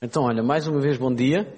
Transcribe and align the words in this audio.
Então, 0.00 0.22
olha, 0.22 0.44
mais 0.44 0.68
uma 0.68 0.80
vez 0.80 0.96
bom 0.96 1.12
dia. 1.12 1.52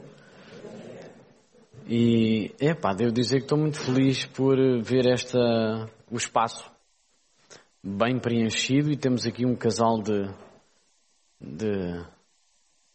E, 1.87 2.55
epá, 2.59 2.95
devo 2.95 3.13
dizer 3.13 3.37
que 3.37 3.43
estou 3.43 3.59
muito 3.59 3.79
feliz 3.79 4.25
por 4.25 4.57
ver 4.83 5.07
esta, 5.07 5.39
o 6.11 6.17
espaço 6.17 6.65
bem 7.85 8.19
preenchido 8.19 8.91
e 8.91 8.97
temos 8.97 9.27
aqui 9.27 9.45
um 9.45 9.55
casal 9.55 10.01
de, 10.01 10.31
de, 11.39 12.03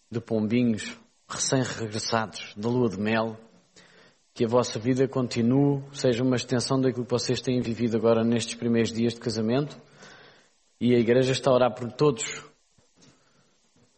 de 0.09 0.19
pombinhos 0.19 0.97
recém-regressados 1.29 2.55
da 2.57 2.67
lua 2.67 2.89
de 2.89 2.99
mel. 2.99 3.37
Que 4.33 4.45
a 4.45 4.47
vossa 4.47 4.79
vida 4.79 5.07
continue, 5.07 5.83
seja 5.93 6.23
uma 6.23 6.37
extensão 6.37 6.81
daquilo 6.81 7.05
que 7.05 7.11
vocês 7.11 7.39
têm 7.39 7.61
vivido 7.61 7.95
agora 7.97 8.23
nestes 8.23 8.55
primeiros 8.55 8.91
dias 8.91 9.13
de 9.13 9.19
casamento. 9.19 9.79
E 10.81 10.95
a 10.95 10.97
igreja 10.97 11.33
está 11.33 11.51
a 11.51 11.53
orar 11.53 11.75
por 11.75 11.91
todos 11.91 12.43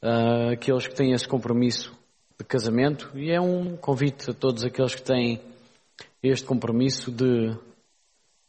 uh, 0.02 0.52
aqueles 0.54 0.88
que 0.88 0.96
têm 0.96 1.12
esse 1.12 1.28
compromisso 1.28 1.94
de 2.38 2.46
casamento 2.46 3.12
e 3.16 3.32
é 3.32 3.42
um 3.42 3.76
convite 3.76 4.30
a 4.30 4.34
todos 4.34 4.64
aqueles 4.64 4.94
que 4.94 5.02
têm 5.02 5.42
este 6.22 6.46
compromisso 6.46 7.12
de, 7.12 7.56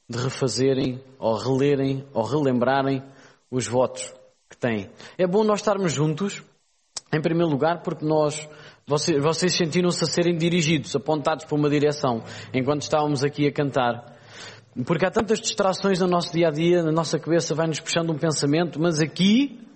de 0.09 0.19
refazerem 0.19 1.03
ou 1.19 1.37
relerem 1.37 2.05
ou 2.13 2.23
relembrarem 2.25 3.03
os 3.51 3.67
votos 3.67 4.13
que 4.49 4.57
têm. 4.57 4.91
É 5.17 5.27
bom 5.27 5.45
nós 5.45 5.61
estarmos 5.61 5.93
juntos, 5.93 6.43
em 7.13 7.21
primeiro 7.21 7.51
lugar, 7.51 7.83
porque 7.83 8.05
nós, 8.05 8.49
vocês, 8.87 9.23
vocês 9.23 9.55
sentiram-se 9.55 10.05
a 10.05 10.07
serem 10.07 10.37
dirigidos, 10.37 10.95
apontados 10.95 11.45
para 11.45 11.57
uma 11.57 11.71
direção, 11.71 12.23
enquanto 12.53 12.83
estávamos 12.83 13.25
aqui 13.25 13.47
a 13.47 13.53
cantar. 13.53 14.17
Porque 14.87 15.07
há 15.07 15.11
tantas 15.11 15.41
distrações 15.41 15.99
no 16.01 16.07
nosso 16.07 16.33
dia 16.33 16.49
a 16.49 16.51
dia, 16.51 16.83
na 16.83 16.93
nossa 16.93 17.19
cabeça 17.19 17.55
vai-nos 17.55 17.81
puxando 17.81 18.11
um 18.11 18.19
pensamento, 18.19 18.81
mas 18.81 19.01
aqui 19.01 19.68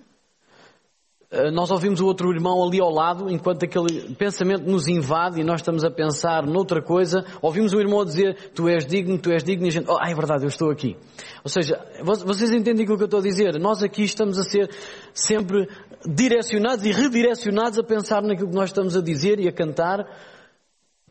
nós 1.51 1.71
ouvimos 1.71 1.99
o 1.99 2.05
outro 2.05 2.31
irmão 2.31 2.63
ali 2.63 2.79
ao 2.79 2.91
lado, 2.91 3.29
enquanto 3.29 3.63
aquele 3.63 4.13
pensamento 4.15 4.69
nos 4.69 4.87
invade 4.87 5.41
e 5.41 5.43
nós 5.43 5.61
estamos 5.61 5.83
a 5.83 5.89
pensar 5.89 6.45
noutra 6.45 6.81
coisa, 6.81 7.25
ouvimos 7.41 7.73
o 7.73 7.79
irmão 7.79 8.05
dizer, 8.05 8.51
tu 8.53 8.67
és 8.67 8.85
digno, 8.85 9.17
tu 9.17 9.31
és 9.31 9.43
digno, 9.43 9.65
e 9.65 9.69
a 9.69 9.71
gente, 9.71 9.89
oh, 9.89 9.97
é 9.99 10.13
verdade, 10.13 10.43
eu 10.43 10.49
estou 10.49 10.69
aqui. 10.69 10.95
Ou 11.43 11.49
seja, 11.49 11.83
vocês 12.03 12.51
entendem 12.51 12.83
aquilo 12.83 12.97
que 12.97 13.03
eu 13.03 13.05
estou 13.05 13.19
a 13.19 13.23
dizer? 13.23 13.59
Nós 13.59 13.81
aqui 13.81 14.03
estamos 14.03 14.37
a 14.37 14.43
ser 14.43 14.69
sempre 15.11 15.67
direcionados 16.05 16.85
e 16.85 16.91
redirecionados 16.91 17.79
a 17.79 17.83
pensar 17.83 18.21
naquilo 18.21 18.49
que 18.49 18.55
nós 18.55 18.69
estamos 18.69 18.95
a 18.95 19.01
dizer 19.01 19.39
e 19.39 19.47
a 19.47 19.51
cantar, 19.51 20.05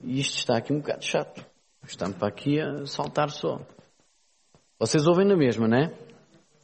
e 0.02 0.20
isto 0.20 0.38
está 0.38 0.56
aqui 0.56 0.72
um 0.72 0.78
bocado 0.78 1.04
chato. 1.04 1.44
Estamos 1.84 2.16
para 2.16 2.28
aqui 2.28 2.60
a 2.60 2.86
saltar 2.86 3.30
só. 3.30 3.60
Vocês 4.78 5.06
ouvem 5.06 5.26
na 5.26 5.36
mesma, 5.36 5.66
não 5.66 5.78
é? 5.78 6.11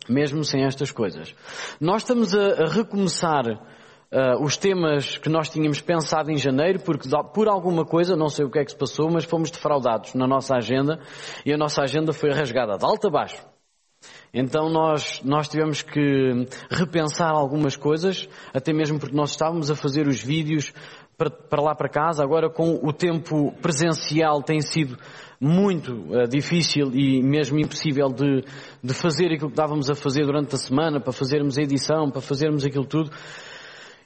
Mesmo 0.09 0.45
sem 0.45 0.65
estas 0.65 0.91
coisas. 0.91 1.35
Nós 1.81 2.03
estamos 2.03 2.35
a, 2.35 2.65
a 2.65 2.67
recomeçar 2.67 3.47
uh, 3.49 4.43
os 4.43 4.57
temas 4.57 5.19
que 5.19 5.29
nós 5.29 5.49
tínhamos 5.49 5.81
pensado 5.81 6.31
em 6.31 6.37
janeiro, 6.37 6.81
porque 6.81 7.09
por 7.33 7.49
alguma 7.49 7.85
coisa, 7.85 8.17
não 8.17 8.29
sei 8.29 8.45
o 8.45 8.51
que 8.51 8.59
é 8.59 8.65
que 8.65 8.71
se 8.71 8.77
passou, 8.77 9.11
mas 9.11 9.25
fomos 9.25 9.51
defraudados 9.51 10.15
na 10.15 10.27
nossa 10.27 10.55
agenda 10.57 11.01
e 11.45 11.53
a 11.53 11.57
nossa 11.57 11.83
agenda 11.83 12.13
foi 12.13 12.31
rasgada 12.31 12.77
de 12.77 12.85
alto 12.85 13.09
a 13.09 13.11
baixo. 13.11 13.43
Então 14.33 14.69
nós, 14.69 15.23
nós 15.25 15.49
tivemos 15.49 15.83
que 15.83 16.47
repensar 16.71 17.31
algumas 17.31 17.77
coisas, 17.77 18.29
até 18.53 18.73
mesmo 18.73 18.99
porque 18.99 19.17
nós 19.17 19.31
estávamos 19.31 19.71
a 19.71 19.75
fazer 19.75 20.07
os 20.07 20.23
vídeos 20.23 20.73
para, 21.17 21.31
para 21.31 21.63
lá 21.63 21.75
para 21.75 21.89
casa, 21.89 22.23
agora 22.23 22.49
com 22.49 22.79
o 22.83 22.93
tempo 22.93 23.53
presencial 23.61 24.43
tem 24.43 24.61
sido 24.61 24.97
muito 25.41 25.93
uh, 25.93 26.29
difícil 26.29 26.91
e 26.95 27.23
mesmo 27.23 27.59
impossível 27.59 28.09
de, 28.09 28.45
de 28.83 28.95
fazer 28.95 29.27
aquilo 29.27 29.49
que 29.49 29.55
estávamos 29.55 29.91
a 29.91 29.95
fazer 29.95 30.25
durante 30.25 30.55
a 30.55 30.59
semana, 30.59 31.01
para 31.01 31.13
fazermos 31.13 31.59
a 31.59 31.63
edição, 31.63 32.11
para 32.11 32.21
fazermos 32.21 32.65
aquilo 32.65 32.87
tudo. 32.87 33.11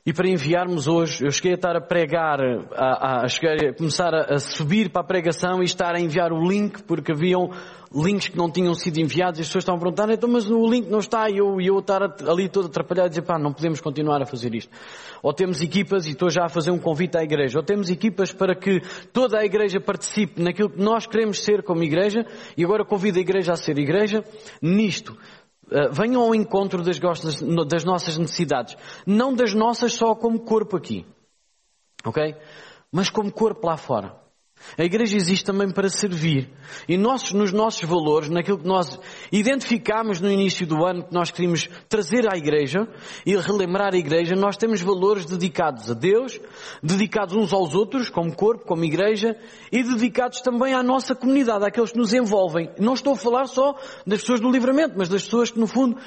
E 0.04 0.12
para 0.12 0.28
enviarmos 0.28 0.88
hoje, 0.88 1.24
eu 1.24 1.30
cheguei 1.30 1.52
a 1.52 1.54
estar 1.54 1.76
a 1.76 1.80
pregar, 1.80 2.40
a, 2.40 2.64
a, 2.74 3.22
a, 3.22 3.26
a 3.26 3.74
começar 3.76 4.12
a, 4.12 4.38
subir 4.38 4.90
para 4.90 5.02
a 5.02 5.06
pregação 5.06 5.60
e 5.62 5.64
estar 5.64 5.94
a 5.94 6.00
enviar 6.00 6.32
o 6.32 6.40
link, 6.40 6.82
porque 6.82 7.12
haviam 7.12 7.50
links 7.94 8.28
que 8.28 8.36
não 8.36 8.50
tinham 8.50 8.74
sido 8.74 8.98
enviados 8.98 9.38
e 9.38 9.42
as 9.42 9.48
pessoas 9.48 9.62
estavam 9.62 9.78
a 9.78 9.80
perguntar, 9.80 10.10
então 10.10 10.28
mas 10.28 10.50
o 10.50 10.66
link 10.66 10.88
não 10.88 10.98
está 10.98 11.28
e 11.28 11.38
eu, 11.38 11.60
eu 11.60 11.78
estar 11.78 12.02
ali 12.02 12.48
todo 12.48 12.66
atrapalhado 12.66 13.08
e 13.08 13.10
dizer, 13.10 13.22
pá, 13.22 13.38
não 13.38 13.52
podemos 13.52 13.80
continuar 13.80 14.22
a 14.22 14.26
fazer 14.26 14.54
isto. 14.54 14.70
Ou 15.22 15.32
temos 15.32 15.60
equipas, 15.60 16.06
e 16.06 16.10
estou 16.10 16.30
já 16.30 16.44
a 16.44 16.48
fazer 16.48 16.70
um 16.70 16.78
convite 16.78 17.16
à 17.16 17.22
igreja, 17.22 17.58
ou 17.58 17.64
temos 17.64 17.90
equipas 17.90 18.32
para 18.32 18.54
que 18.54 18.80
toda 19.12 19.38
a 19.38 19.44
igreja 19.44 19.80
participe 19.80 20.42
naquilo 20.42 20.70
que 20.70 20.82
nós 20.82 21.06
queremos 21.06 21.42
ser 21.42 21.62
como 21.62 21.82
igreja, 21.82 22.26
e 22.56 22.64
agora 22.64 22.84
convido 22.84 23.18
a 23.18 23.20
igreja 23.20 23.52
a 23.52 23.56
ser 23.56 23.78
igreja, 23.78 24.24
nisto. 24.60 25.16
Eh, 25.70 25.88
venham 25.90 26.22
ao 26.22 26.34
encontro 26.34 26.82
das, 26.82 26.98
das 26.98 27.84
nossas 27.84 28.18
necessidades. 28.18 28.76
Não 29.06 29.34
das 29.34 29.54
nossas 29.54 29.94
só 29.94 30.14
como 30.14 30.40
corpo 30.40 30.76
aqui. 30.76 31.06
Ok? 32.04 32.34
Mas 32.90 33.08
como 33.08 33.32
corpo 33.32 33.66
lá 33.66 33.76
fora. 33.76 34.21
A 34.78 34.84
igreja 34.84 35.16
existe 35.16 35.44
também 35.44 35.70
para 35.70 35.88
servir. 35.88 36.50
E 36.88 36.96
nós, 36.96 37.32
nos 37.32 37.52
nossos 37.52 37.82
valores, 37.82 38.28
naquilo 38.28 38.58
que 38.58 38.66
nós 38.66 38.98
identificámos 39.30 40.20
no 40.20 40.30
início 40.30 40.66
do 40.66 40.84
ano, 40.84 41.04
que 41.04 41.12
nós 41.12 41.30
queríamos 41.30 41.68
trazer 41.88 42.32
à 42.32 42.36
igreja 42.36 42.88
e 43.26 43.36
relembrar 43.36 43.94
a 43.94 43.98
igreja, 43.98 44.34
nós 44.34 44.56
temos 44.56 44.80
valores 44.80 45.26
dedicados 45.26 45.90
a 45.90 45.94
Deus, 45.94 46.40
dedicados 46.82 47.34
uns 47.34 47.52
aos 47.52 47.74
outros, 47.74 48.08
como 48.08 48.34
corpo, 48.34 48.64
como 48.64 48.84
igreja, 48.84 49.36
e 49.70 49.82
dedicados 49.82 50.40
também 50.40 50.74
à 50.74 50.82
nossa 50.82 51.14
comunidade, 51.14 51.66
àqueles 51.66 51.92
que 51.92 51.98
nos 51.98 52.12
envolvem. 52.12 52.70
Não 52.78 52.94
estou 52.94 53.12
a 53.12 53.16
falar 53.16 53.46
só 53.46 53.74
das 54.06 54.20
pessoas 54.20 54.40
do 54.40 54.50
livramento, 54.50 54.94
mas 54.96 55.08
das 55.08 55.24
pessoas 55.24 55.50
que, 55.50 55.60
no 55.60 55.66
fundo, 55.66 55.98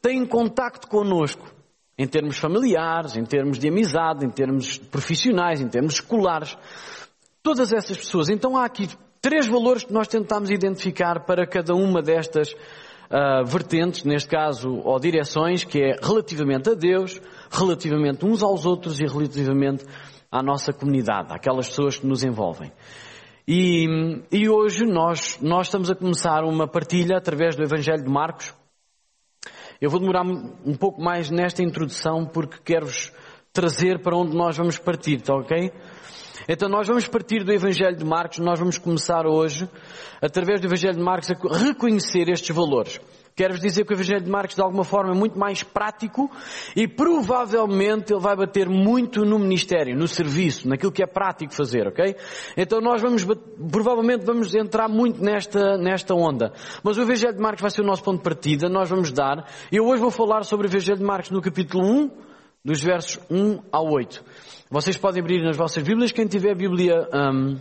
têm 0.00 0.26
contacto 0.26 0.88
connosco. 0.88 1.50
Em 1.96 2.06
termos 2.06 2.38
familiares, 2.38 3.16
em 3.16 3.24
termos 3.24 3.58
de 3.58 3.68
amizade, 3.68 4.24
em 4.24 4.30
termos 4.30 4.78
profissionais, 4.78 5.60
em 5.60 5.68
termos 5.68 5.94
escolares. 5.94 6.56
Todas 7.42 7.72
essas 7.72 7.96
pessoas. 7.96 8.28
Então 8.28 8.56
há 8.56 8.64
aqui 8.64 8.88
três 9.20 9.46
valores 9.46 9.84
que 9.84 9.92
nós 9.92 10.06
tentamos 10.06 10.50
identificar 10.50 11.24
para 11.24 11.46
cada 11.46 11.74
uma 11.74 12.00
destas 12.00 12.52
uh, 12.52 13.44
vertentes, 13.44 14.04
neste 14.04 14.28
caso, 14.28 14.80
ou 14.84 14.98
direções, 15.00 15.64
que 15.64 15.80
é 15.80 15.96
relativamente 16.00 16.70
a 16.70 16.74
Deus, 16.74 17.20
relativamente 17.50 18.24
uns 18.24 18.42
aos 18.42 18.64
outros 18.64 19.00
e 19.00 19.06
relativamente 19.06 19.84
à 20.30 20.42
nossa 20.42 20.72
comunidade, 20.72 21.32
àquelas 21.32 21.68
pessoas 21.68 21.98
que 21.98 22.06
nos 22.06 22.22
envolvem. 22.22 22.72
E, 23.46 23.86
e 24.30 24.48
hoje 24.48 24.84
nós, 24.86 25.38
nós 25.42 25.66
estamos 25.66 25.90
a 25.90 25.96
começar 25.96 26.44
uma 26.44 26.68
partilha 26.68 27.16
através 27.16 27.56
do 27.56 27.62
Evangelho 27.64 28.04
de 28.04 28.10
Marcos. 28.10 28.54
Eu 29.80 29.90
vou 29.90 29.98
demorar 29.98 30.24
um 30.24 30.76
pouco 30.76 31.02
mais 31.02 31.28
nesta 31.28 31.60
introdução 31.60 32.24
porque 32.24 32.58
quero-vos 32.64 33.12
trazer 33.52 34.00
para 34.00 34.16
onde 34.16 34.36
nós 34.36 34.56
vamos 34.56 34.78
partir, 34.78 35.16
está 35.16 35.34
ok? 35.34 35.72
Então 36.48 36.68
nós 36.68 36.86
vamos 36.86 37.06
partir 37.06 37.44
do 37.44 37.52
Evangelho 37.52 37.96
de 37.96 38.04
Marcos, 38.04 38.38
nós 38.38 38.58
vamos 38.58 38.78
começar 38.78 39.26
hoje, 39.26 39.68
através 40.20 40.60
do 40.60 40.66
Evangelho 40.66 40.94
de 40.94 41.02
Marcos, 41.02 41.30
a 41.30 41.56
reconhecer 41.56 42.28
estes 42.28 42.54
valores. 42.54 43.00
Quero-vos 43.34 43.62
dizer 43.62 43.86
que 43.86 43.92
o 43.92 43.96
Evangelho 43.96 44.22
de 44.22 44.30
Marcos, 44.30 44.56
de 44.56 44.62
alguma 44.62 44.84
forma, 44.84 45.12
é 45.12 45.18
muito 45.18 45.38
mais 45.38 45.62
prático 45.62 46.30
e 46.76 46.86
provavelmente 46.86 48.12
ele 48.12 48.20
vai 48.20 48.36
bater 48.36 48.68
muito 48.68 49.24
no 49.24 49.38
ministério, 49.38 49.96
no 49.96 50.06
serviço, 50.06 50.68
naquilo 50.68 50.92
que 50.92 51.02
é 51.02 51.06
prático 51.06 51.54
fazer, 51.54 51.86
ok? 51.88 52.14
Então 52.58 52.80
nós 52.82 53.00
vamos, 53.00 53.24
provavelmente 53.70 54.26
vamos 54.26 54.54
entrar 54.54 54.86
muito 54.86 55.22
nesta, 55.22 55.78
nesta 55.78 56.14
onda. 56.14 56.52
Mas 56.82 56.98
o 56.98 57.02
Evangelho 57.02 57.34
de 57.34 57.40
Marcos 57.40 57.62
vai 57.62 57.70
ser 57.70 57.80
o 57.80 57.86
nosso 57.86 58.02
ponto 58.02 58.18
de 58.18 58.24
partida, 58.24 58.68
nós 58.68 58.90
vamos 58.90 59.10
dar. 59.10 59.48
Eu 59.70 59.86
hoje 59.86 60.02
vou 60.02 60.10
falar 60.10 60.44
sobre 60.44 60.66
o 60.66 60.68
Evangelho 60.68 60.98
de 60.98 61.04
Marcos 61.04 61.30
no 61.30 61.40
capítulo 61.40 61.86
1, 61.86 62.10
dos 62.64 62.82
versos 62.82 63.18
1 63.30 63.60
ao 63.72 63.90
8. 63.90 64.22
Vocês 64.72 64.96
podem 64.96 65.20
abrir 65.20 65.42
nas 65.42 65.54
vossas 65.54 65.82
Bíblias, 65.82 66.12
quem 66.12 66.26
tiver 66.26 66.54
Bíblia 66.54 67.06
um, 67.12 67.58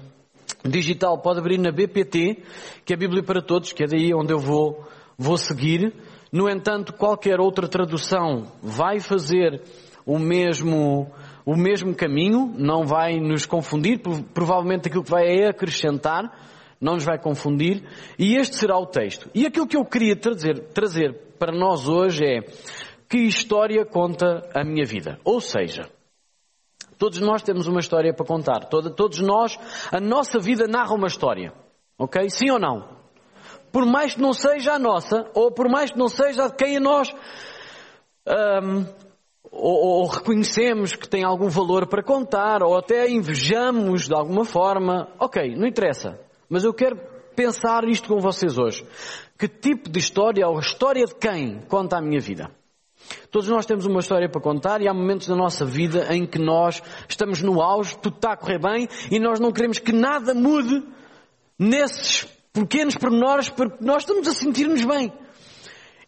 digital 0.64 1.18
pode 1.18 1.40
abrir 1.40 1.58
na 1.58 1.70
BPT, 1.70 2.42
que 2.86 2.94
é 2.94 2.96
a 2.96 2.98
Bíblia 2.98 3.22
para 3.22 3.42
Todos, 3.42 3.74
que 3.74 3.84
é 3.84 3.86
daí 3.86 4.14
onde 4.14 4.32
eu 4.32 4.40
vou, 4.40 4.88
vou 5.18 5.36
seguir. 5.36 5.94
No 6.32 6.50
entanto, 6.50 6.94
qualquer 6.94 7.42
outra 7.42 7.68
tradução 7.68 8.50
vai 8.64 9.02
fazer 9.02 9.62
o 10.06 10.18
mesmo, 10.18 11.12
o 11.46 11.54
mesmo 11.54 11.94
caminho, 11.94 12.54
não 12.58 12.86
vai 12.86 13.20
nos 13.20 13.46
confundir, 13.46 14.00
provavelmente 14.34 14.88
aquilo 14.88 15.04
que 15.04 15.12
vai 15.12 15.28
é 15.28 15.50
acrescentar, 15.50 16.34
não 16.80 16.94
nos 16.94 17.04
vai 17.04 17.20
confundir, 17.20 17.84
e 18.18 18.38
este 18.38 18.56
será 18.56 18.78
o 18.78 18.86
texto. 18.86 19.30
E 19.36 19.46
aquilo 19.46 19.68
que 19.68 19.76
eu 19.76 19.84
queria 19.84 20.16
trazer, 20.16 20.62
trazer 20.74 21.14
para 21.38 21.52
nós 21.52 21.90
hoje 21.90 22.24
é 22.24 22.40
que 23.10 23.18
história 23.18 23.84
conta 23.84 24.50
a 24.56 24.64
minha 24.64 24.86
vida. 24.86 25.20
Ou 25.26 25.42
seja, 25.42 25.90
Todos 27.02 27.20
nós 27.20 27.42
temos 27.42 27.66
uma 27.66 27.80
história 27.80 28.14
para 28.14 28.24
contar. 28.24 28.66
Todos 28.66 29.20
nós, 29.22 29.58
a 29.92 30.00
nossa 30.00 30.38
vida 30.38 30.68
narra 30.68 30.94
uma 30.94 31.08
história. 31.08 31.52
Ok? 31.98 32.30
Sim 32.30 32.52
ou 32.52 32.60
não? 32.60 32.90
Por 33.72 33.88
mais 33.88 34.14
que 34.14 34.22
não 34.22 34.34
seja 34.34 34.74
a 34.74 34.78
nossa, 34.78 35.28
ou 35.34 35.52
por 35.52 35.68
mais 35.68 35.90
que 35.90 35.98
não 35.98 36.08
seja 36.08 36.48
de 36.48 36.54
quem 36.54 36.80
nós 36.80 37.12
um, 38.64 38.86
ou, 39.52 40.02
ou, 40.02 40.06
reconhecemos 40.06 40.96
que 40.96 41.10
tem 41.10 41.24
algum 41.24 41.50
valor 41.50 41.88
para 41.88 42.04
contar, 42.04 42.62
ou 42.62 42.78
até 42.78 43.10
invejamos 43.10 44.08
de 44.08 44.14
alguma 44.14 44.46
forma. 44.46 45.08
Ok, 45.18 45.56
não 45.56 45.66
interessa. 45.66 46.20
Mas 46.48 46.64
eu 46.64 46.72
quero 46.72 47.00
pensar 47.36 47.84
isto 47.86 48.08
com 48.10 48.20
vocês 48.20 48.60
hoje. 48.60 48.86
Que 49.40 49.48
tipo 49.48 49.90
de 49.90 49.98
história, 49.98 50.48
ou 50.48 50.56
a 50.56 50.62
história 50.62 51.06
de 51.08 51.16
quem 51.16 51.62
conta 51.68 51.98
a 51.98 52.02
minha 52.02 52.20
vida? 52.20 52.52
Todos 53.30 53.48
nós 53.48 53.66
temos 53.66 53.86
uma 53.86 54.00
história 54.00 54.30
para 54.30 54.42
contar 54.42 54.82
e 54.82 54.88
há 54.88 54.94
momentos 54.94 55.28
da 55.28 55.36
nossa 55.36 55.66
vida 55.66 56.14
em 56.14 56.26
que 56.26 56.40
nós 56.40 56.82
estamos 57.08 57.42
no 57.42 57.62
auge, 57.62 57.98
tudo 57.98 58.16
está 58.16 58.34
a 58.34 58.38
correr 58.38 58.60
bem 58.60 58.88
e 59.10 59.20
nós 59.20 59.40
não 59.40 59.52
queremos 59.52 59.80
que 59.80 59.92
nada 59.92 60.34
mude 60.34 60.84
nesses 61.58 62.28
pequenos 62.52 62.96
pormenores 62.96 63.50
porque 63.50 63.84
nós 63.84 64.04
estamos 64.04 64.28
a 64.28 64.34
sentir-nos 64.34 64.84
bem. 64.84 65.14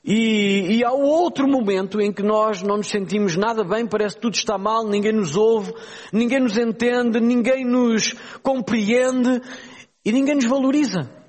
E, 0.06 0.80
e 0.80 0.84
há 0.84 0.92
outro 0.92 1.48
momento 1.48 2.02
em 2.02 2.12
que 2.12 2.22
nós 2.22 2.62
não 2.62 2.78
nos 2.78 2.90
sentimos 2.90 3.38
nada 3.38 3.64
bem, 3.64 3.88
parece 3.88 4.16
que 4.16 4.22
tudo 4.22 4.34
está 4.34 4.58
mal, 4.58 4.86
ninguém 4.86 5.14
nos 5.14 5.38
ouve, 5.38 5.74
ninguém 6.12 6.42
nos 6.42 6.58
entende, 6.58 7.22
ninguém 7.22 7.64
nos 7.64 8.14
compreende 8.42 9.42
e 10.04 10.12
ninguém 10.12 10.36
nos 10.36 10.46
valoriza. 10.46 11.23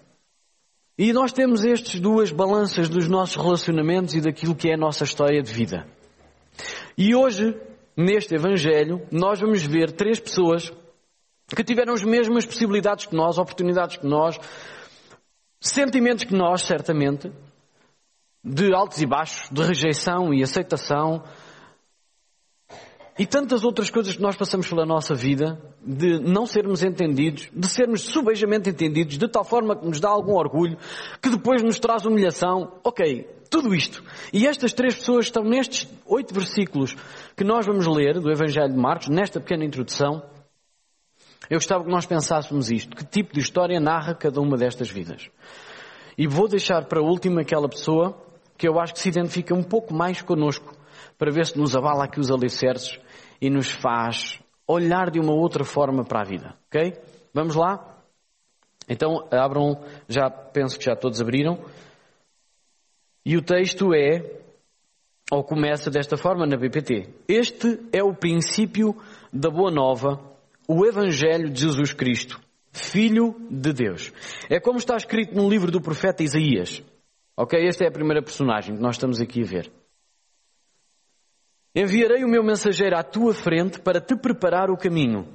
E 0.97 1.13
nós 1.13 1.33
temos 1.33 1.65
estas 1.65 1.99
duas 1.99 2.31
balanças 2.31 2.89
dos 2.89 3.09
nossos 3.09 3.35
relacionamentos 3.35 4.15
e 4.15 4.21
daquilo 4.21 4.55
que 4.55 4.69
é 4.69 4.75
a 4.75 4.79
nossa 4.79 5.03
história 5.03 5.43
de 5.43 5.53
vida. 5.53 5.87
E 6.97 7.17
hoje, 7.17 7.61
neste 7.97 8.37
Evangelho, 8.37 9.05
nós 9.11 9.41
vamos 9.41 9.65
ver 9.65 9.91
três 9.91 10.21
pessoas 10.21 10.73
que 11.49 11.65
tiveram 11.65 11.95
as 11.95 12.05
mesmas 12.05 12.47
possibilidades 12.47 13.07
que 13.07 13.17
nós, 13.17 13.39
oportunidades 13.39 13.97
que 13.97 14.07
nós, 14.07 14.39
sentimentos 15.61 16.25
que 16.25 16.35
nós, 16.35 16.63
certamente, 16.63 17.33
de 18.45 18.73
altos 18.73 19.03
e 19.03 19.07
baixos, 19.07 19.51
de 19.51 19.63
rejeição 19.63 20.33
e 20.33 20.45
aceitação, 20.45 21.25
e 23.17 23.25
tantas 23.25 23.65
outras 23.65 23.91
coisas 23.91 24.17
que 24.17 24.23
nós 24.23 24.35
passamos 24.35 24.69
pela 24.69 24.85
nossa 24.85 25.15
vida, 25.15 25.61
de 25.81 26.19
não 26.19 26.47
sermos 26.47 26.83
entendidos, 26.83 27.49
de 27.53 27.69
sermos 27.69 28.01
subejamente 28.03 28.69
entendidos, 28.69 29.17
de 29.17 29.29
tal 29.29 29.45
forma 29.45 29.77
que 29.77 29.87
nos 29.87 30.01
dá 30.01 30.09
algum 30.09 30.35
orgulho, 30.35 30.77
que 31.23 31.31
depois 31.31 31.63
nos 31.63 31.79
traz 31.79 32.05
humilhação. 32.05 32.73
Ok, 32.83 33.29
tudo 33.49 33.73
isto. 33.73 34.03
E 34.33 34.49
estas 34.49 34.73
três 34.73 34.97
pessoas 34.97 35.27
estão 35.27 35.45
nestes 35.45 35.89
oito 36.07 36.35
versículos 36.35 36.97
que 37.37 37.45
nós 37.45 37.65
vamos 37.65 37.87
ler 37.87 38.19
do 38.19 38.33
Evangelho 38.33 38.73
de 38.73 38.79
Marcos, 38.79 39.09
nesta 39.09 39.39
pequena 39.39 39.65
introdução. 39.65 40.21
Eu 41.49 41.59
gostava 41.59 41.85
que 41.85 41.91
nós 41.91 42.07
pensássemos 42.07 42.69
isto. 42.69 42.97
Que 42.97 43.05
tipo 43.05 43.33
de 43.33 43.41
história 43.41 43.79
narra 43.79 44.15
cada 44.15 44.41
uma 44.41 44.57
destas 44.57 44.91
vidas? 44.91 45.31
E 46.19 46.27
vou 46.27 46.49
deixar 46.49 46.87
para 46.87 47.01
a 47.01 47.05
última 47.05 47.43
aquela 47.43 47.69
pessoa 47.69 48.17
que 48.59 48.67
eu 48.67 48.81
acho 48.81 48.95
que 48.95 49.01
se 49.01 49.09
identifica 49.09 49.55
um 49.55 49.63
pouco 49.63 49.95
mais 49.95 50.23
connosco, 50.23 50.75
para 51.19 51.31
ver 51.31 51.47
se 51.47 51.57
nos 51.57 51.77
avala 51.77 52.05
aqui 52.05 52.19
os 52.19 52.31
alicerces 52.31 52.99
e 53.45 53.51
nos 53.51 53.71
faz 53.71 54.41
olhar 54.67 55.11
de 55.11 55.21
uma 55.21 55.35
outra 55.35 55.65
forma 55.65 56.03
para 56.03 56.23
a 56.23 56.25
vida. 56.25 56.55
Ok? 56.67 56.95
Vamos 57.35 57.55
lá? 57.55 57.95
Então 58.89 59.29
abram, 59.31 59.85
já 60.09 60.31
penso 60.31 60.79
que 60.79 60.85
já 60.87 60.97
todos 60.97 61.21
abriram. 61.21 61.59
E 63.23 63.37
o 63.37 63.43
texto 63.43 63.93
é, 63.93 64.41
ou 65.31 65.45
começa 65.45 65.91
desta 65.91 66.17
forma 66.17 66.47
na 66.47 66.57
BPT. 66.57 67.07
Este 67.29 67.81
é 67.93 68.03
o 68.03 68.15
princípio 68.15 68.97
da 69.31 69.51
Boa 69.51 69.71
Nova, 69.71 70.19
o 70.67 70.87
Evangelho 70.87 71.51
de 71.51 71.61
Jesus 71.61 71.93
Cristo, 71.93 72.41
Filho 72.73 73.37
de 73.51 73.75
Deus. 73.75 74.11
É 74.49 74.59
como 74.59 74.79
está 74.79 74.97
escrito 74.97 75.35
no 75.35 75.51
livro 75.51 75.71
do 75.71 75.83
profeta 75.83 76.23
Isaías. 76.23 76.83
Ok? 77.37 77.63
Esta 77.63 77.85
é 77.85 77.89
a 77.89 77.93
primeira 77.93 78.23
personagem 78.23 78.75
que 78.75 78.83
nós 78.83 78.95
estamos 78.95 79.21
aqui 79.21 79.43
a 79.43 79.47
ver. 79.47 79.84
Enviarei 81.75 82.23
o 82.23 82.29
meu 82.29 82.45
mensageiro 82.45 82.97
à 82.97 83.03
tua 83.03 83.35
frente 83.35 83.81
para 83.81 84.01
te 84.01 84.15
preparar 84.17 84.71
o 84.71 84.77
caminho. 84.77 85.27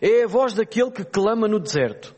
É 0.00 0.24
a 0.24 0.28
voz 0.28 0.54
daquele 0.54 0.90
que 0.90 1.04
clama 1.04 1.48
no 1.48 1.58
deserto. 1.58 2.14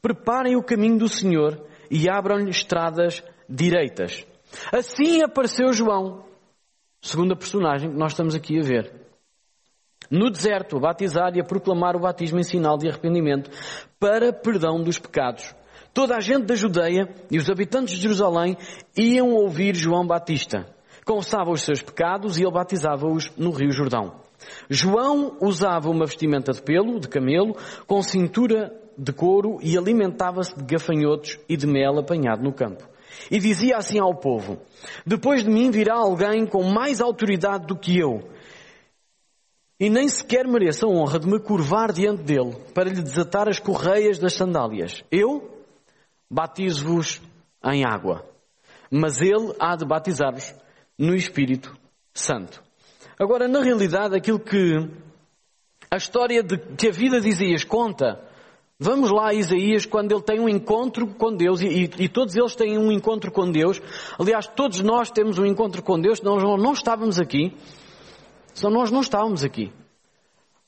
Preparem 0.00 0.56
o 0.56 0.62
caminho 0.62 0.98
do 0.98 1.08
Senhor 1.08 1.64
e 1.90 2.08
abram-lhe 2.08 2.50
estradas 2.50 3.22
direitas. 3.48 4.26
Assim 4.72 5.22
apareceu 5.22 5.72
João, 5.72 6.24
segunda 7.00 7.36
personagem 7.36 7.90
que 7.90 7.96
nós 7.96 8.12
estamos 8.12 8.34
aqui 8.34 8.58
a 8.58 8.62
ver. 8.62 8.92
No 10.10 10.28
deserto, 10.28 10.76
a 10.76 10.80
batizar 10.80 11.36
e 11.36 11.40
a 11.40 11.44
proclamar 11.44 11.96
o 11.96 12.00
batismo 12.00 12.38
em 12.38 12.42
sinal 12.42 12.76
de 12.76 12.88
arrependimento 12.88 13.50
para 13.98 14.32
perdão 14.32 14.82
dos 14.82 14.98
pecados. 14.98 15.54
Toda 15.94 16.16
a 16.16 16.20
gente 16.20 16.46
da 16.46 16.54
Judeia 16.54 17.08
e 17.30 17.38
os 17.38 17.48
habitantes 17.48 17.94
de 17.94 18.02
Jerusalém 18.02 18.56
iam 18.96 19.30
ouvir 19.30 19.74
João 19.74 20.06
Batista. 20.06 20.66
Confessava 21.04 21.50
os 21.50 21.62
seus 21.62 21.82
pecados 21.82 22.38
e 22.38 22.42
ele 22.42 22.52
batizava-os 22.52 23.32
no 23.36 23.50
Rio 23.50 23.72
Jordão. 23.72 24.20
João 24.68 25.36
usava 25.40 25.90
uma 25.90 26.06
vestimenta 26.06 26.52
de 26.52 26.62
pelo, 26.62 27.00
de 27.00 27.08
camelo, 27.08 27.56
com 27.86 28.02
cintura 28.02 28.72
de 28.96 29.12
couro 29.12 29.58
e 29.62 29.76
alimentava-se 29.76 30.54
de 30.56 30.64
gafanhotos 30.64 31.38
e 31.48 31.56
de 31.56 31.66
mel 31.66 31.98
apanhado 31.98 32.42
no 32.42 32.52
campo. 32.52 32.88
E 33.30 33.38
dizia 33.38 33.76
assim 33.76 33.98
ao 33.98 34.14
povo, 34.14 34.58
depois 35.06 35.44
de 35.44 35.50
mim 35.50 35.70
virá 35.70 35.96
alguém 35.96 36.46
com 36.46 36.62
mais 36.64 37.00
autoridade 37.00 37.66
do 37.66 37.76
que 37.76 37.98
eu, 37.98 38.22
e 39.82 39.90
nem 39.90 40.06
sequer 40.08 40.46
mereço 40.46 40.86
a 40.86 40.88
honra 40.88 41.18
de 41.18 41.26
me 41.26 41.40
curvar 41.40 41.92
diante 41.92 42.22
dele 42.22 42.54
para 42.72 42.88
lhe 42.88 43.02
desatar 43.02 43.48
as 43.48 43.58
correias 43.58 44.16
das 44.16 44.34
sandálias. 44.34 45.02
Eu 45.10 45.58
batizo-vos 46.30 47.20
em 47.64 47.84
água, 47.84 48.24
mas 48.88 49.20
ele 49.20 49.52
há 49.58 49.74
de 49.74 49.84
batizar-vos 49.84 50.54
no 50.98 51.14
Espírito 51.14 51.76
Santo. 52.14 52.62
Agora, 53.18 53.46
na 53.48 53.62
realidade, 53.62 54.16
aquilo 54.16 54.40
que 54.40 54.88
a 55.90 55.96
história 55.96 56.42
de, 56.42 56.56
que 56.58 56.88
a 56.88 56.90
vida 56.90 57.20
de 57.20 57.28
Isaías 57.28 57.64
conta, 57.64 58.18
vamos 58.78 59.10
lá 59.10 59.28
a 59.28 59.34
Isaías 59.34 59.84
quando 59.84 60.12
ele 60.12 60.22
tem 60.22 60.40
um 60.40 60.48
encontro 60.48 61.06
com 61.06 61.34
Deus, 61.34 61.60
e, 61.60 61.90
e, 61.98 62.08
todos 62.08 62.34
eles 62.34 62.54
têm 62.54 62.78
um 62.78 62.90
encontro 62.90 63.30
com 63.30 63.50
Deus. 63.50 63.80
Aliás, 64.18 64.46
todos 64.46 64.80
nós 64.80 65.10
temos 65.10 65.38
um 65.38 65.44
encontro 65.44 65.82
com 65.82 66.00
Deus, 66.00 66.20
nós 66.22 66.42
não, 66.42 66.72
estávamos 66.72 67.20
aqui, 67.20 67.54
só 68.54 68.70
nós 68.70 68.90
não 68.90 69.00
estávamos 69.00 69.44
aqui. 69.44 69.72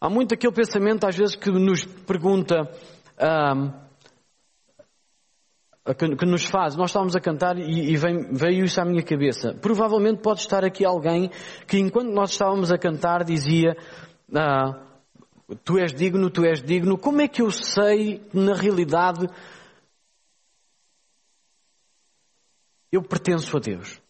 Há 0.01 0.11
muito 0.11 0.35
aquele 0.35 0.53
pensamento, 0.53 1.07
às 1.07 1.17
vezes, 1.17 1.35
que 1.35 1.51
nos 1.51 1.85
pergunta, 1.85 2.71
ah, 3.19 3.84
que, 5.93 6.17
que, 6.17 6.27
nos 6.27 6.45
faz. 6.45 6.77
Nós 6.77 6.91
estávamos 6.91 7.15
a 7.15 7.21
cantar 7.21 7.59
e, 7.59 7.93
e 7.93 7.97
vem, 7.97 8.33
veio 8.33 8.65
isso 8.65 8.81
à 8.81 8.85
minha 8.85 9.03
cabeça. 9.03 9.55
Provavelmente 9.55 10.23
pode 10.23 10.41
estar 10.41 10.65
aqui 10.65 10.85
alguém 10.85 11.31
que 11.67 11.79
enquanto 11.79 12.11
nós 12.11 12.31
estávamos 12.31 12.73
a 12.73 12.79
cantar 12.79 13.25
dizia 13.25 13.77
ah, 14.35 14.85
Tu 15.63 15.79
és 15.79 15.93
digno, 15.93 16.31
tu 16.31 16.45
és 16.45 16.63
digno. 16.63 16.97
Como 16.97 17.21
é 17.21 17.29
que 17.29 17.43
eu 17.43 17.51
sei 17.51 18.19
que 18.19 18.39
na 18.39 18.55
realidade 18.55 19.29
eu 22.91 23.03
pertenço 23.03 23.55
a 23.57 23.61
Deus? 23.61 24.04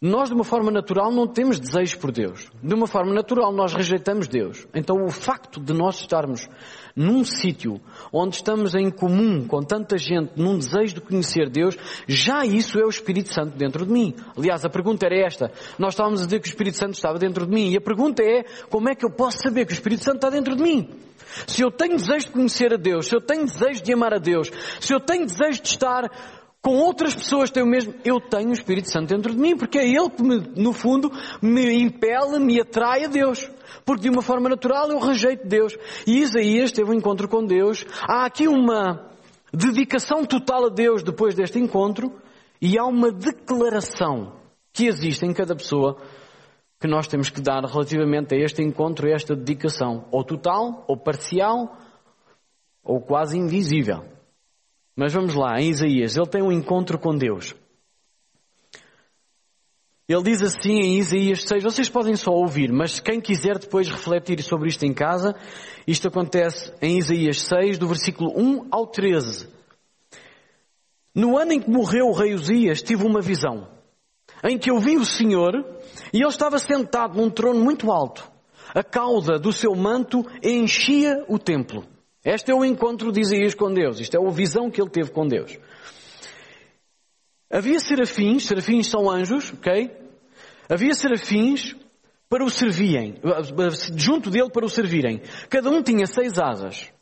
Nós, 0.00 0.28
de 0.28 0.34
uma 0.36 0.44
forma 0.44 0.70
natural, 0.70 1.10
não 1.10 1.26
temos 1.26 1.58
desejos 1.58 1.96
por 1.96 2.12
Deus. 2.12 2.48
De 2.62 2.72
uma 2.72 2.86
forma 2.86 3.12
natural, 3.12 3.52
nós 3.52 3.74
rejeitamos 3.74 4.28
Deus. 4.28 4.64
Então, 4.72 5.04
o 5.04 5.10
facto 5.10 5.58
de 5.58 5.72
nós 5.72 6.00
estarmos 6.00 6.48
num 6.94 7.24
sítio 7.24 7.80
onde 8.12 8.36
estamos 8.36 8.76
em 8.76 8.92
comum 8.92 9.44
com 9.48 9.60
tanta 9.60 9.98
gente, 9.98 10.34
num 10.36 10.56
desejo 10.56 10.94
de 10.94 11.00
conhecer 11.00 11.50
Deus, 11.50 11.76
já 12.06 12.46
isso 12.46 12.78
é 12.78 12.84
o 12.84 12.88
Espírito 12.88 13.34
Santo 13.34 13.56
dentro 13.56 13.84
de 13.84 13.92
mim. 13.92 14.14
Aliás, 14.36 14.64
a 14.64 14.70
pergunta 14.70 15.04
era 15.04 15.26
esta. 15.26 15.50
Nós 15.76 15.94
estávamos 15.94 16.22
a 16.22 16.26
dizer 16.26 16.38
que 16.38 16.48
o 16.48 16.50
Espírito 16.52 16.76
Santo 16.76 16.94
estava 16.94 17.18
dentro 17.18 17.44
de 17.44 17.52
mim. 17.52 17.72
E 17.72 17.76
a 17.76 17.80
pergunta 17.80 18.22
é, 18.22 18.44
como 18.70 18.88
é 18.88 18.94
que 18.94 19.04
eu 19.04 19.10
posso 19.10 19.42
saber 19.42 19.66
que 19.66 19.72
o 19.72 19.74
Espírito 19.74 20.04
Santo 20.04 20.18
está 20.18 20.30
dentro 20.30 20.54
de 20.54 20.62
mim? 20.62 20.88
Se 21.46 21.62
eu 21.62 21.70
tenho 21.70 21.96
desejo 21.96 22.26
de 22.26 22.32
conhecer 22.32 22.72
a 22.72 22.76
Deus, 22.76 23.06
se 23.06 23.14
eu 23.14 23.20
tenho 23.20 23.44
desejo 23.44 23.82
de 23.82 23.92
amar 23.92 24.14
a 24.14 24.18
Deus, 24.18 24.50
se 24.80 24.94
eu 24.94 25.00
tenho 25.00 25.26
desejo 25.26 25.60
de 25.60 25.68
estar 25.68 26.10
com 26.60 26.76
outras 26.76 27.14
pessoas 27.14 27.50
têm 27.50 27.62
o 27.62 27.66
mesmo, 27.66 27.94
eu 28.04 28.20
tenho 28.20 28.50
o 28.50 28.52
Espírito 28.52 28.90
Santo 28.90 29.08
dentro 29.14 29.32
de 29.32 29.40
mim, 29.40 29.56
porque 29.56 29.78
é 29.78 29.86
Ele 29.86 30.10
que, 30.10 30.22
me, 30.22 30.38
no 30.56 30.72
fundo, 30.72 31.10
me 31.40 31.72
impele, 31.80 32.38
me 32.38 32.60
atrai 32.60 33.04
a 33.04 33.08
Deus. 33.08 33.48
Porque 33.84 34.02
de 34.02 34.10
uma 34.10 34.22
forma 34.22 34.48
natural 34.48 34.90
eu 34.90 34.98
rejeito 34.98 35.46
Deus. 35.46 35.76
E 36.06 36.18
Isaías 36.18 36.72
teve 36.72 36.90
um 36.90 36.94
encontro 36.94 37.28
com 37.28 37.44
Deus. 37.44 37.86
Há 38.02 38.24
aqui 38.26 38.48
uma 38.48 39.08
dedicação 39.52 40.24
total 40.24 40.66
a 40.66 40.68
Deus 40.68 41.02
depois 41.02 41.34
deste 41.34 41.58
encontro 41.58 42.12
e 42.60 42.78
há 42.78 42.84
uma 42.84 43.10
declaração 43.12 44.34
que 44.72 44.86
existe 44.86 45.24
em 45.24 45.32
cada 45.32 45.54
pessoa 45.54 45.96
que 46.80 46.88
nós 46.88 47.06
temos 47.06 47.30
que 47.30 47.40
dar 47.40 47.64
relativamente 47.64 48.34
a 48.34 48.38
este 48.38 48.62
encontro, 48.62 49.08
a 49.08 49.12
esta 49.12 49.34
dedicação, 49.34 50.06
ou 50.12 50.22
total, 50.22 50.84
ou 50.86 50.96
parcial, 50.96 51.76
ou 52.84 53.00
quase 53.00 53.36
invisível. 53.36 54.17
Mas 54.98 55.12
vamos 55.12 55.36
lá, 55.36 55.60
em 55.60 55.70
Isaías, 55.70 56.16
ele 56.16 56.26
tem 56.26 56.42
um 56.42 56.50
encontro 56.50 56.98
com 56.98 57.16
Deus. 57.16 57.54
Ele 60.08 60.22
diz 60.24 60.42
assim 60.42 60.72
em 60.72 60.98
Isaías 60.98 61.44
6, 61.44 61.62
vocês 61.62 61.88
podem 61.88 62.16
só 62.16 62.32
ouvir, 62.32 62.72
mas 62.72 62.98
quem 62.98 63.20
quiser 63.20 63.60
depois 63.60 63.88
refletir 63.88 64.42
sobre 64.42 64.66
isto 64.66 64.84
em 64.84 64.92
casa, 64.92 65.36
isto 65.86 66.08
acontece 66.08 66.72
em 66.82 66.98
Isaías 66.98 67.42
6, 67.42 67.78
do 67.78 67.86
versículo 67.86 68.32
1 68.36 68.66
ao 68.72 68.88
13. 68.88 69.48
No 71.14 71.38
ano 71.38 71.52
em 71.52 71.60
que 71.60 71.70
morreu 71.70 72.08
o 72.08 72.12
rei 72.12 72.34
Uzias, 72.34 72.82
tive 72.82 73.06
uma 73.06 73.20
visão, 73.20 73.68
em 74.42 74.58
que 74.58 74.68
eu 74.68 74.80
vi 74.80 74.96
o 74.96 75.04
Senhor, 75.04 75.54
e 76.12 76.16
ele 76.16 76.26
estava 76.26 76.58
sentado 76.58 77.16
num 77.16 77.30
trono 77.30 77.62
muito 77.62 77.92
alto. 77.92 78.28
A 78.74 78.82
cauda 78.82 79.38
do 79.38 79.52
seu 79.52 79.76
manto 79.76 80.26
enchia 80.42 81.24
o 81.28 81.38
templo. 81.38 81.86
Este 82.30 82.50
é 82.50 82.54
o 82.54 82.62
encontro 82.62 83.10
de 83.10 83.22
Isaías 83.22 83.54
com 83.54 83.72
Deus. 83.72 84.00
Isto 84.00 84.18
é 84.18 84.20
a 84.20 84.30
visão 84.30 84.70
que 84.70 84.78
ele 84.78 84.90
teve 84.90 85.10
com 85.10 85.26
Deus. 85.26 85.58
Havia 87.50 87.80
serafins, 87.80 88.44
serafins 88.44 88.86
são 88.86 89.10
anjos, 89.10 89.50
ok? 89.54 89.90
Havia 90.68 90.92
serafins 90.92 91.74
para 92.28 92.44
o 92.44 92.50
servirem, 92.50 93.14
junto 93.96 94.28
dele 94.28 94.50
para 94.50 94.66
o 94.66 94.68
servirem. 94.68 95.22
Cada 95.48 95.70
um 95.70 95.82
tinha 95.82 96.06
seis 96.06 96.38
asas. 96.38 96.92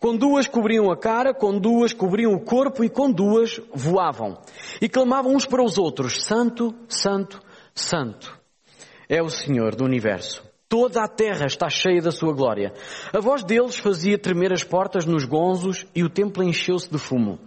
Com 0.00 0.16
duas 0.16 0.48
cobriam 0.48 0.90
a 0.90 0.96
cara, 0.96 1.34
com 1.34 1.58
duas 1.58 1.92
cobriam 1.92 2.32
o 2.32 2.40
corpo 2.40 2.82
e 2.82 2.88
com 2.88 3.12
duas 3.12 3.60
voavam. 3.74 4.40
E 4.80 4.88
clamavam 4.88 5.34
uns 5.34 5.44
para 5.44 5.62
os 5.62 5.76
outros, 5.76 6.24
Santo, 6.24 6.74
Santo, 6.88 7.42
Santo. 7.74 8.40
É 9.06 9.22
o 9.22 9.28
Senhor 9.28 9.74
do 9.74 9.84
Universo. 9.84 10.45
Toda 10.68 11.04
a 11.04 11.08
terra 11.08 11.46
está 11.46 11.68
cheia 11.68 12.02
da 12.02 12.10
sua 12.10 12.32
glória. 12.32 12.72
A 13.12 13.20
voz 13.20 13.44
deles 13.44 13.76
fazia 13.76 14.18
tremer 14.18 14.52
as 14.52 14.64
portas 14.64 15.06
nos 15.06 15.24
gonzos 15.24 15.86
e 15.94 16.02
o 16.02 16.10
templo 16.10 16.42
encheu-se 16.42 16.90
de 16.90 16.98
fumo. 16.98 17.38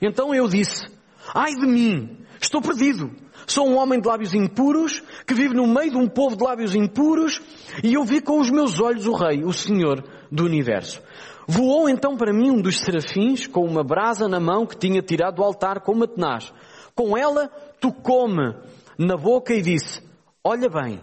Então 0.00 0.34
eu 0.34 0.48
disse, 0.48 0.86
ai 1.34 1.54
de 1.54 1.66
mim, 1.66 2.24
estou 2.40 2.62
perdido. 2.62 3.10
Sou 3.46 3.68
um 3.68 3.76
homem 3.76 4.00
de 4.00 4.08
lábios 4.08 4.32
impuros, 4.32 5.02
que 5.26 5.34
vive 5.34 5.54
no 5.54 5.66
meio 5.66 5.90
de 5.90 5.96
um 5.96 6.08
povo 6.08 6.36
de 6.36 6.44
lábios 6.44 6.74
impuros, 6.74 7.42
e 7.82 7.94
eu 7.94 8.04
vi 8.04 8.20
com 8.20 8.38
os 8.38 8.50
meus 8.50 8.80
olhos 8.80 9.06
o 9.06 9.12
Rei, 9.12 9.44
o 9.44 9.52
Senhor 9.52 10.04
do 10.30 10.44
Universo. 10.44 11.02
Voou 11.46 11.88
então 11.88 12.16
para 12.16 12.32
mim 12.32 12.50
um 12.50 12.62
dos 12.62 12.78
serafins 12.78 13.46
com 13.46 13.64
uma 13.64 13.82
brasa 13.82 14.28
na 14.28 14.38
mão 14.38 14.64
que 14.64 14.78
tinha 14.78 15.02
tirado 15.02 15.36
do 15.36 15.42
altar 15.42 15.80
com 15.80 15.92
uma 15.92 16.06
tenaz. 16.06 16.52
Com 16.94 17.18
ela 17.18 17.48
tocou-me 17.80 18.54
na 18.96 19.16
boca 19.16 19.52
e 19.52 19.60
disse, 19.60 20.00
olha 20.44 20.68
bem, 20.68 21.02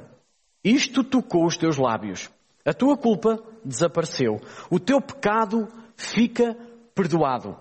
isto 0.74 1.04
tocou 1.04 1.46
os 1.46 1.58
teus 1.58 1.78
lábios. 1.78 2.30
A 2.66 2.74
tua 2.74 2.98
culpa 2.98 3.42
desapareceu. 3.64 4.42
O 4.70 4.80
teu 4.80 5.00
pecado 5.00 5.68
fica 5.96 6.56
perdoado. 6.94 7.58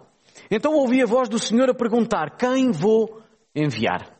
Então 0.50 0.75
ouvi 0.75 1.02
a 1.02 1.06
voz 1.06 1.28
do 1.28 1.38
Senhor 1.38 1.68
a 1.70 1.75
perguntar, 1.75 2.36
quem 2.36 2.70
vou 2.70 3.22
enviar? 3.54 4.14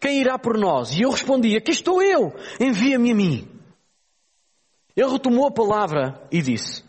Quem 0.00 0.20
irá 0.20 0.38
por 0.38 0.58
nós? 0.58 0.96
E 0.96 1.02
eu 1.02 1.10
respondi, 1.10 1.56
aqui 1.56 1.72
estou 1.72 2.02
eu, 2.02 2.34
envia-me 2.60 3.12
a 3.12 3.14
mim. 3.14 3.48
Ele 4.96 5.10
retomou 5.10 5.46
a 5.46 5.52
palavra 5.52 6.20
e 6.30 6.40
disse, 6.40 6.82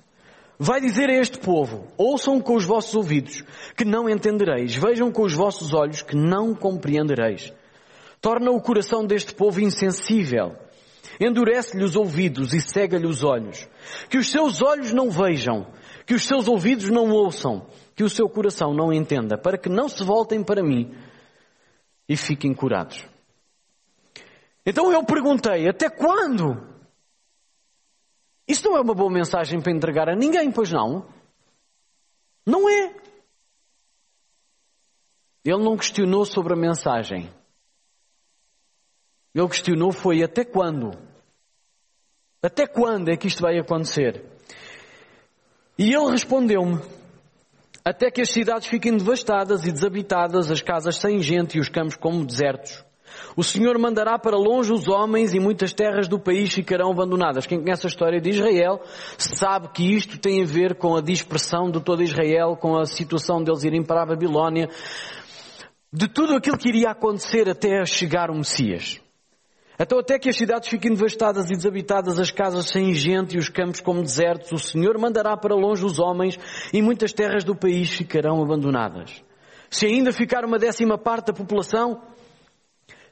Vai 0.62 0.82
dizer 0.82 1.10
a 1.10 1.14
este 1.14 1.40
povo, 1.40 1.88
ouçam 1.98 2.42
com 2.42 2.56
os 2.56 2.66
vossos 2.66 2.94
ouvidos, 2.94 3.44
que 3.78 3.86
não 3.86 4.10
entendereis, 4.10 4.76
vejam 4.76 5.10
com 5.10 5.22
os 5.22 5.34
vossos 5.34 5.74
olhos, 5.74 6.02
que 6.02 6.18
não 6.18 6.54
compreendereis. 6.54 7.54
Torna 8.22 8.52
o 8.52 8.62
coração 8.62 9.06
deste 9.06 9.34
povo 9.34 9.62
insensível, 9.62 10.56
endurece-lhe 11.20 11.84
os 11.84 11.96
ouvidos 11.96 12.54
e 12.54 12.62
cega-lhe 12.62 13.08
os 13.08 13.24
olhos. 13.24 13.68
Que 14.10 14.18
os 14.18 14.30
seus 14.30 14.62
olhos 14.62 14.92
não 14.92 15.10
vejam, 15.10 15.68
que 16.06 16.14
os 16.14 16.26
seus 16.26 16.48
ouvidos 16.48 16.90
não 16.90 17.10
ouçam, 17.10 17.68
que 17.96 18.04
o 18.04 18.10
seu 18.10 18.28
coração 18.30 18.74
não 18.74 18.92
entenda, 18.92 19.38
para 19.38 19.58
que 19.58 19.70
não 19.70 19.88
se 19.88 20.04
voltem 20.04 20.44
para 20.44 20.64
mim 20.64 20.94
e 22.08 22.18
fiquem 22.18 22.54
curados. 22.54 23.06
Então 24.66 24.92
eu 24.92 25.04
perguntei, 25.04 25.68
até 25.70 25.90
quando? 25.90 26.68
Isso 28.48 28.68
não 28.68 28.78
é 28.78 28.82
uma 28.82 28.96
boa 28.96 29.12
mensagem 29.12 29.62
para 29.62 29.72
entregar 29.72 30.10
a 30.10 30.16
ninguém, 30.16 30.52
pois 30.52 30.72
não? 30.72 31.08
Não 32.46 32.68
é. 32.68 32.96
Ele 35.46 35.64
não 35.64 35.78
questionou 35.78 36.26
sobre 36.26 36.54
a 36.54 36.58
mensagem. 36.58 37.32
Ele 39.34 39.48
questionou 39.48 39.92
foi 39.92 40.24
até 40.24 40.44
quando? 40.44 40.92
Até 42.42 42.66
quando 42.66 43.10
é 43.10 43.18
que 43.18 43.28
isto 43.28 43.42
vai 43.42 43.60
acontecer? 43.60 44.24
E 45.78 45.94
ele 45.94 46.12
respondeu-me: 46.12 46.82
Até 47.86 48.10
que 48.10 48.22
as 48.22 48.30
cidades 48.30 48.68
fiquem 48.68 48.98
devastadas 48.98 49.66
e 49.66 49.72
desabitadas, 49.72 50.50
as 50.50 50.62
casas 50.62 50.98
sem 50.98 51.22
gente 51.22 51.58
e 51.58 51.60
os 51.62 51.70
campos 51.70 51.96
como 51.96 52.26
desertos. 52.26 52.84
O 53.36 53.44
Senhor 53.44 53.78
mandará 53.78 54.18
para 54.18 54.38
longe 54.38 54.72
os 54.72 54.88
homens 54.88 55.34
e 55.34 55.40
muitas 55.40 55.74
terras 55.74 56.08
do 56.08 56.20
país 56.20 56.54
ficarão 56.54 56.92
abandonadas. 56.92 57.46
Quem 57.46 57.62
conhece 57.62 57.86
a 57.86 57.90
história 57.90 58.20
de 58.20 58.30
Israel 58.30 58.82
sabe 59.18 59.70
que 59.70 59.84
isto 59.96 60.20
tem 60.20 60.42
a 60.42 60.46
ver 60.46 60.76
com 60.76 60.96
a 60.96 61.02
dispersão 61.02 61.70
de 61.70 61.82
todo 61.82 62.04
Israel, 62.04 62.56
com 62.56 62.78
a 62.78 62.86
situação 62.86 63.44
deles 63.44 63.64
irem 63.64 63.84
para 63.84 64.04
a 64.04 64.06
Babilónia, 64.06 64.70
de 65.92 66.08
tudo 66.08 66.36
aquilo 66.36 66.58
que 66.58 66.70
iria 66.70 66.92
acontecer 66.92 67.50
até 67.50 67.86
chegar 67.86 68.30
o 68.30 68.36
Messias. 68.36 69.02
Então 69.82 69.98
até 69.98 70.20
que 70.20 70.28
as 70.28 70.36
cidades 70.36 70.68
fiquem 70.68 70.94
devastadas 70.94 71.50
e 71.50 71.56
desabitadas, 71.56 72.20
as 72.20 72.30
casas 72.30 72.70
sem 72.70 72.94
gente 72.94 73.36
e 73.36 73.40
os 73.40 73.48
campos 73.48 73.80
como 73.80 74.02
desertos, 74.02 74.52
o 74.52 74.60
Senhor 74.60 74.98
mandará 75.00 75.38
para 75.38 75.56
longe 75.56 75.86
os 75.86 76.00
homens 76.00 76.38
e 76.74 76.82
muitas 76.82 77.14
terras 77.14 77.46
do 77.46 77.56
país 77.56 77.90
ficarão 77.90 78.44
abandonadas. 78.44 79.24
Se 79.70 79.86
ainda 79.86 80.12
ficar 80.12 80.44
uma 80.44 80.60
décima 80.60 80.98
parte 80.98 81.28
da 81.28 81.34
população, 81.34 82.02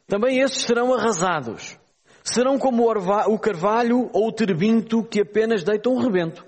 também 0.06 0.40
esses 0.40 0.64
serão 0.64 0.94
arrasados. 0.94 1.78
Serão 2.22 2.60
como 2.60 2.92
o 2.92 3.40
carvalho 3.40 4.10
ou 4.12 4.28
o 4.28 4.32
terebinto 4.34 5.02
que 5.04 5.22
apenas 5.22 5.64
deitam 5.64 5.94
um 5.94 6.00
rebento 6.00 6.46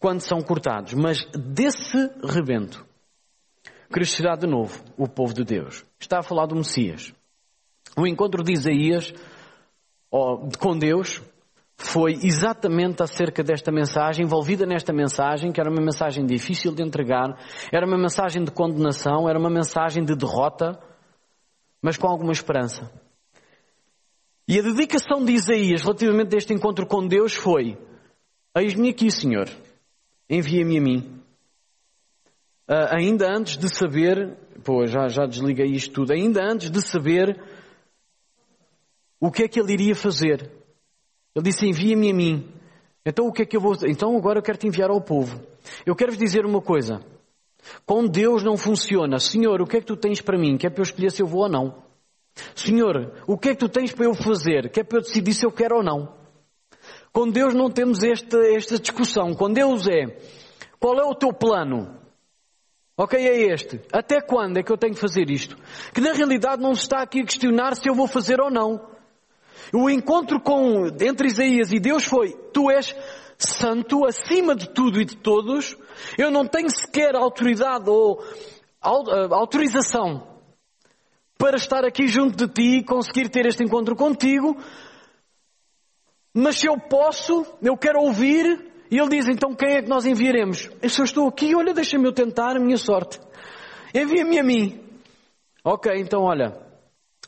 quando 0.00 0.20
são 0.20 0.40
cortados. 0.40 0.94
Mas 0.94 1.24
desse 1.32 2.10
rebento 2.24 2.84
crescerá 3.92 4.34
de 4.34 4.48
novo 4.48 4.82
o 4.96 5.06
povo 5.06 5.32
de 5.32 5.44
Deus. 5.44 5.84
Está 6.00 6.18
a 6.18 6.22
falar 6.22 6.46
do 6.46 6.56
Messias. 6.56 7.14
O 7.96 8.06
encontro 8.06 8.42
de 8.42 8.52
Isaías 8.52 9.14
com 10.58 10.78
Deus 10.78 11.22
foi 11.74 12.12
exatamente 12.22 13.02
acerca 13.02 13.42
desta 13.42 13.72
mensagem, 13.72 14.24
envolvida 14.24 14.66
nesta 14.66 14.92
mensagem, 14.92 15.50
que 15.50 15.60
era 15.60 15.70
uma 15.70 15.82
mensagem 15.82 16.24
difícil 16.24 16.72
de 16.74 16.82
entregar, 16.82 17.36
era 17.72 17.86
uma 17.86 17.98
mensagem 17.98 18.44
de 18.44 18.50
condenação, 18.50 19.28
era 19.28 19.38
uma 19.38 19.50
mensagem 19.50 20.04
de 20.04 20.14
derrota, 20.14 20.78
mas 21.80 21.96
com 21.96 22.06
alguma 22.06 22.32
esperança. 22.32 22.90
E 24.46 24.58
a 24.58 24.62
dedicação 24.62 25.24
de 25.24 25.32
Isaías 25.32 25.82
relativamente 25.82 26.34
a 26.34 26.38
este 26.38 26.52
encontro 26.52 26.86
com 26.86 27.06
Deus 27.06 27.34
foi: 27.34 27.78
Eis-me 28.54 28.90
aqui, 28.90 29.10
Senhor, 29.10 29.48
envia-me 30.28 30.78
a 30.78 30.82
mim. 30.82 31.22
Uh, 32.68 32.94
ainda 32.96 33.28
antes 33.28 33.56
de 33.56 33.68
saber, 33.68 34.36
pô, 34.64 34.86
já, 34.86 35.08
já 35.08 35.26
desliguei 35.26 35.66
isto 35.72 35.92
tudo, 35.92 36.12
ainda 36.12 36.42
antes 36.44 36.70
de 36.70 36.80
saber 36.80 37.40
o 39.22 39.30
que 39.30 39.44
é 39.44 39.48
que 39.48 39.60
ele 39.60 39.72
iria 39.72 39.94
fazer. 39.94 40.50
Ele 41.32 41.44
disse: 41.44 41.64
Envia-me 41.64 42.10
a 42.10 42.14
mim. 42.14 42.52
Então 43.06 43.28
o 43.28 43.32
que 43.32 43.42
é 43.42 43.46
que 43.46 43.56
eu 43.56 43.60
vou. 43.60 43.76
Então 43.86 44.16
agora 44.16 44.40
eu 44.40 44.42
quero 44.42 44.58
te 44.58 44.66
enviar 44.66 44.90
ao 44.90 45.00
povo. 45.00 45.40
Eu 45.86 45.94
quero 45.94 46.10
vos 46.10 46.18
dizer 46.18 46.44
uma 46.44 46.60
coisa. 46.60 47.00
Com 47.86 48.04
Deus 48.04 48.42
não 48.42 48.56
funciona. 48.56 49.20
Senhor, 49.20 49.62
o 49.62 49.66
que 49.66 49.76
é 49.76 49.80
que 49.80 49.86
tu 49.86 49.96
tens 49.96 50.20
para 50.20 50.36
mim? 50.36 50.56
Quer 50.56 50.70
para 50.70 50.80
eu 50.80 50.82
escolher 50.82 51.12
se 51.12 51.22
eu 51.22 51.26
vou 51.28 51.42
ou 51.42 51.48
não? 51.48 51.84
Senhor, 52.56 53.12
o 53.28 53.38
que 53.38 53.50
é 53.50 53.52
que 53.52 53.60
tu 53.60 53.68
tens 53.68 53.92
para 53.92 54.06
eu 54.06 54.14
fazer? 54.14 54.68
Quer 54.70 54.82
para 54.82 54.98
eu 54.98 55.02
decidir 55.02 55.34
se 55.34 55.46
eu 55.46 55.52
quero 55.52 55.76
ou 55.76 55.84
não? 55.84 56.16
Com 57.12 57.28
Deus 57.28 57.54
não 57.54 57.70
temos 57.70 58.02
esta, 58.02 58.38
esta 58.38 58.76
discussão. 58.76 59.34
Com 59.34 59.52
Deus 59.52 59.86
é, 59.86 60.18
qual 60.80 60.98
é 60.98 61.04
o 61.04 61.14
teu 61.14 61.32
plano? 61.32 61.96
Ok, 62.96 63.16
é 63.20 63.52
este. 63.52 63.80
Até 63.92 64.20
quando 64.20 64.58
é 64.58 64.64
que 64.64 64.72
eu 64.72 64.76
tenho 64.76 64.94
que 64.94 65.00
fazer 65.00 65.30
isto? 65.30 65.56
Que 65.94 66.00
na 66.00 66.12
realidade 66.12 66.60
não 66.60 66.74
se 66.74 66.82
está 66.82 67.02
aqui 67.02 67.20
a 67.20 67.24
questionar 67.24 67.76
se 67.76 67.88
eu 67.88 67.94
vou 67.94 68.08
fazer 68.08 68.40
ou 68.40 68.50
não. 68.50 68.91
O 69.72 69.88
encontro 69.88 70.40
com, 70.40 70.86
entre 71.00 71.28
Isaías 71.28 71.72
e 71.72 71.80
Deus 71.80 72.04
foi, 72.04 72.32
tu 72.52 72.70
és 72.70 72.94
santo 73.38 74.04
acima 74.04 74.54
de 74.54 74.68
tudo 74.68 75.00
e 75.00 75.04
de 75.04 75.16
todos, 75.16 75.76
eu 76.16 76.30
não 76.30 76.46
tenho 76.46 76.70
sequer 76.70 77.16
autoridade 77.16 77.88
ou 77.88 78.22
eh, 78.84 79.28
autorização 79.30 80.28
para 81.38 81.56
estar 81.56 81.84
aqui 81.84 82.06
junto 82.06 82.36
de 82.36 82.52
ti 82.52 82.78
e 82.78 82.84
conseguir 82.84 83.28
ter 83.28 83.46
este 83.46 83.64
encontro 83.64 83.96
contigo. 83.96 84.56
Mas 86.32 86.58
se 86.58 86.68
eu 86.68 86.78
posso, 86.78 87.44
eu 87.60 87.76
quero 87.76 88.00
ouvir. 88.00 88.70
E 88.90 88.98
ele 88.98 89.08
diz, 89.08 89.26
então 89.26 89.54
quem 89.54 89.76
é 89.76 89.82
que 89.82 89.88
nós 89.88 90.04
enviaremos? 90.04 90.70
Eu 90.82 91.04
estou 91.04 91.26
aqui, 91.26 91.54
olha, 91.54 91.72
deixa-me 91.72 92.06
eu 92.06 92.12
tentar 92.12 92.56
a 92.56 92.60
minha 92.60 92.76
sorte. 92.76 93.18
Envia-me 93.94 94.38
a 94.38 94.42
mim. 94.44 94.80
Ok, 95.64 95.90
então 95.96 96.22
olha, 96.22 96.60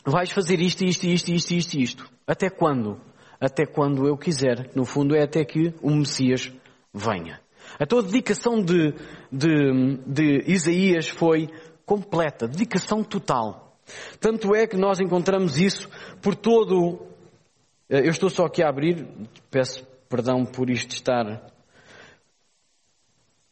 vais 0.04 0.30
fazer 0.30 0.60
isto, 0.60 0.84
isto, 0.84 1.04
isto, 1.06 1.30
isto, 1.30 1.54
isto, 1.54 1.74
isto. 1.78 2.10
Até 2.26 2.50
quando? 2.50 3.00
Até 3.40 3.66
quando 3.66 4.06
eu 4.06 4.16
quiser. 4.16 4.70
No 4.74 4.84
fundo 4.84 5.14
é 5.14 5.22
até 5.22 5.44
que 5.44 5.74
o 5.82 5.90
Messias 5.90 6.52
venha. 6.92 7.40
A 7.78 7.84
dedicação 7.84 8.62
de, 8.62 8.94
de, 9.32 9.96
de 10.06 10.44
Isaías 10.46 11.08
foi 11.08 11.48
completa, 11.84 12.46
dedicação 12.46 13.02
total. 13.02 13.78
Tanto 14.20 14.54
é 14.54 14.66
que 14.66 14.76
nós 14.76 15.00
encontramos 15.00 15.58
isso 15.58 15.88
por 16.22 16.34
todo. 16.34 17.06
Eh, 17.88 18.06
eu 18.06 18.10
estou 18.10 18.30
só 18.30 18.44
aqui 18.44 18.62
a 18.62 18.68
abrir, 18.68 19.06
peço 19.50 19.84
perdão 20.08 20.44
por 20.44 20.70
isto 20.70 20.92
estar. 20.92 21.50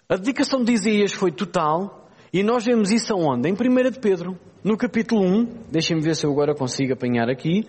A 0.09 0.17
dedicação 0.17 0.63
de 0.63 0.73
Isaías 0.73 1.13
foi 1.13 1.33
total 1.33 2.02
e 2.33 2.43
nós 2.43 2.65
vemos 2.65 2.91
isso 2.91 3.13
aonde? 3.13 3.47
Em 3.47 3.53
1 3.53 3.91
de 3.91 4.01
Pedro, 4.01 4.39
no 4.65 4.77
capítulo 4.79 5.21
1. 5.21 5.65
Deixem-me 5.71 6.03
ver 6.03 6.17
se 6.17 6.25
eu 6.25 6.33
agora 6.33 6.55
consigo 6.55 6.95
apanhar 6.95 7.29
aqui. 7.29 7.69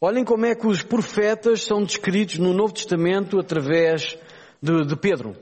Olhem 0.00 0.24
como 0.24 0.46
é 0.46 0.54
que 0.56 0.66
os 0.66 0.82
profetas 0.82 1.62
são 1.62 1.84
descritos 1.84 2.38
no 2.38 2.52
Novo 2.52 2.72
Testamento 2.72 3.38
através 3.38 4.18
de, 4.60 4.84
de 4.84 4.96
Pedro. 4.96 5.36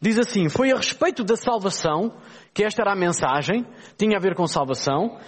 Diz 0.00 0.18
assim: 0.18 0.48
Foi 0.48 0.72
a 0.72 0.76
respeito 0.76 1.22
da 1.22 1.36
salvação, 1.36 2.16
que 2.52 2.64
esta 2.64 2.82
era 2.82 2.92
a 2.92 2.96
mensagem, 2.96 3.64
tinha 3.96 4.16
a 4.16 4.20
ver 4.20 4.34
com 4.34 4.48
salvação. 4.48 5.20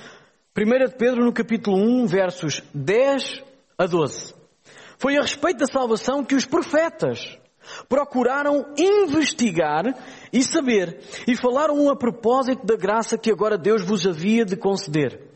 1 0.56 0.88
de 0.88 0.96
Pedro, 0.96 1.24
no 1.24 1.32
capítulo 1.32 1.76
1, 1.76 2.06
versos 2.06 2.60
10 2.74 3.44
a 3.78 3.86
12. 3.86 4.34
Foi 4.98 5.16
a 5.16 5.20
respeito 5.20 5.58
da 5.58 5.66
salvação 5.66 6.24
que 6.24 6.34
os 6.34 6.44
profetas 6.44 7.38
procuraram 7.88 8.66
investigar 8.76 9.84
e 10.32 10.42
saber, 10.42 11.00
e 11.26 11.36
falaram 11.36 11.88
a 11.90 11.96
propósito 11.96 12.64
da 12.66 12.76
graça 12.76 13.18
que 13.18 13.30
agora 13.30 13.58
Deus 13.58 13.82
vos 13.82 14.06
havia 14.06 14.44
de 14.44 14.56
conceder. 14.56 15.34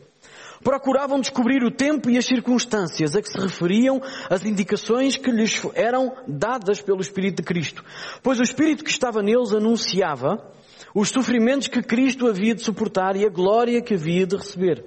Procuravam 0.63 1.21
descobrir 1.21 1.63
o 1.63 1.71
tempo 1.71 2.09
e 2.09 2.17
as 2.17 2.25
circunstâncias 2.25 3.15
a 3.15 3.21
que 3.21 3.29
se 3.29 3.39
referiam 3.39 4.01
as 4.29 4.43
indicações 4.43 5.15
que 5.15 5.31
lhes 5.31 5.61
eram 5.73 6.13
dadas 6.27 6.81
pelo 6.81 6.99
Espírito 6.99 7.37
de 7.37 7.43
Cristo, 7.43 7.83
pois 8.21 8.39
o 8.39 8.43
Espírito 8.43 8.83
que 8.83 8.89
estava 8.89 9.21
neles 9.21 9.53
anunciava 9.53 10.51
os 10.93 11.09
sofrimentos 11.09 11.67
que 11.67 11.81
Cristo 11.81 12.27
havia 12.27 12.55
de 12.55 12.61
suportar 12.61 13.15
e 13.15 13.25
a 13.25 13.29
glória 13.29 13.81
que 13.81 13.93
havia 13.93 14.27
de 14.27 14.35
receber. 14.35 14.83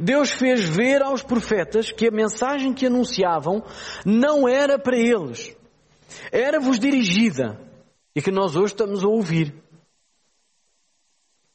Deus 0.00 0.30
fez 0.30 0.60
ver 0.60 1.02
aos 1.02 1.22
profetas 1.22 1.92
que 1.92 2.08
a 2.08 2.10
mensagem 2.10 2.72
que 2.72 2.86
anunciavam 2.86 3.62
não 4.06 4.48
era 4.48 4.78
para 4.78 4.96
eles, 4.96 5.54
era-vos 6.30 6.78
dirigida 6.78 7.58
e 8.14 8.20
que 8.20 8.30
nós 8.30 8.56
hoje 8.56 8.72
estamos 8.72 9.04
a 9.04 9.08
ouvir. 9.08 9.54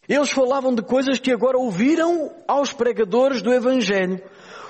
Eles 0.08 0.32
falavam 0.32 0.74
de 0.74 0.82
coisas 0.82 1.20
que 1.20 1.32
agora 1.32 1.58
ouviram 1.58 2.32
aos 2.48 2.72
pregadores 2.72 3.42
do 3.42 3.54
Evangelho, 3.54 4.24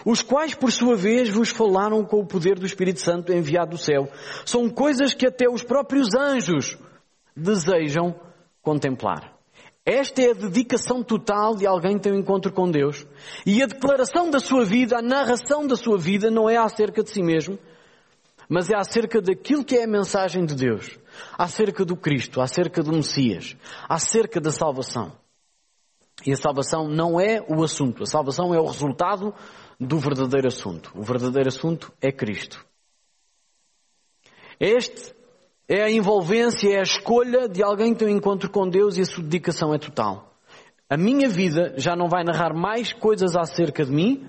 os 0.04 0.22
quais, 0.22 0.56
por 0.56 0.72
sua 0.72 0.96
vez, 0.96 1.30
vos 1.30 1.50
falaram 1.50 2.04
com 2.04 2.20
o 2.20 2.26
poder 2.26 2.58
do 2.58 2.66
Espírito 2.66 3.02
Santo 3.02 3.32
enviado 3.32 3.72
do 3.72 3.78
céu. 3.78 4.10
São 4.46 4.70
coisas 4.70 5.14
que 5.14 5.28
até 5.28 5.50
os 5.50 5.64
próprios 5.64 6.16
anjos 6.16 6.78
desejam 7.36 8.16
contemplar. 8.62 9.38
Esta 9.86 10.22
é 10.22 10.32
a 10.32 10.34
dedicação 10.34 11.02
total 11.02 11.56
de 11.56 11.66
alguém 11.66 11.96
que 11.96 12.02
tem 12.02 12.12
um 12.12 12.20
encontro 12.20 12.52
com 12.52 12.70
Deus. 12.70 13.08
E 13.46 13.64
a 13.64 13.68
declaração 13.68 14.30
da 14.30 14.40
sua 14.40 14.66
vida, 14.66 14.98
a 14.98 15.02
narração 15.02 15.66
da 15.66 15.76
sua 15.76 15.98
vida, 15.98 16.30
não 16.30 16.50
é 16.50 16.58
acerca 16.58 17.04
de 17.04 17.10
si 17.10 17.22
mesmo, 17.22 17.58
mas 18.50 18.70
é 18.70 18.76
acerca 18.76 19.22
daquilo 19.22 19.64
que 19.64 19.76
é 19.76 19.84
a 19.84 19.88
mensagem 19.88 20.46
de 20.46 20.56
Deus, 20.56 20.98
acerca 21.38 21.84
do 21.84 21.96
Cristo, 21.96 22.42
acerca 22.42 22.82
do 22.82 22.94
Messias, 22.94 23.56
acerca 23.88 24.40
da 24.40 24.52
salvação. 24.52 25.12
E 26.26 26.32
a 26.32 26.36
salvação 26.36 26.88
não 26.88 27.20
é 27.20 27.44
o 27.48 27.64
assunto, 27.64 28.04
a 28.04 28.06
salvação 28.06 28.54
é 28.54 28.60
o 28.60 28.66
resultado 28.66 29.34
do 29.80 30.00
verdadeiro 30.00 30.48
assunto. 30.48 30.92
O 30.96 31.04
verdadeiro 31.04 31.48
assunto 31.50 31.94
é 32.02 32.12
Cristo. 32.12 32.66
Este 34.60 35.14
é 35.68 35.84
a 35.84 35.92
envolvência, 35.92 36.70
é 36.70 36.80
a 36.80 36.84
escolha 36.84 37.48
de 37.48 37.62
alguém 37.62 37.94
que 37.94 38.00
tem 38.00 38.08
um 38.08 38.18
encontro 38.18 38.50
com 38.50 38.68
Deus 38.68 38.98
e 38.98 39.02
a 39.02 39.06
sua 39.06 39.24
dedicação 39.24 39.74
é 39.74 39.78
total. 39.78 40.34
A 40.90 40.98
minha 40.98 41.28
vida 41.28 41.74
já 41.78 41.96
não 41.96 42.08
vai 42.08 42.24
narrar 42.24 42.54
mais 42.54 42.94
coisas 42.94 43.36
acerca 43.36 43.86
de 43.86 43.92
mim, 43.92 44.26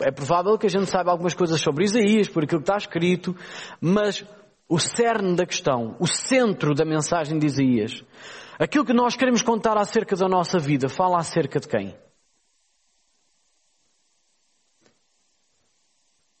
é 0.00 0.10
provável 0.10 0.58
que 0.58 0.66
a 0.66 0.70
gente 0.70 0.86
saiba 0.86 1.10
algumas 1.10 1.34
coisas 1.34 1.60
sobre 1.60 1.84
Isaías, 1.84 2.28
por 2.28 2.44
aquilo 2.44 2.60
que 2.60 2.70
está 2.70 2.76
escrito, 2.76 3.36
mas 3.80 4.24
o 4.68 4.78
cerne 4.78 5.34
da 5.34 5.46
questão, 5.46 5.96
o 5.98 6.06
centro 6.06 6.74
da 6.74 6.84
mensagem 6.84 7.38
de 7.38 7.46
Isaías, 7.46 8.02
Aquilo 8.60 8.84
que 8.84 8.92
nós 8.92 9.16
queremos 9.16 9.40
contar 9.40 9.78
acerca 9.78 10.14
da 10.14 10.28
nossa 10.28 10.58
vida, 10.58 10.86
fala 10.86 11.18
acerca 11.18 11.58
de 11.58 11.66
quem? 11.66 11.96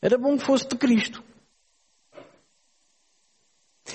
Era 0.02 0.18
bom 0.18 0.36
que 0.36 0.44
fosse 0.44 0.68
de 0.68 0.76
Cristo. 0.76 1.24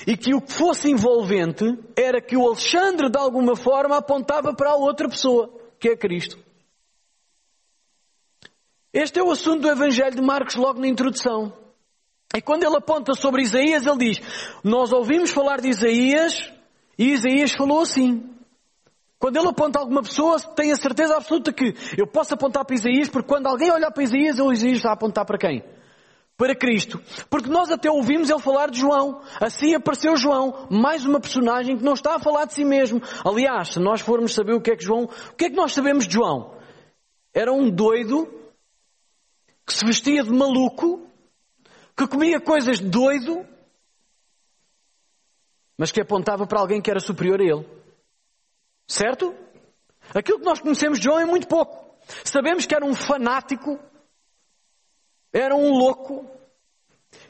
E 0.07 0.17
que 0.17 0.33
o 0.33 0.41
que 0.41 0.51
fosse 0.51 0.89
envolvente 0.89 1.65
era 1.95 2.19
que 2.19 2.35
o 2.35 2.47
Alexandre, 2.47 3.11
de 3.11 3.19
alguma 3.19 3.55
forma, 3.55 3.97
apontava 3.97 4.55
para 4.55 4.71
a 4.71 4.75
outra 4.75 5.07
pessoa, 5.07 5.55
que 5.79 5.89
é 5.89 5.95
Cristo. 5.95 6.43
Este 8.95 9.19
é 9.19 9.23
o 9.23 9.29
assunto 9.29 9.63
do 9.63 9.69
Evangelho 9.69 10.15
de 10.15 10.21
Marcos 10.21 10.55
logo 10.55 10.79
na 10.79 10.87
introdução. 10.87 11.51
E 12.33 12.41
quando 12.41 12.63
ele 12.63 12.77
aponta 12.77 13.13
sobre 13.13 13.41
Isaías, 13.41 13.85
ele 13.85 13.97
diz: 13.97 14.21
Nós 14.63 14.93
ouvimos 14.93 15.31
falar 15.31 15.59
de 15.59 15.67
Isaías 15.67 16.49
e 16.97 17.11
Isaías 17.11 17.51
falou 17.51 17.81
assim. 17.81 18.29
Quando 19.19 19.35
ele 19.35 19.49
aponta 19.49 19.79
alguma 19.79 20.01
pessoa, 20.01 20.39
tem 20.39 20.71
a 20.71 20.77
certeza 20.77 21.17
absoluta 21.17 21.51
que 21.51 21.75
eu 21.97 22.07
posso 22.07 22.35
apontar 22.35 22.63
para 22.63 22.73
Isaías, 22.73 23.09
porque 23.09 23.27
quando 23.27 23.47
alguém 23.47 23.69
olhar 23.69 23.91
para 23.91 24.03
Isaías, 24.03 24.39
o 24.39 24.53
Isaías 24.53 24.77
está 24.77 24.91
a 24.91 24.93
apontar 24.93 25.25
para 25.25 25.37
quem? 25.37 25.61
Para 26.37 26.55
Cristo. 26.55 27.01
Porque 27.29 27.49
nós 27.49 27.69
até 27.71 27.91
ouvimos 27.91 28.29
ele 28.29 28.39
falar 28.39 28.69
de 28.69 28.79
João. 28.79 29.21
Assim 29.41 29.75
apareceu 29.75 30.15
João, 30.15 30.67
mais 30.69 31.05
uma 31.05 31.19
personagem 31.19 31.75
que 31.75 31.83
não 31.83 31.95
está 31.95 32.15
a 32.15 32.19
falar 32.19 32.45
de 32.45 32.53
si 32.53 32.63
mesmo. 32.63 33.01
Aliás, 33.25 33.73
se 33.73 33.79
nós 33.79 33.99
formos 33.99 34.33
saber 34.33 34.53
o 34.53 34.61
que 34.61 34.71
é 34.71 34.75
que 34.77 34.85
João, 34.85 35.03
o 35.03 35.35
que 35.35 35.45
é 35.45 35.49
que 35.49 35.55
nós 35.57 35.73
sabemos 35.73 36.07
de 36.07 36.13
João? 36.13 36.55
Era 37.33 37.51
um 37.51 37.69
doido 37.69 38.44
que 39.65 39.73
se 39.73 39.85
vestia 39.85 40.23
de 40.23 40.31
maluco, 40.31 41.09
que 41.95 42.07
comia 42.07 42.39
coisas 42.39 42.79
de 42.79 42.87
doido, 42.87 43.45
mas 45.77 45.91
que 45.91 46.01
apontava 46.01 46.45
para 46.45 46.59
alguém 46.59 46.81
que 46.81 46.89
era 46.89 46.99
superior 46.99 47.41
a 47.41 47.43
ele. 47.43 47.67
Certo? 48.87 49.35
Aquilo 50.13 50.39
que 50.39 50.45
nós 50.45 50.59
conhecemos 50.59 50.99
de 50.99 51.05
João 51.05 51.19
é 51.19 51.25
muito 51.25 51.47
pouco. 51.47 51.95
Sabemos 52.23 52.65
que 52.65 52.75
era 52.75 52.85
um 52.85 52.93
fanático, 52.93 53.79
era 55.33 55.55
um 55.55 55.71
louco, 55.71 56.29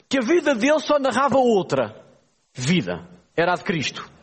que 0.08 0.18
a 0.18 0.22
vida 0.22 0.54
dele 0.54 0.80
só 0.80 0.98
narrava 0.98 1.38
outra 1.38 2.04
vida, 2.52 3.08
era 3.34 3.52
a 3.52 3.56
de 3.56 3.64
Cristo. 3.64 4.15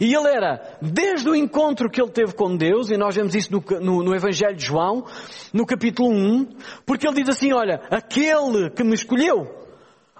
E 0.00 0.14
ele 0.14 0.28
era, 0.28 0.78
desde 0.80 1.28
o 1.28 1.34
encontro 1.34 1.90
que 1.90 2.00
ele 2.00 2.10
teve 2.10 2.34
com 2.34 2.56
Deus, 2.56 2.90
e 2.90 2.96
nós 2.96 3.14
vemos 3.14 3.34
isso 3.34 3.52
no, 3.52 3.64
no, 3.80 4.02
no, 4.02 4.14
Evangelho 4.14 4.56
de 4.56 4.64
João, 4.64 5.04
no 5.52 5.66
capítulo 5.66 6.10
1, 6.10 6.48
porque 6.86 7.06
ele 7.06 7.22
diz 7.22 7.28
assim: 7.28 7.52
Olha, 7.52 7.82
aquele 7.90 8.70
que 8.70 8.84
me 8.84 8.94
escolheu, 8.94 9.48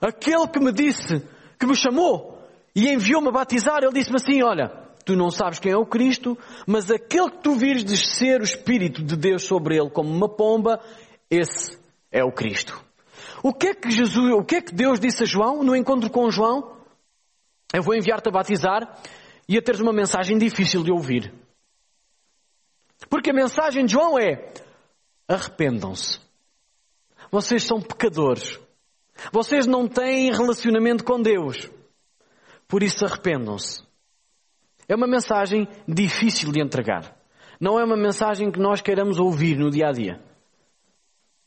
aquele 0.00 0.46
que 0.48 0.60
me 0.60 0.72
disse, 0.72 1.22
que 1.58 1.66
me 1.66 1.76
chamou, 1.76 2.32
e 2.74 2.88
enviou-me 2.88 3.28
a 3.28 3.32
batizar, 3.32 3.82
ele 3.82 3.92
disse-me 3.92 4.16
assim, 4.16 4.42
olha, 4.42 4.72
tu 5.04 5.14
não 5.14 5.30
sabes 5.30 5.58
quem 5.58 5.72
é 5.72 5.76
o 5.76 5.86
Cristo, 5.86 6.36
mas 6.66 6.90
aquele 6.90 7.30
que 7.30 7.42
tu 7.42 7.54
vires 7.54 7.84
descer 7.84 8.40
o 8.40 8.44
Espírito 8.44 9.02
de 9.02 9.16
Deus 9.16 9.44
sobre 9.44 9.76
ele 9.76 9.90
como 9.90 10.10
uma 10.10 10.28
pomba, 10.28 10.80
esse 11.30 11.78
é 12.10 12.24
o 12.24 12.32
Cristo. 12.32 12.82
O 13.42 13.52
que 13.52 13.68
é 13.68 13.74
que 13.74 13.90
Jesus, 13.90 14.32
o 14.32 14.44
que 14.44 14.56
é 14.56 14.60
que 14.62 14.74
Deus 14.74 14.98
disse 14.98 15.24
a 15.24 15.26
João 15.26 15.62
no 15.62 15.76
encontro 15.76 16.08
com 16.10 16.30
João? 16.30 16.76
Eu 17.74 17.82
vou 17.82 17.94
enviar-te 17.94 18.28
a 18.28 18.32
batizar 18.32 18.98
e 19.52 19.58
a 19.58 19.60
teres 19.60 19.82
uma 19.82 19.92
mensagem 19.92 20.38
difícil 20.38 20.82
de 20.82 20.90
ouvir. 20.90 21.30
Porque 23.10 23.30
a 23.30 23.34
mensagem 23.34 23.84
de 23.84 23.92
João 23.92 24.18
é: 24.18 24.50
arrependam-se. 25.28 26.18
Vocês 27.30 27.62
são 27.62 27.78
pecadores. 27.78 28.58
Vocês 29.30 29.66
não 29.66 29.86
têm 29.86 30.32
relacionamento 30.32 31.04
com 31.04 31.20
Deus. 31.20 31.70
Por 32.66 32.82
isso 32.82 33.04
arrependam-se. 33.04 33.82
É 34.88 34.94
uma 34.94 35.06
mensagem 35.06 35.68
difícil 35.86 36.50
de 36.50 36.62
entregar. 36.62 37.14
Não 37.60 37.78
é 37.78 37.84
uma 37.84 37.96
mensagem 37.96 38.50
que 38.50 38.58
nós 38.58 38.80
queiramos 38.80 39.18
ouvir 39.18 39.58
no 39.58 39.70
dia 39.70 39.88
a 39.88 39.92
dia. 39.92 40.18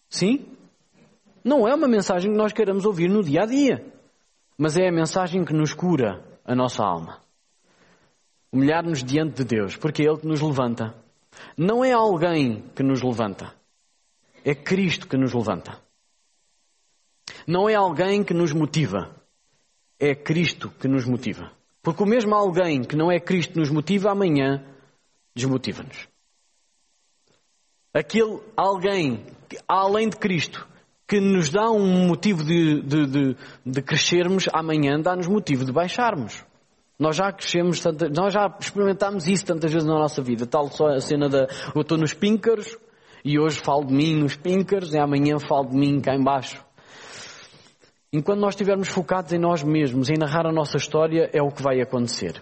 Sim? 0.07 0.45
Não 1.43 1.67
é 1.67 1.73
uma 1.73 1.87
mensagem 1.87 2.31
que 2.31 2.37
nós 2.37 2.53
queiramos 2.53 2.85
ouvir 2.85 3.09
no 3.09 3.23
dia 3.23 3.41
a 3.41 3.45
dia. 3.47 3.83
Mas 4.55 4.77
é 4.77 4.89
a 4.89 4.93
mensagem 4.93 5.43
que 5.43 5.53
nos 5.53 5.73
cura 5.73 6.23
a 6.45 6.53
nossa 6.53 6.83
alma. 6.83 7.24
Humilhar-nos 8.55 9.03
diante 9.03 9.43
de 9.43 9.43
Deus, 9.43 9.75
porque 9.75 10.01
é 10.01 10.05
Ele 10.05 10.17
que 10.17 10.27
nos 10.27 10.41
levanta. 10.41 10.95
Não 11.57 11.83
é 11.83 11.91
alguém 11.91 12.63
que 12.75 12.81
nos 12.81 13.01
levanta. 13.01 13.53
É 14.43 14.55
Cristo 14.55 15.07
que 15.07 15.17
nos 15.17 15.33
levanta. 15.33 15.77
Não 17.45 17.69
é 17.69 17.75
alguém 17.75 18.23
que 18.23 18.33
nos 18.33 18.53
motiva 18.53 19.13
é 19.99 20.13
Cristo 20.13 20.69
que 20.79 20.87
nos 20.87 21.05
motiva. 21.05 21.51
Porque 21.81 22.03
o 22.03 22.05
mesmo 22.05 22.33
alguém 22.33 22.83
que 22.83 22.95
não 22.95 23.11
é 23.11 23.19
Cristo 23.19 23.53
que 23.53 23.59
nos 23.59 23.69
motiva, 23.69 24.11
amanhã 24.11 24.63
desmotiva-nos. 25.35 26.07
Aquele 27.93 28.39
alguém, 28.55 29.25
além 29.67 30.09
de 30.09 30.17
Cristo, 30.17 30.67
que 31.07 31.19
nos 31.19 31.49
dá 31.49 31.69
um 31.69 32.07
motivo 32.07 32.43
de, 32.43 32.81
de, 32.81 33.05
de, 33.05 33.37
de 33.65 33.81
crescermos, 33.81 34.47
amanhã 34.51 34.99
dá-nos 34.99 35.27
motivo 35.27 35.63
de 35.63 35.71
baixarmos. 35.71 36.44
Nós 36.97 37.15
já 37.17 37.31
crescemos, 37.31 37.83
nós 38.15 38.33
já 38.33 38.55
experimentámos 38.59 39.27
isso 39.27 39.45
tantas 39.45 39.71
vezes 39.71 39.87
na 39.87 39.95
nossa 39.95 40.21
vida. 40.21 40.45
Tal 40.45 40.69
só 40.69 40.87
a 40.87 41.01
cena 41.01 41.27
da 41.27 41.47
eu 41.73 41.81
estou 41.81 41.97
nos 41.97 42.13
píncaros 42.13 42.77
e 43.23 43.37
hoje 43.37 43.59
falo 43.59 43.85
de 43.85 43.93
mim 43.93 44.15
nos 44.15 44.35
píncaros 44.35 44.93
e 44.93 44.97
amanhã 44.97 45.37
falo 45.39 45.69
de 45.69 45.75
mim 45.75 45.99
cá 45.99 46.15
embaixo. 46.15 46.63
Enquanto 48.13 48.39
nós 48.39 48.53
estivermos 48.53 48.87
focados 48.87 49.33
em 49.33 49.39
nós 49.39 49.61
mesmos, 49.61 50.09
em 50.09 50.17
narrar 50.17 50.45
a 50.45 50.53
nossa 50.53 50.77
história, 50.77 51.29
é 51.33 51.41
o 51.41 51.51
que 51.51 51.61
vai 51.61 51.81
acontecer. 51.81 52.41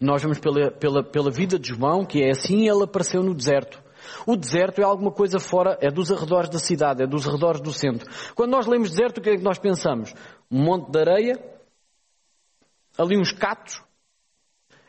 Nós 0.00 0.22
vemos 0.22 0.38
pela, 0.38 0.70
pela, 0.70 1.02
pela 1.04 1.30
vida 1.30 1.58
de 1.58 1.68
João 1.68 2.06
que 2.06 2.22
é 2.22 2.30
assim 2.30 2.66
ele 2.66 2.84
apareceu 2.84 3.22
no 3.22 3.34
deserto. 3.34 3.82
O 4.26 4.36
deserto 4.36 4.80
é 4.80 4.84
alguma 4.84 5.10
coisa 5.10 5.38
fora, 5.38 5.76
é 5.82 5.90
dos 5.90 6.10
arredores 6.10 6.48
da 6.48 6.58
cidade, 6.58 7.02
é 7.02 7.06
dos 7.06 7.28
arredores 7.28 7.60
do 7.60 7.72
centro. 7.72 8.08
Quando 8.34 8.52
nós 8.52 8.66
lemos 8.66 8.90
deserto, 8.90 9.18
o 9.18 9.20
que 9.20 9.30
é 9.30 9.36
que 9.36 9.42
nós 9.42 9.58
pensamos? 9.58 10.14
Um 10.50 10.62
monte 10.64 10.90
de 10.90 10.98
areia, 10.98 11.57
ali 12.98 13.16
uns 13.16 13.32
catos, 13.32 13.80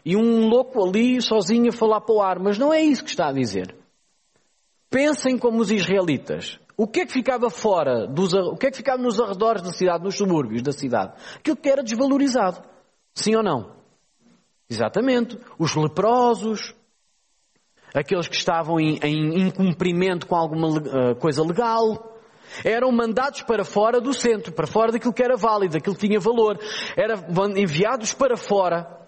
e 0.03 0.15
um 0.15 0.47
louco 0.47 0.83
ali 0.83 1.21
sozinho 1.21 1.69
a 1.69 1.71
falar 1.71 2.01
para 2.01 2.15
o 2.15 2.21
ar, 2.21 2.39
mas 2.39 2.57
não 2.57 2.73
é 2.73 2.81
isso 2.81 3.03
que 3.03 3.09
está 3.09 3.27
a 3.27 3.33
dizer. 3.33 3.75
Pensem 4.89 5.37
como 5.37 5.59
os 5.59 5.69
israelitas. 5.69 6.59
O 6.75 6.87
que 6.87 7.01
é 7.01 7.05
que 7.05 7.11
ficava 7.11 7.49
fora 7.49 8.07
dos, 8.07 8.33
o 8.33 8.55
que 8.55 8.67
é 8.67 8.71
que 8.71 8.77
ficava 8.77 9.01
nos 9.01 9.19
arredores 9.19 9.61
da 9.61 9.71
cidade, 9.71 10.03
nos 10.03 10.15
subúrbios 10.15 10.61
da 10.61 10.71
cidade? 10.71 11.13
Aquilo 11.35 11.57
que 11.57 11.69
era 11.69 11.83
desvalorizado. 11.83 12.63
Sim 13.13 13.35
ou 13.35 13.43
não? 13.43 13.75
Exatamente. 14.69 15.37
Os 15.59 15.75
leprosos, 15.75 16.73
aqueles 17.93 18.27
que 18.27 18.35
estavam 18.35 18.79
em, 18.79 18.97
em 19.03 19.47
incumprimento 19.47 20.25
com 20.25 20.35
alguma 20.35 20.69
uh, 20.69 21.15
coisa 21.19 21.43
legal, 21.43 22.17
eram 22.63 22.91
mandados 22.91 23.41
para 23.41 23.63
fora 23.63 23.99
do 23.99 24.13
centro, 24.13 24.51
para 24.51 24.67
fora 24.67 24.91
daquilo 24.91 25.13
que 25.13 25.23
era 25.23 25.35
válido, 25.35 25.73
daquilo 25.73 25.95
que 25.95 26.07
tinha 26.07 26.19
valor. 26.19 26.59
Eram 26.95 27.57
enviados 27.57 28.13
para 28.13 28.35
fora. 28.37 28.99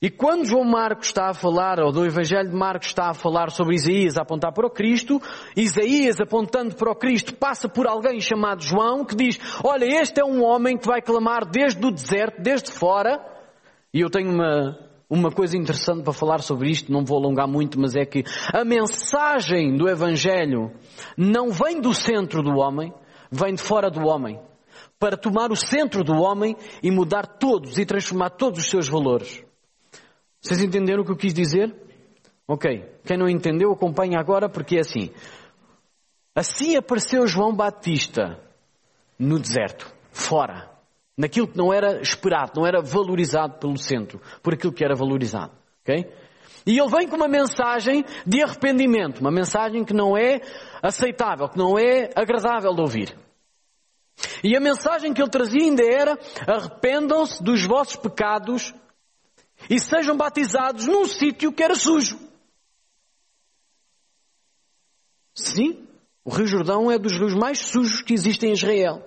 E 0.00 0.08
quando 0.08 0.44
João 0.44 0.62
Marcos 0.62 1.08
está 1.08 1.30
a 1.30 1.34
falar, 1.34 1.80
ou 1.80 1.90
do 1.90 2.06
Evangelho 2.06 2.48
de 2.48 2.54
Marcos 2.54 2.86
está 2.86 3.10
a 3.10 3.14
falar 3.14 3.50
sobre 3.50 3.74
Isaías 3.74 4.16
a 4.16 4.22
apontar 4.22 4.52
para 4.52 4.64
o 4.64 4.70
Cristo, 4.70 5.20
Isaías 5.56 6.20
apontando 6.20 6.76
para 6.76 6.92
o 6.92 6.94
Cristo 6.94 7.34
passa 7.34 7.68
por 7.68 7.88
alguém 7.88 8.20
chamado 8.20 8.62
João 8.62 9.04
que 9.04 9.16
diz, 9.16 9.40
olha, 9.64 9.84
este 10.00 10.20
é 10.20 10.24
um 10.24 10.44
homem 10.44 10.78
que 10.78 10.86
vai 10.86 11.02
clamar 11.02 11.44
desde 11.44 11.84
o 11.84 11.90
deserto, 11.90 12.40
desde 12.40 12.70
fora, 12.70 13.20
e 13.92 14.00
eu 14.00 14.08
tenho 14.08 14.30
uma, 14.30 14.78
uma 15.10 15.30
coisa 15.30 15.56
interessante 15.56 16.02
para 16.02 16.12
falar 16.12 16.42
sobre 16.42 16.70
isto, 16.70 16.92
não 16.92 17.04
vou 17.04 17.18
alongar 17.18 17.48
muito, 17.48 17.80
mas 17.80 17.96
é 17.96 18.04
que 18.04 18.24
a 18.52 18.64
mensagem 18.64 19.76
do 19.76 19.88
Evangelho 19.88 20.70
não 21.16 21.50
vem 21.50 21.80
do 21.80 21.94
centro 21.94 22.42
do 22.42 22.58
homem, 22.58 22.92
vem 23.30 23.54
de 23.54 23.62
fora 23.62 23.90
do 23.90 24.06
homem. 24.06 24.38
Para 24.98 25.16
tomar 25.16 25.50
o 25.50 25.56
centro 25.56 26.04
do 26.04 26.12
homem 26.12 26.56
e 26.82 26.90
mudar 26.90 27.26
todos 27.26 27.78
e 27.78 27.86
transformar 27.86 28.30
todos 28.30 28.60
os 28.60 28.68
seus 28.68 28.88
valores. 28.88 29.42
Vocês 30.40 30.62
entenderam 30.62 31.02
o 31.02 31.04
que 31.04 31.12
eu 31.12 31.16
quis 31.16 31.32
dizer? 31.32 31.74
Ok. 32.46 32.84
Quem 33.04 33.16
não 33.16 33.28
entendeu, 33.28 33.72
acompanha 33.72 34.18
agora 34.18 34.48
porque 34.48 34.76
é 34.76 34.80
assim. 34.80 35.10
Assim 36.34 36.76
apareceu 36.76 37.26
João 37.26 37.54
Batista 37.54 38.38
no 39.18 39.38
deserto, 39.38 39.92
fora 40.10 40.77
naquilo 41.18 41.48
que 41.48 41.58
não 41.58 41.72
era 41.72 42.00
esperado, 42.00 42.52
não 42.54 42.66
era 42.66 42.80
valorizado 42.80 43.58
pelo 43.58 43.76
centro, 43.76 44.22
por 44.40 44.54
aquilo 44.54 44.72
que 44.72 44.84
era 44.84 44.94
valorizado. 44.94 45.52
ok? 45.82 46.08
E 46.64 46.78
ele 46.78 46.88
vem 46.88 47.08
com 47.08 47.16
uma 47.16 47.28
mensagem 47.28 48.04
de 48.24 48.42
arrependimento, 48.42 49.20
uma 49.20 49.30
mensagem 49.30 49.84
que 49.84 49.92
não 49.92 50.16
é 50.16 50.40
aceitável, 50.80 51.48
que 51.48 51.58
não 51.58 51.76
é 51.76 52.10
agradável 52.14 52.72
de 52.72 52.80
ouvir. 52.80 53.16
E 54.44 54.56
a 54.56 54.60
mensagem 54.60 55.12
que 55.12 55.20
ele 55.20 55.30
trazia 55.30 55.62
ainda 55.62 55.82
era: 55.82 56.18
arrependam-se 56.46 57.42
dos 57.42 57.64
vossos 57.64 57.96
pecados 57.96 58.74
e 59.68 59.80
sejam 59.80 60.16
batizados 60.16 60.86
num 60.86 61.04
sítio 61.04 61.52
que 61.52 61.62
era 61.62 61.74
sujo. 61.74 62.18
Sim, 65.34 65.86
o 66.24 66.30
Rio 66.30 66.46
Jordão 66.46 66.90
é 66.90 66.98
dos 66.98 67.12
rios 67.12 67.34
mais 67.34 67.58
sujos 67.58 68.02
que 68.02 68.12
existem 68.12 68.50
em 68.50 68.52
Israel. 68.52 69.02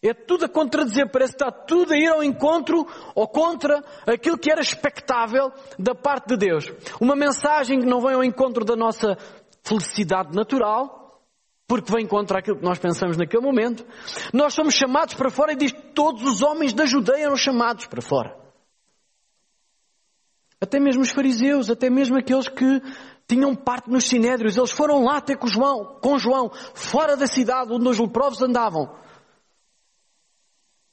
É 0.00 0.14
tudo 0.14 0.44
a 0.44 0.48
contradizer, 0.48 1.10
parece 1.10 1.36
que 1.36 1.42
está 1.42 1.50
tudo 1.50 1.92
a 1.92 1.96
ir 1.96 2.06
ao 2.06 2.22
encontro 2.22 2.86
ou 3.16 3.26
contra 3.26 3.82
aquilo 4.06 4.38
que 4.38 4.50
era 4.50 4.60
expectável 4.60 5.52
da 5.76 5.92
parte 5.92 6.28
de 6.28 6.36
Deus. 6.36 6.72
Uma 7.00 7.16
mensagem 7.16 7.80
que 7.80 7.86
não 7.86 8.00
vem 8.00 8.14
ao 8.14 8.22
encontro 8.22 8.64
da 8.64 8.76
nossa 8.76 9.18
felicidade 9.64 10.36
natural, 10.36 11.20
porque 11.66 11.92
vem 11.92 12.06
contra 12.06 12.38
aquilo 12.38 12.58
que 12.58 12.64
nós 12.64 12.78
pensamos 12.78 13.16
naquele 13.16 13.42
momento. 13.42 13.84
Nós 14.32 14.54
somos 14.54 14.74
chamados 14.74 15.14
para 15.14 15.30
fora 15.30 15.52
e 15.52 15.56
diz 15.56 15.72
que 15.72 15.92
todos 15.92 16.22
os 16.22 16.42
homens 16.42 16.72
da 16.72 16.86
Judeia 16.86 17.24
eram 17.24 17.36
chamados 17.36 17.86
para 17.86 18.00
fora. 18.00 18.36
Até 20.60 20.78
mesmo 20.78 21.02
os 21.02 21.10
fariseus, 21.10 21.70
até 21.70 21.90
mesmo 21.90 22.16
aqueles 22.16 22.48
que 22.48 22.82
tinham 23.26 23.54
parte 23.54 23.90
nos 23.90 24.04
sinédrios, 24.04 24.56
eles 24.56 24.70
foram 24.70 25.02
lá 25.02 25.18
até 25.18 25.34
com 25.34 25.48
João, 25.48 25.98
com 26.00 26.18
João, 26.18 26.50
fora 26.72 27.16
da 27.16 27.26
cidade 27.26 27.72
onde 27.72 27.88
os 27.88 27.98
leprosos 27.98 28.40
andavam 28.42 29.07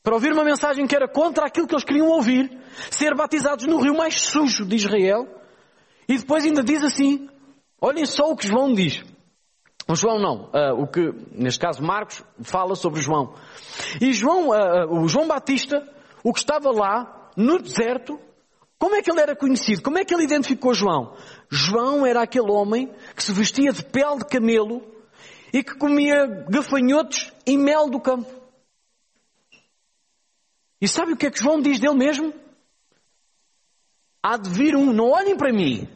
para 0.06 0.14
ouvir 0.14 0.32
uma 0.32 0.44
mensagem 0.44 0.86
que 0.86 0.96
era 0.96 1.08
contra 1.08 1.48
aquilo 1.48 1.66
que 1.66 1.74
eles 1.74 1.84
queriam 1.84 2.08
ouvir, 2.08 2.56
ser 2.92 3.16
batizados 3.16 3.66
no 3.66 3.82
rio 3.82 3.98
mais 3.98 4.22
sujo 4.22 4.64
de 4.64 4.76
Israel, 4.76 5.28
e 6.08 6.16
depois 6.16 6.46
ainda 6.46 6.64
diz 6.64 6.84
assim, 6.84 7.28
olhem 7.82 8.06
só 8.06 8.30
o 8.30 8.36
que 8.36 8.48
João 8.48 8.72
diz. 8.72 9.04
O 9.88 9.96
João 9.96 10.20
não, 10.20 10.52
uh, 10.54 10.80
o 10.80 10.86
que, 10.86 11.12
neste 11.32 11.60
caso 11.60 11.82
Marcos, 11.82 12.24
fala 12.44 12.76
sobre 12.76 13.02
João. 13.02 13.34
E 14.00 14.14
João, 14.14 14.50
uh, 14.50 15.02
o 15.02 15.08
João 15.08 15.28
Batista, 15.28 15.82
o 16.24 16.32
que 16.32 16.40
estava 16.40 16.70
lá, 16.70 17.32
no 17.36 17.58
deserto, 17.58 18.20
como 18.78 18.96
é 18.96 19.02
que 19.02 19.10
ele 19.10 19.22
era 19.22 19.36
conhecido? 19.36 19.82
Como 19.82 19.98
é 19.98 20.06
que 20.06 20.14
ele 20.14 20.26
identificou 20.26 20.76
João? 20.76 21.16
João 21.50 22.06
era 22.06 22.22
aquele 22.22 22.52
homem 22.52 22.92
que 23.16 23.24
se 23.24 23.32
vestia 23.32 23.72
de 23.72 23.84
pele 23.84 24.20
de 24.20 24.26
camelo 24.26 24.84
e 25.52 25.64
que 25.64 25.76
comia 25.76 26.46
gafanhotos 26.48 27.34
e 27.44 27.58
mel 27.58 27.90
do 27.90 28.00
campo. 28.00 28.45
E 30.86 30.88
sabe 30.88 31.14
o 31.14 31.18
que 31.18 31.26
é 31.26 31.32
que 31.32 31.42
João 31.42 31.60
diz 31.60 31.80
dele 31.80 31.96
mesmo? 31.96 32.32
Há 34.22 34.38
de 34.38 34.48
vir 34.52 34.76
um, 34.76 34.94
não 34.94 35.10
olhem 35.10 35.36
para 35.36 35.52
mim. 35.52 35.90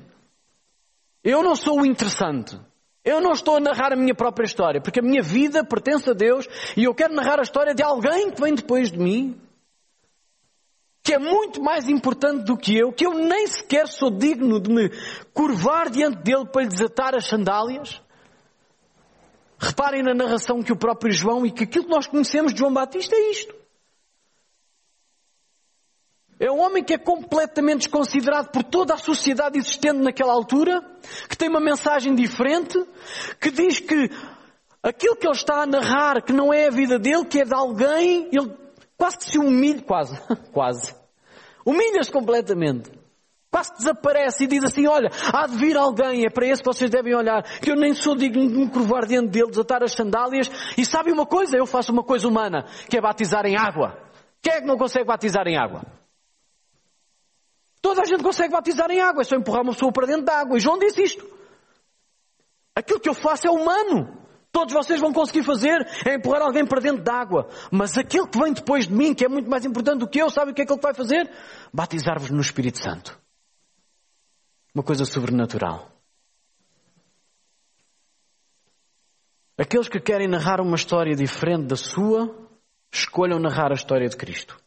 Eu 1.23 1.43
não 1.43 1.55
sou 1.55 1.81
o 1.81 1.85
interessante. 1.85 2.59
Eu 3.05 3.21
não 3.21 3.33
estou 3.33 3.57
a 3.57 3.59
narrar 3.59 3.93
a 3.93 3.95
minha 3.95 4.15
própria 4.15 4.45
história, 4.45 4.81
porque 4.81 4.99
a 4.99 5.03
minha 5.03 5.21
vida 5.21 5.63
pertence 5.63 6.09
a 6.09 6.13
Deus 6.13 6.47
e 6.75 6.85
eu 6.85 6.95
quero 6.95 7.13
narrar 7.13 7.37
a 7.37 7.43
história 7.43 7.75
de 7.75 7.83
alguém 7.83 8.31
que 8.31 8.41
vem 8.41 8.55
depois 8.55 8.91
de 8.91 8.97
mim, 8.97 9.39
que 11.03 11.13
é 11.13 11.19
muito 11.19 11.61
mais 11.61 11.87
importante 11.87 12.43
do 12.45 12.57
que 12.57 12.75
eu, 12.75 12.91
que 12.91 13.05
eu 13.05 13.13
nem 13.13 13.45
sequer 13.45 13.87
sou 13.87 14.09
digno 14.09 14.59
de 14.59 14.71
me 14.71 14.89
curvar 15.35 15.91
diante 15.91 16.17
dele 16.23 16.47
para 16.47 16.63
lhe 16.63 16.67
desatar 16.69 17.13
as 17.13 17.27
sandálias. 17.27 18.01
Reparem 19.59 20.01
na 20.01 20.15
narração 20.15 20.63
que 20.63 20.73
o 20.73 20.75
próprio 20.75 21.13
João 21.13 21.45
e 21.45 21.51
que 21.51 21.65
aquilo 21.65 21.85
que 21.85 21.91
nós 21.91 22.07
conhecemos 22.07 22.53
de 22.53 22.57
João 22.57 22.73
Batista 22.73 23.15
é 23.15 23.29
isto. 23.29 23.58
É 26.39 26.49
um 26.49 26.61
homem 26.61 26.81
que 26.81 26.93
é 26.93 26.97
completamente 26.97 27.79
desconsiderado 27.79 28.49
por 28.49 28.63
toda 28.63 28.93
a 28.93 28.97
sociedade 28.97 29.57
existente 29.57 29.99
naquela 29.99 30.31
altura, 30.31 30.81
que 31.27 31.37
tem 31.37 31.49
uma 31.49 31.59
mensagem 31.59 32.15
diferente, 32.15 32.81
que 33.41 33.51
diz 33.51 33.79
que 33.79 34.09
aquilo 34.81 35.17
que 35.17 35.27
ele 35.27 35.35
está 35.35 35.63
a 35.63 35.65
narrar, 35.65 36.23
que 36.23 36.31
não 36.31 36.53
é 36.53 36.67
a 36.67 36.71
vida 36.71 36.97
dele, 36.97 37.25
que 37.25 37.41
é 37.41 37.43
de 37.43 37.53
alguém, 37.53 38.29
ele 38.31 38.55
quase 38.97 39.17
que 39.17 39.25
se 39.25 39.37
humilha, 39.37 39.81
quase, 39.81 40.17
quase, 40.53 40.95
humilha-se 41.65 42.11
completamente. 42.11 42.89
Quase 43.51 43.73
desaparece 43.77 44.43
e 44.43 44.47
diz 44.47 44.63
assim, 44.63 44.87
olha, 44.87 45.09
há 45.33 45.47
de 45.47 45.57
vir 45.57 45.75
alguém, 45.75 46.23
é 46.23 46.29
para 46.29 46.45
esse 46.45 46.61
que 46.61 46.67
vocês 46.71 46.89
devem 46.89 47.15
olhar, 47.15 47.41
que 47.59 47.71
eu 47.71 47.75
nem 47.75 47.93
sou 47.95 48.15
digno 48.15 48.47
de 48.47 48.55
me 48.55 48.69
curvar 48.69 49.07
dentro 49.07 49.27
dele, 49.27 49.49
desatar 49.49 49.83
as 49.83 49.91
sandálias, 49.91 50.49
e 50.77 50.85
sabe 50.85 51.11
uma 51.11 51.25
coisa? 51.25 51.57
Eu 51.57 51.65
faço 51.65 51.91
uma 51.91 52.03
coisa 52.03 52.27
humana, 52.27 52.65
que 52.87 52.95
é 52.95 53.01
batizar 53.01 53.45
em 53.47 53.57
água. 53.57 53.97
Quem 54.39 54.53
é 54.53 54.61
que 54.61 54.67
não 54.67 54.77
consegue 54.77 55.05
batizar 55.05 55.47
em 55.47 55.57
água? 55.57 55.98
Toda 57.81 58.01
a 58.01 58.05
gente 58.05 58.23
consegue 58.23 58.51
batizar 58.51 58.91
em 58.91 58.99
água, 58.99 59.21
é 59.21 59.23
só 59.23 59.35
empurrar 59.35 59.61
uma 59.61 59.73
pessoa 59.73 59.91
para 59.91 60.07
dentro 60.07 60.23
da 60.25 60.39
água. 60.39 60.57
E 60.57 60.59
João 60.59 60.77
disse 60.77 61.01
isto. 61.01 61.25
Aquilo 62.75 62.99
que 62.99 63.09
eu 63.09 63.13
faço 63.13 63.47
é 63.47 63.51
humano. 63.51 64.17
Todos 64.51 64.73
vocês 64.73 64.99
vão 64.99 65.13
conseguir 65.13 65.43
fazer 65.43 65.87
é 66.05 66.15
empurrar 66.15 66.41
alguém 66.41 66.65
para 66.65 66.81
dentro 66.81 67.03
da 67.03 67.13
água. 67.13 67.47
Mas 67.71 67.97
aquele 67.97 68.27
que 68.27 68.39
vem 68.39 68.51
depois 68.51 68.87
de 68.87 68.93
mim, 68.93 69.13
que 69.13 69.23
é 69.23 69.29
muito 69.29 69.49
mais 69.49 69.63
importante 69.63 69.99
do 69.99 70.07
que 70.07 70.19
eu, 70.19 70.29
sabe 70.29 70.51
o 70.51 70.53
que 70.53 70.61
é 70.61 70.65
que 70.65 70.73
ele 70.73 70.81
vai 70.81 70.93
fazer? 70.93 71.29
Batizar-vos 71.73 72.31
no 72.31 72.41
Espírito 72.41 72.79
Santo. 72.79 73.17
Uma 74.73 74.83
coisa 74.83 75.05
sobrenatural. 75.05 75.89
Aqueles 79.57 79.89
que 79.89 79.99
querem 79.99 80.27
narrar 80.27 80.61
uma 80.61 80.75
história 80.75 81.15
diferente 81.15 81.67
da 81.67 81.75
sua, 81.75 82.33
escolham 82.91 83.39
narrar 83.39 83.71
a 83.71 83.75
história 83.75 84.07
de 84.07 84.15
Cristo. 84.15 84.57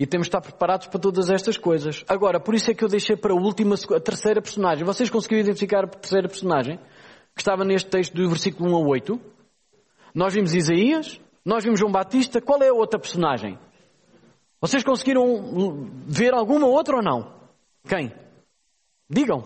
E 0.00 0.06
temos 0.06 0.28
de 0.28 0.30
estar 0.30 0.40
preparados 0.40 0.86
para 0.86 0.98
todas 0.98 1.28
estas 1.28 1.58
coisas. 1.58 2.02
Agora, 2.08 2.40
por 2.40 2.54
isso 2.54 2.70
é 2.70 2.74
que 2.74 2.82
eu 2.82 2.88
deixei 2.88 3.16
para 3.16 3.34
a 3.34 3.36
última, 3.36 3.74
a 3.74 4.00
terceira 4.00 4.40
personagem. 4.40 4.82
Vocês 4.82 5.10
conseguiram 5.10 5.42
identificar 5.42 5.84
a 5.84 5.88
terceira 5.88 6.26
personagem? 6.26 6.78
Que 7.34 7.42
estava 7.42 7.66
neste 7.66 7.90
texto 7.90 8.14
do 8.14 8.26
versículo 8.26 8.70
1 8.70 8.76
a 8.76 8.88
8. 8.88 9.20
Nós 10.14 10.32
vimos 10.32 10.54
Isaías, 10.54 11.20
nós 11.44 11.64
vimos 11.64 11.78
João 11.78 11.92
Batista. 11.92 12.40
Qual 12.40 12.62
é 12.62 12.68
a 12.68 12.72
outra 12.72 12.98
personagem? 12.98 13.58
Vocês 14.58 14.82
conseguiram 14.82 15.90
ver 16.06 16.32
alguma 16.32 16.66
outra 16.66 16.96
ou 16.96 17.02
não? 17.02 17.34
Quem? 17.86 18.10
Digam. 19.06 19.44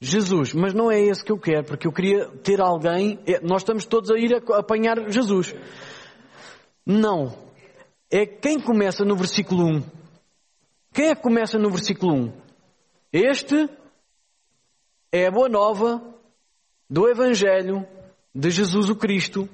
Jesus, 0.00 0.54
mas 0.54 0.72
não 0.72 0.92
é 0.92 1.00
esse 1.00 1.24
que 1.24 1.32
eu 1.32 1.38
quero, 1.40 1.64
porque 1.64 1.88
eu 1.88 1.92
queria 1.92 2.28
ter 2.44 2.60
alguém. 2.60 3.18
É, 3.26 3.40
nós 3.40 3.62
estamos 3.62 3.84
todos 3.84 4.12
a 4.12 4.16
ir 4.16 4.32
apanhar 4.52 5.10
Jesus. 5.10 5.52
Não 6.86 7.43
é 8.16 8.24
quem 8.24 8.60
começa 8.60 9.04
no 9.04 9.16
versículo 9.16 9.66
1. 9.78 9.82
Quem 10.92 11.08
é 11.08 11.16
que 11.16 11.20
começa 11.20 11.58
no 11.58 11.68
versículo 11.68 12.14
1? 12.14 12.32
Este 13.12 13.68
é 15.10 15.26
a 15.26 15.32
boa 15.32 15.48
nova 15.48 16.00
do 16.88 17.08
Evangelho 17.08 17.84
de 18.32 18.50
Jesus 18.50 18.88
o 18.88 18.94
Cristo, 18.94 19.48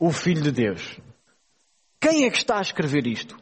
o 0.00 0.10
Filho 0.10 0.40
de 0.40 0.50
Deus. 0.50 0.98
Quem 2.00 2.24
é 2.24 2.30
que 2.30 2.38
está 2.38 2.56
a 2.56 2.62
escrever 2.62 3.06
isto? 3.06 3.36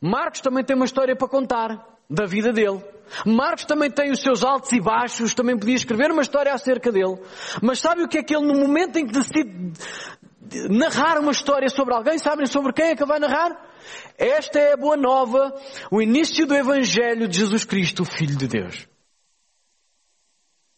Marcos 0.00 0.40
também 0.40 0.64
tem 0.64 0.74
uma 0.74 0.86
história 0.86 1.14
para 1.14 1.28
contar 1.28 1.98
da 2.08 2.24
vida 2.24 2.54
dele. 2.54 2.82
Marcos 3.26 3.66
também 3.66 3.90
tem 3.90 4.10
os 4.10 4.22
seus 4.22 4.42
altos 4.42 4.72
e 4.72 4.80
baixos, 4.80 5.34
também 5.34 5.58
podia 5.58 5.74
escrever 5.74 6.10
uma 6.10 6.22
história 6.22 6.54
acerca 6.54 6.90
dele. 6.90 7.18
Mas 7.60 7.78
sabe 7.78 8.04
o 8.04 8.08
que 8.08 8.16
é 8.16 8.22
que 8.22 8.34
ele, 8.34 8.46
no 8.46 8.58
momento 8.58 8.96
em 8.96 9.06
que 9.06 9.12
decide 9.12 9.72
narrar 10.70 11.18
uma 11.18 11.32
história 11.32 11.68
sobre 11.68 11.94
alguém, 11.94 12.18
sabem 12.18 12.46
sobre 12.46 12.72
quem 12.72 12.86
é 12.86 12.96
que 12.96 13.04
vai 13.04 13.18
narrar? 13.18 13.50
Esta 14.18 14.58
é 14.58 14.72
a 14.72 14.76
boa 14.76 14.96
nova, 14.96 15.54
o 15.90 16.00
início 16.02 16.46
do 16.46 16.54
Evangelho 16.54 17.28
de 17.28 17.38
Jesus 17.38 17.64
Cristo, 17.64 18.02
o 18.02 18.04
Filho 18.06 18.36
de 18.36 18.46
Deus. 18.46 18.88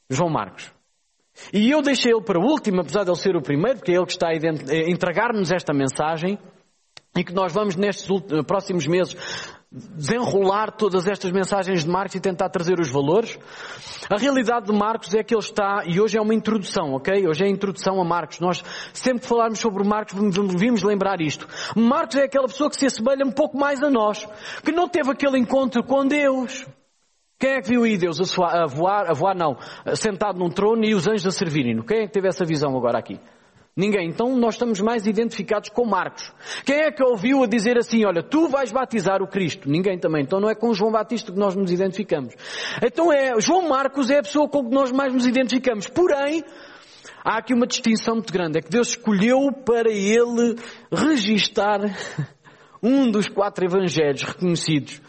João 0.08 0.30
Marcos. 0.30 0.72
E 1.52 1.70
eu 1.70 1.80
deixei 1.80 2.12
ele 2.12 2.22
para 2.22 2.38
o 2.38 2.44
último, 2.44 2.80
apesar 2.80 3.04
de 3.04 3.10
ele 3.10 3.18
ser 3.18 3.36
o 3.36 3.42
primeiro, 3.42 3.78
porque 3.78 3.92
é 3.92 3.96
ele 3.96 4.06
que 4.06 4.12
está 4.12 4.28
a 4.28 4.90
entregar-nos 4.90 5.50
esta 5.50 5.72
mensagem 5.72 6.38
e 7.16 7.24
que 7.24 7.32
nós 7.32 7.52
vamos 7.52 7.76
nestes 7.76 8.06
próximos 8.46 8.86
meses 8.86 9.14
desenrolar 9.72 10.70
todas 10.72 11.06
estas 11.06 11.32
mensagens 11.32 11.82
de 11.84 11.90
Marcos 11.90 12.14
e 12.16 12.20
tentar 12.20 12.50
trazer 12.50 12.78
os 12.78 12.90
valores. 12.90 13.38
A 14.10 14.18
realidade 14.18 14.66
de 14.66 14.72
Marcos 14.72 15.14
é 15.14 15.22
que 15.22 15.34
ele 15.34 15.42
está, 15.42 15.82
e 15.86 15.98
hoje 15.98 16.18
é 16.18 16.20
uma 16.20 16.34
introdução, 16.34 16.92
ok? 16.94 17.26
Hoje 17.26 17.42
é 17.42 17.46
a 17.46 17.50
introdução 17.50 18.00
a 18.00 18.04
Marcos. 18.04 18.38
Nós, 18.38 18.62
sempre 18.92 19.22
que 19.22 19.28
falarmos 19.28 19.58
sobre 19.58 19.82
Marcos, 19.82 20.14
vimos 20.58 20.82
lembrar 20.82 21.20
isto. 21.22 21.48
Marcos 21.74 22.16
é 22.16 22.24
aquela 22.24 22.46
pessoa 22.46 22.68
que 22.68 22.76
se 22.76 22.86
assemelha 22.86 23.24
um 23.24 23.32
pouco 23.32 23.56
mais 23.56 23.82
a 23.82 23.88
nós, 23.88 24.28
que 24.62 24.72
não 24.72 24.88
teve 24.88 25.10
aquele 25.10 25.38
encontro 25.38 25.82
com 25.82 26.06
Deus. 26.06 26.66
Quem 27.38 27.52
é 27.52 27.62
que 27.62 27.70
viu 27.70 27.84
aí 27.84 27.96
Deus 27.96 28.20
a 28.20 28.66
voar, 28.66 29.10
a 29.10 29.14
voar 29.14 29.34
não, 29.34 29.56
sentado 29.96 30.38
num 30.38 30.50
trono 30.50 30.84
e 30.84 30.94
os 30.94 31.08
anjos 31.08 31.26
a 31.26 31.30
servirem-no? 31.30 31.82
Quem 31.82 32.02
é 32.02 32.06
que 32.06 32.12
teve 32.12 32.28
essa 32.28 32.44
visão 32.44 32.76
agora 32.76 32.98
aqui? 32.98 33.18
Ninguém. 33.74 34.08
Então 34.08 34.36
nós 34.36 34.54
estamos 34.54 34.80
mais 34.80 35.06
identificados 35.06 35.70
com 35.70 35.86
Marcos. 35.86 36.30
Quem 36.64 36.76
é 36.76 36.92
que 36.92 37.02
ouviu 37.02 37.42
a 37.42 37.46
dizer 37.46 37.78
assim, 37.78 38.04
olha, 38.04 38.22
tu 38.22 38.46
vais 38.48 38.70
batizar 38.70 39.22
o 39.22 39.26
Cristo? 39.26 39.68
Ninguém 39.68 39.98
também. 39.98 40.22
Então 40.22 40.38
não 40.38 40.50
é 40.50 40.54
com 40.54 40.74
João 40.74 40.92
Batista 40.92 41.32
que 41.32 41.38
nós 41.38 41.56
nos 41.56 41.72
identificamos. 41.72 42.34
Então 42.84 43.10
é, 43.10 43.40
João 43.40 43.68
Marcos 43.68 44.10
é 44.10 44.18
a 44.18 44.22
pessoa 44.22 44.46
com 44.46 44.68
que 44.68 44.74
nós 44.74 44.92
mais 44.92 45.14
nos 45.14 45.26
identificamos. 45.26 45.86
Porém, 45.86 46.44
há 47.24 47.38
aqui 47.38 47.54
uma 47.54 47.66
distinção 47.66 48.16
muito 48.16 48.32
grande. 48.32 48.58
É 48.58 48.60
que 48.60 48.70
Deus 48.70 48.88
escolheu 48.88 49.50
para 49.64 49.90
ele 49.90 50.56
registar 50.92 51.80
um 52.82 53.10
dos 53.10 53.26
quatro 53.26 53.64
evangelhos 53.64 54.22
reconhecidos, 54.22 55.00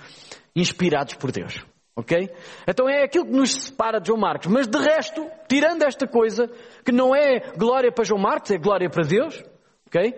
inspirados 0.55 1.15
por 1.15 1.33
Deus. 1.33 1.72
Ok? 1.95 2.29
Então 2.67 2.89
é 2.89 3.03
aquilo 3.03 3.25
que 3.25 3.31
nos 3.31 3.53
separa 3.53 3.99
de 3.99 4.07
João 4.07 4.19
Marcos. 4.19 4.47
Mas 4.47 4.67
de 4.67 4.77
resto, 4.79 5.29
tirando 5.47 5.83
esta 5.83 6.07
coisa, 6.07 6.47
que 6.83 6.91
não 6.91 7.15
é 7.15 7.51
glória 7.55 7.91
para 7.91 8.03
João 8.03 8.19
Marcos, 8.19 8.49
é 8.51 8.57
glória 8.57 8.89
para 8.89 9.03
Deus, 9.03 9.43
ok? 9.87 10.15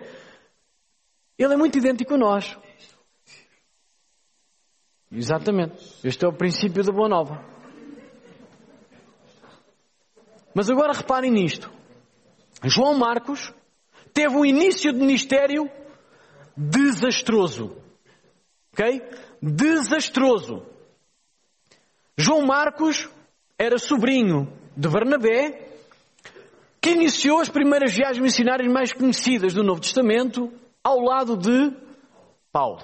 Ele 1.38 1.52
é 1.52 1.56
muito 1.56 1.76
idêntico 1.76 2.14
a 2.14 2.16
nós. 2.16 2.58
Exatamente. 5.12 5.76
Este 6.02 6.24
é 6.24 6.28
o 6.28 6.32
princípio 6.32 6.82
da 6.82 6.92
Boa 6.92 7.08
Nova. 7.08 7.44
Mas 10.54 10.70
agora 10.70 10.94
reparem 10.94 11.30
nisto. 11.30 11.70
João 12.64 12.94
Marcos 12.94 13.52
teve 14.14 14.34
um 14.34 14.44
início 14.44 14.90
de 14.92 14.98
ministério 14.98 15.70
desastroso. 16.56 17.76
Ok? 18.72 19.02
Desastroso. 19.42 20.75
João 22.18 22.46
Marcos 22.46 23.10
era 23.58 23.78
sobrinho 23.78 24.50
de 24.74 24.88
Barnabé, 24.88 25.68
que 26.80 26.90
iniciou 26.90 27.40
as 27.40 27.50
primeiras 27.50 27.92
viagens 27.92 28.22
missionárias 28.22 28.72
mais 28.72 28.92
conhecidas 28.92 29.52
do 29.52 29.62
Novo 29.62 29.82
Testamento, 29.82 30.50
ao 30.82 30.98
lado 31.00 31.36
de 31.36 31.76
Paulo. 32.50 32.82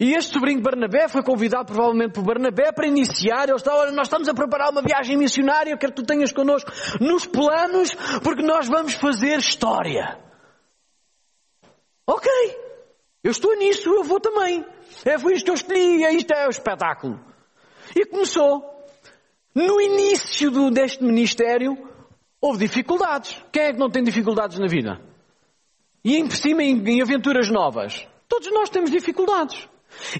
E 0.00 0.14
este 0.14 0.32
sobrinho 0.32 0.58
de 0.58 0.62
Barnabé 0.62 1.08
foi 1.08 1.22
convidado 1.22 1.66
provavelmente 1.66 2.12
por 2.12 2.24
Barnabé 2.24 2.72
para 2.72 2.86
iniciar. 2.86 3.48
Ele 3.48 3.56
está, 3.56 3.74
olha, 3.74 3.90
nós 3.90 4.06
estamos 4.06 4.28
a 4.28 4.34
preparar 4.34 4.70
uma 4.70 4.80
viagem 4.80 5.16
missionária, 5.18 5.76
quero 5.76 5.92
que 5.92 6.02
tu 6.02 6.06
tenhas 6.06 6.32
connosco 6.32 6.70
nos 7.00 7.26
planos, 7.26 7.94
porque 8.22 8.42
nós 8.42 8.66
vamos 8.66 8.94
fazer 8.94 9.38
história. 9.38 10.18
Ok, 12.06 12.30
eu 13.22 13.30
estou 13.30 13.54
nisso, 13.56 13.90
eu 13.90 14.04
vou 14.04 14.20
também. 14.20 14.64
É 15.04 15.18
foi 15.18 15.34
isto 15.34 15.44
que 15.44 15.50
eu 15.50 15.54
escolhi, 15.54 16.04
é 16.04 16.14
isto 16.14 16.32
é 16.32 16.46
o 16.46 16.50
espetáculo. 16.50 17.27
E 17.98 18.06
começou. 18.06 18.62
No 19.52 19.80
início 19.80 20.52
do, 20.52 20.70
deste 20.70 21.02
ministério, 21.02 21.76
houve 22.40 22.60
dificuldades. 22.60 23.42
Quem 23.50 23.62
é 23.62 23.72
que 23.72 23.78
não 23.78 23.90
tem 23.90 24.04
dificuldades 24.04 24.56
na 24.56 24.68
vida? 24.68 25.00
E 26.04 26.22
por 26.22 26.36
cima 26.36 26.62
em, 26.62 26.80
em 26.88 27.02
aventuras 27.02 27.50
novas. 27.50 28.06
Todos 28.28 28.52
nós 28.52 28.70
temos 28.70 28.92
dificuldades. 28.92 29.68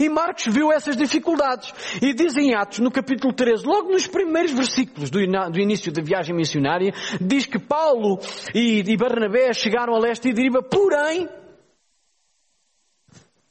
E 0.00 0.08
Marcos 0.08 0.52
viu 0.52 0.72
essas 0.72 0.96
dificuldades. 0.96 1.72
E 2.02 2.12
diz 2.12 2.36
em 2.36 2.52
Atos, 2.52 2.80
no 2.80 2.90
capítulo 2.90 3.32
13, 3.32 3.64
logo 3.64 3.92
nos 3.92 4.08
primeiros 4.08 4.50
versículos 4.50 5.08
do, 5.08 5.20
início 5.20 5.92
da 5.92 6.02
viagem 6.02 6.34
missionária, 6.34 6.92
diz 7.20 7.46
que 7.46 7.60
Paulo 7.60 8.18
e, 8.52 8.80
e 8.80 8.96
Barnabé 8.96 9.52
chegaram 9.52 9.94
a 9.94 10.00
leste 10.00 10.30
e 10.30 10.32
deriva, 10.32 10.64
porém, 10.64 11.28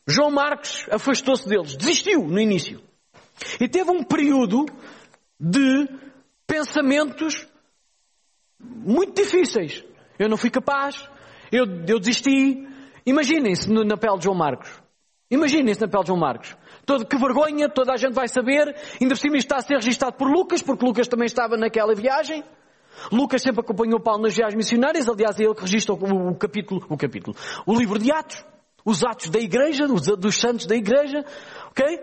João 0.05 0.31
Marcos 0.31 0.85
afastou-se 0.91 1.47
deles, 1.47 1.77
desistiu 1.77 2.27
no 2.27 2.41
início. 2.41 2.86
E 3.59 3.67
teve 3.67 3.91
um 3.91 4.03
período 4.03 4.65
de 5.39 5.87
pensamentos 6.45 7.47
muito 8.59 9.21
difíceis. 9.21 9.83
Eu 10.17 10.29
não 10.29 10.37
fui 10.37 10.49
capaz, 10.49 11.07
eu, 11.51 11.65
eu 11.87 11.99
desisti. 11.99 12.65
Imaginem-se 13.05 13.71
na 13.71 13.97
pele 13.97 14.17
de 14.17 14.25
João 14.25 14.37
Marcos. 14.37 14.69
Imaginem-se 15.29 15.81
na 15.81 15.87
pele 15.87 16.03
de 16.03 16.07
João 16.07 16.19
Marcos. 16.19 16.55
Todo, 16.85 17.05
que 17.05 17.17
vergonha, 17.17 17.69
toda 17.69 17.93
a 17.93 17.97
gente 17.97 18.13
vai 18.13 18.27
saber. 18.27 18.75
Ainda 18.99 19.13
por 19.13 19.21
cima 19.21 19.37
está 19.37 19.57
a 19.57 19.61
ser 19.61 19.75
registado 19.75 20.13
por 20.13 20.29
Lucas, 20.29 20.61
porque 20.61 20.85
Lucas 20.85 21.07
também 21.07 21.25
estava 21.25 21.57
naquela 21.57 21.93
viagem. 21.93 22.43
Lucas 23.11 23.41
sempre 23.41 23.61
acompanhou 23.61 23.99
Paulo 23.99 24.23
nas 24.23 24.35
viagens 24.35 24.55
missionárias, 24.55 25.07
aliás 25.07 25.39
é 25.39 25.43
ele 25.43 25.53
que 25.53 25.61
registra 25.61 25.93
o, 25.93 26.29
o 26.31 26.35
capítulo, 26.35 26.83
o 26.89 26.97
capítulo, 26.97 27.35
o 27.65 27.75
livro 27.75 27.99
de 27.99 28.11
Atos, 28.11 28.43
os 28.87 29.03
Atos 29.03 29.27
da 29.29 29.37
Igreja, 29.37 29.85
dos, 29.85 30.35
santos 30.37 30.65
da 30.65 30.73
Igreja, 30.73 31.25
ok? 31.71 31.99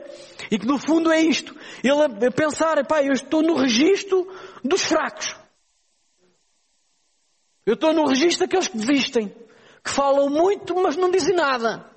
E 0.51 0.59
que 0.59 0.67
no 0.67 0.77
fundo 0.77 1.11
é 1.11 1.19
isto. 1.19 1.57
Ele 1.83 2.31
pensar, 2.31 2.85
pá, 2.85 3.03
eu 3.03 3.13
estou 3.13 3.41
no 3.41 3.57
registro 3.57 4.31
dos 4.63 4.83
fracos. 4.83 5.35
Eu 7.65 7.73
estou 7.73 7.95
no 7.95 8.07
registro 8.07 8.41
daqueles 8.41 8.69
que 8.69 8.77
desistem, 8.77 9.35
que 9.83 9.91
falam 9.91 10.29
muito, 10.29 10.75
mas 10.75 10.95
não 10.95 11.11
dizem 11.11 11.35
nada. 11.35 11.91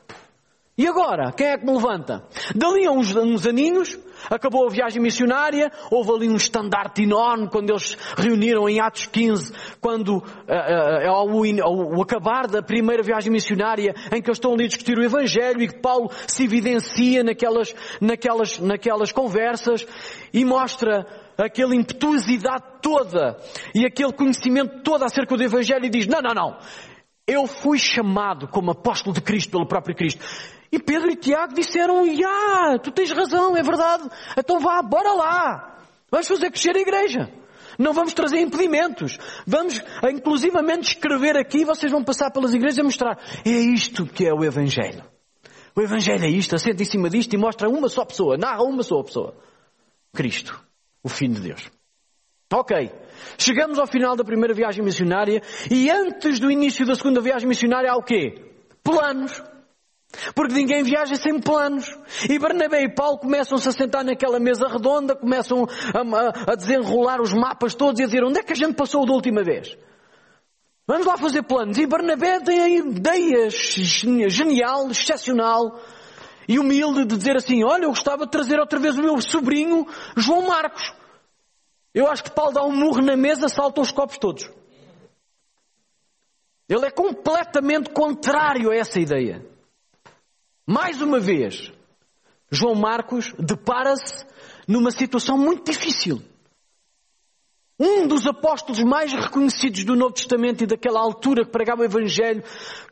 E 0.77 0.87
agora? 0.87 1.33
Quem 1.33 1.47
é 1.47 1.57
que 1.57 1.65
me 1.65 1.73
levanta? 1.73 2.25
Dali 2.55 2.87
a 2.87 2.91
uns, 2.91 3.13
uns 3.13 3.45
aninhos, 3.45 3.99
acabou 4.29 4.67
a 4.67 4.69
viagem 4.69 5.01
missionária, 5.01 5.71
houve 5.91 6.11
ali 6.11 6.29
um 6.29 6.35
estandarte 6.35 7.03
enorme 7.03 7.49
quando 7.49 7.69
eles 7.69 7.97
reuniram 8.17 8.67
em 8.67 8.79
Atos 8.79 9.05
15, 9.07 9.53
quando, 9.79 10.17
uh, 10.17 10.21
uh, 10.21 12.01
acabar 12.01 12.47
da 12.47 12.61
primeira 12.61 13.03
viagem 13.03 13.31
missionária, 13.31 13.93
em 14.13 14.21
que 14.21 14.29
eles 14.29 14.37
estão 14.37 14.53
ali 14.53 14.65
a 14.65 14.67
discutir 14.67 14.97
o 14.97 15.03
Evangelho 15.03 15.61
e 15.61 15.67
que 15.67 15.79
Paulo 15.79 16.11
se 16.27 16.43
evidencia 16.43 17.23
naquelas, 17.23 17.75
naquelas, 18.01 18.59
naquelas 18.59 19.11
conversas 19.11 19.85
e 20.33 20.43
mostra 20.43 21.05
aquela 21.37 21.75
impetuosidade 21.75 22.63
toda 22.81 23.37
e 23.75 23.85
aquele 23.85 24.11
conhecimento 24.11 24.81
todo 24.81 25.03
acerca 25.03 25.35
do 25.35 25.43
Evangelho 25.43 25.85
e 25.85 25.89
diz, 25.89 26.07
não, 26.07 26.21
não, 26.21 26.33
não, 26.33 26.57
eu 27.27 27.45
fui 27.45 27.77
chamado 27.77 28.47
como 28.47 28.71
apóstolo 28.71 29.13
de 29.13 29.21
Cristo 29.21 29.51
pelo 29.51 29.67
próprio 29.67 29.95
Cristo. 29.95 30.23
E 30.71 30.79
Pedro 30.79 31.09
e 31.09 31.15
Tiago 31.15 31.53
disseram, 31.53 32.03
ah, 32.25 32.77
tu 32.79 32.91
tens 32.91 33.11
razão, 33.11 33.55
é 33.55 33.63
verdade. 33.63 34.09
Então 34.37 34.59
vá, 34.59 34.81
bora 34.81 35.13
lá. 35.13 35.79
Vamos 36.11 36.27
fazer 36.27 36.49
crescer 36.51 36.75
a 36.75 36.79
igreja. 36.79 37.31
Não 37.77 37.93
vamos 37.93 38.13
trazer 38.13 38.39
impedimentos. 38.39 39.17
Vamos, 39.45 39.81
inclusivamente, 40.11 40.89
escrever 40.89 41.37
aqui, 41.37 41.63
vocês 41.63 41.91
vão 41.91 42.03
passar 42.03 42.31
pelas 42.31 42.53
igrejas 42.53 42.79
e 42.79 42.83
mostrar. 42.83 43.17
É 43.45 43.49
isto 43.49 44.05
que 44.05 44.25
é 44.25 44.33
o 44.33 44.43
Evangelho. 44.43 45.03
O 45.75 45.81
Evangelho 45.81 46.25
é 46.25 46.29
isto, 46.29 46.55
assenta 46.55 46.81
em 46.81 46.85
cima 46.85 47.09
disto 47.09 47.33
e 47.33 47.37
mostra 47.37 47.69
uma 47.69 47.87
só 47.87 48.03
pessoa, 48.03 48.35
narra 48.35 48.63
uma 48.63 48.81
só 48.81 49.01
pessoa. 49.03 49.35
Cristo, 50.11 50.59
o 51.03 51.09
Filho 51.09 51.35
de 51.35 51.41
Deus. 51.41 51.71
Ok. 52.51 52.91
Chegamos 53.37 53.77
ao 53.77 53.85
final 53.85 54.15
da 54.15 54.23
primeira 54.23 54.53
viagem 54.53 54.83
missionária 54.83 55.41
e 55.69 55.89
antes 55.91 56.39
do 56.39 56.49
início 56.49 56.85
da 56.85 56.95
segunda 56.95 57.21
viagem 57.21 57.47
missionária 57.47 57.91
há 57.91 57.95
o 57.95 58.03
quê? 58.03 58.41
Planos. 58.83 59.43
Porque 60.33 60.53
ninguém 60.53 60.83
viaja 60.83 61.15
sem 61.15 61.39
planos. 61.39 61.97
E 62.29 62.37
Barnabé 62.39 62.83
e 62.83 62.93
Paulo 62.93 63.17
começam-se 63.19 63.67
a 63.67 63.71
sentar 63.71 64.03
naquela 64.03 64.39
mesa 64.39 64.67
redonda, 64.67 65.15
começam 65.15 65.67
a, 65.93 66.51
a, 66.51 66.55
desenrolar 66.55 67.21
os 67.21 67.33
mapas 67.33 67.75
todos 67.75 67.99
e 67.99 68.03
a 68.03 68.05
dizer 68.05 68.23
onde 68.23 68.39
é 68.39 68.43
que 68.43 68.53
a 68.53 68.55
gente 68.55 68.75
passou 68.75 69.05
da 69.05 69.13
última 69.13 69.43
vez. 69.43 69.77
Vamos 70.87 71.05
lá 71.05 71.17
fazer 71.17 71.43
planos. 71.43 71.77
E 71.77 71.85
Barnabé 71.85 72.39
tem 72.39 72.59
a 72.61 72.69
ideia 72.69 73.49
genial, 73.49 74.89
excepcional 74.89 75.79
e 76.47 76.57
humilde 76.57 77.05
de 77.05 77.17
dizer 77.17 77.35
assim, 77.35 77.63
olha, 77.63 77.83
eu 77.83 77.89
gostava 77.89 78.25
de 78.25 78.31
trazer 78.31 78.57
outra 78.59 78.79
vez 78.79 78.97
o 78.97 79.01
meu 79.01 79.19
sobrinho 79.19 79.85
João 80.15 80.47
Marcos. 80.47 80.93
Eu 81.93 82.07
acho 82.07 82.23
que 82.23 82.31
Paulo 82.31 82.53
dá 82.53 82.63
um 82.63 82.71
murro 82.71 83.01
na 83.01 83.17
mesa, 83.17 83.49
salta 83.49 83.81
os 83.81 83.91
copos 83.91 84.17
todos. 84.17 84.49
Ele 86.69 86.85
é 86.85 86.91
completamente 86.91 87.89
contrário 87.89 88.71
a 88.71 88.75
essa 88.75 88.99
ideia. 88.99 89.45
Mais 90.69 91.01
uma 91.01 91.17
vez, 91.17 91.71
João 92.51 92.75
Marcos 92.75 93.33
depara-se 93.39 94.25
numa 94.67 94.91
situação 94.91 95.37
muito 95.37 95.71
difícil. 95.71 96.21
Um 97.79 98.05
dos 98.05 98.27
apóstolos 98.27 98.83
mais 98.83 99.13
reconhecidos 99.13 99.85
do 99.85 99.95
Novo 99.95 100.13
Testamento 100.13 100.63
e 100.63 100.67
daquela 100.67 100.99
altura 100.99 101.45
que 101.45 101.51
pregava 101.51 101.83
o 101.83 101.85
Evangelho, 101.85 102.43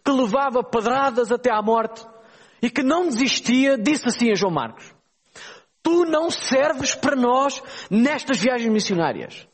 que 0.03 0.11
levava 0.11 0.63
pedradas 0.63 1.33
até 1.33 1.51
à 1.51 1.61
morte 1.61 2.05
e 2.61 2.69
que 2.69 2.81
não 2.81 3.07
desistia, 3.07 3.77
disse 3.77 4.07
assim 4.07 4.31
a 4.31 4.35
João 4.35 4.53
Marcos: 4.53 4.93
Tu 5.83 6.05
não 6.05 6.31
serves 6.31 6.95
para 6.95 7.15
nós 7.15 7.61
nestas 7.89 8.37
viagens 8.39 8.71
missionárias. 8.71 9.45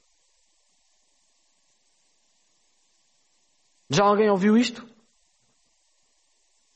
Já 3.89 4.05
alguém 4.05 4.29
ouviu 4.29 4.55
isto? 4.55 4.90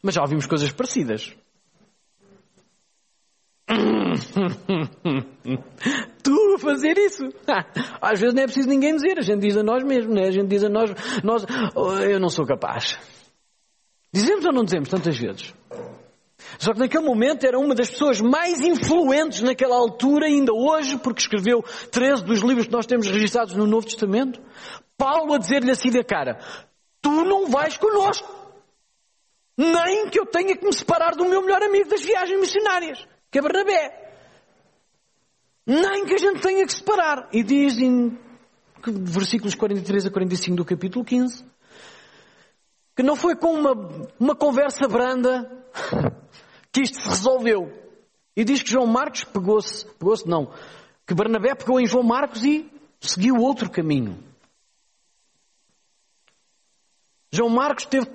Mas 0.05 0.13
já 0.13 0.21
ouvimos 0.21 0.45
coisas 0.45 0.71
parecidas. 0.71 1.35
tu 6.21 6.55
a 6.55 6.59
fazer 6.59 6.95
isso. 6.95 7.23
Às 7.99 8.19
vezes 8.19 8.35
não 8.35 8.43
é 8.43 8.45
preciso 8.45 8.69
ninguém 8.69 8.95
dizer, 8.95 9.17
a 9.17 9.23
gente 9.23 9.39
diz 9.39 9.57
a 9.57 9.63
nós 9.63 9.83
mesmos, 9.83 10.13
né? 10.13 10.27
a 10.27 10.31
gente 10.31 10.47
diz 10.47 10.63
a 10.63 10.69
nós, 10.69 10.91
nós, 11.23 11.43
oh, 11.73 11.93
eu 11.93 12.19
não 12.19 12.29
sou 12.29 12.45
capaz. 12.45 12.99
Dizemos 14.13 14.45
ou 14.45 14.53
não 14.53 14.63
dizemos 14.63 14.89
tantas 14.89 15.17
vezes? 15.17 15.55
Só 16.59 16.71
que 16.71 16.79
naquele 16.79 17.03
momento 17.03 17.43
era 17.43 17.57
uma 17.57 17.73
das 17.73 17.89
pessoas 17.89 18.21
mais 18.21 18.61
influentes 18.61 19.41
naquela 19.41 19.75
altura, 19.75 20.27
ainda 20.27 20.53
hoje, 20.53 20.99
porque 20.99 21.21
escreveu 21.21 21.63
13 21.89 22.23
dos 22.23 22.41
livros 22.41 22.67
que 22.67 22.73
nós 22.73 22.85
temos 22.85 23.07
registrados 23.07 23.55
no 23.55 23.65
Novo 23.65 23.87
Testamento. 23.87 24.39
Paulo 24.95 25.33
a 25.33 25.39
dizer-lhe 25.39 25.71
assim 25.71 25.89
da 25.89 26.03
cara: 26.03 26.37
Tu 27.01 27.09
não 27.09 27.47
vais 27.47 27.75
conosco. 27.75 28.44
Nem 29.57 30.09
que 30.09 30.19
eu 30.19 30.25
tenha 30.25 30.55
que 30.55 30.65
me 30.65 30.73
separar 30.73 31.15
do 31.15 31.25
meu 31.25 31.41
melhor 31.41 31.63
amigo 31.63 31.89
das 31.89 32.01
viagens 32.01 32.39
missionárias 32.39 33.07
que 33.31 33.39
é 33.39 33.41
Bernabé. 33.41 34.13
Nem 35.65 36.05
que 36.05 36.13
a 36.13 36.17
gente 36.17 36.41
tenha 36.41 36.65
que 36.65 36.73
separar. 36.73 37.29
E 37.33 37.43
diz 37.43 37.77
em 37.77 38.17
versículos 38.87 39.55
43 39.55 40.05
a 40.05 40.11
45 40.11 40.57
do 40.57 40.65
capítulo 40.65 41.03
15 41.03 41.43
que 42.95 43.03
não 43.03 43.15
foi 43.15 43.35
com 43.35 43.53
uma, 43.53 43.73
uma 44.17 44.35
conversa 44.35 44.87
branda 44.87 45.51
que 46.71 46.81
isto 46.81 46.99
se 47.01 47.09
resolveu. 47.09 47.71
E 48.35 48.43
diz 48.43 48.63
que 48.63 48.71
João 48.71 48.87
Marcos 48.87 49.23
pegou-se, 49.25 49.85
pegou-se 49.85 50.27
não, 50.27 50.51
que 51.05 51.13
Bernabé 51.13 51.55
pegou 51.55 51.79
em 51.79 51.85
João 51.85 52.03
Marcos 52.03 52.43
e 52.43 52.69
seguiu 52.99 53.35
outro 53.35 53.69
caminho. 53.69 54.17
João 57.31 57.49
Marcos 57.49 57.85
teve 57.85 58.09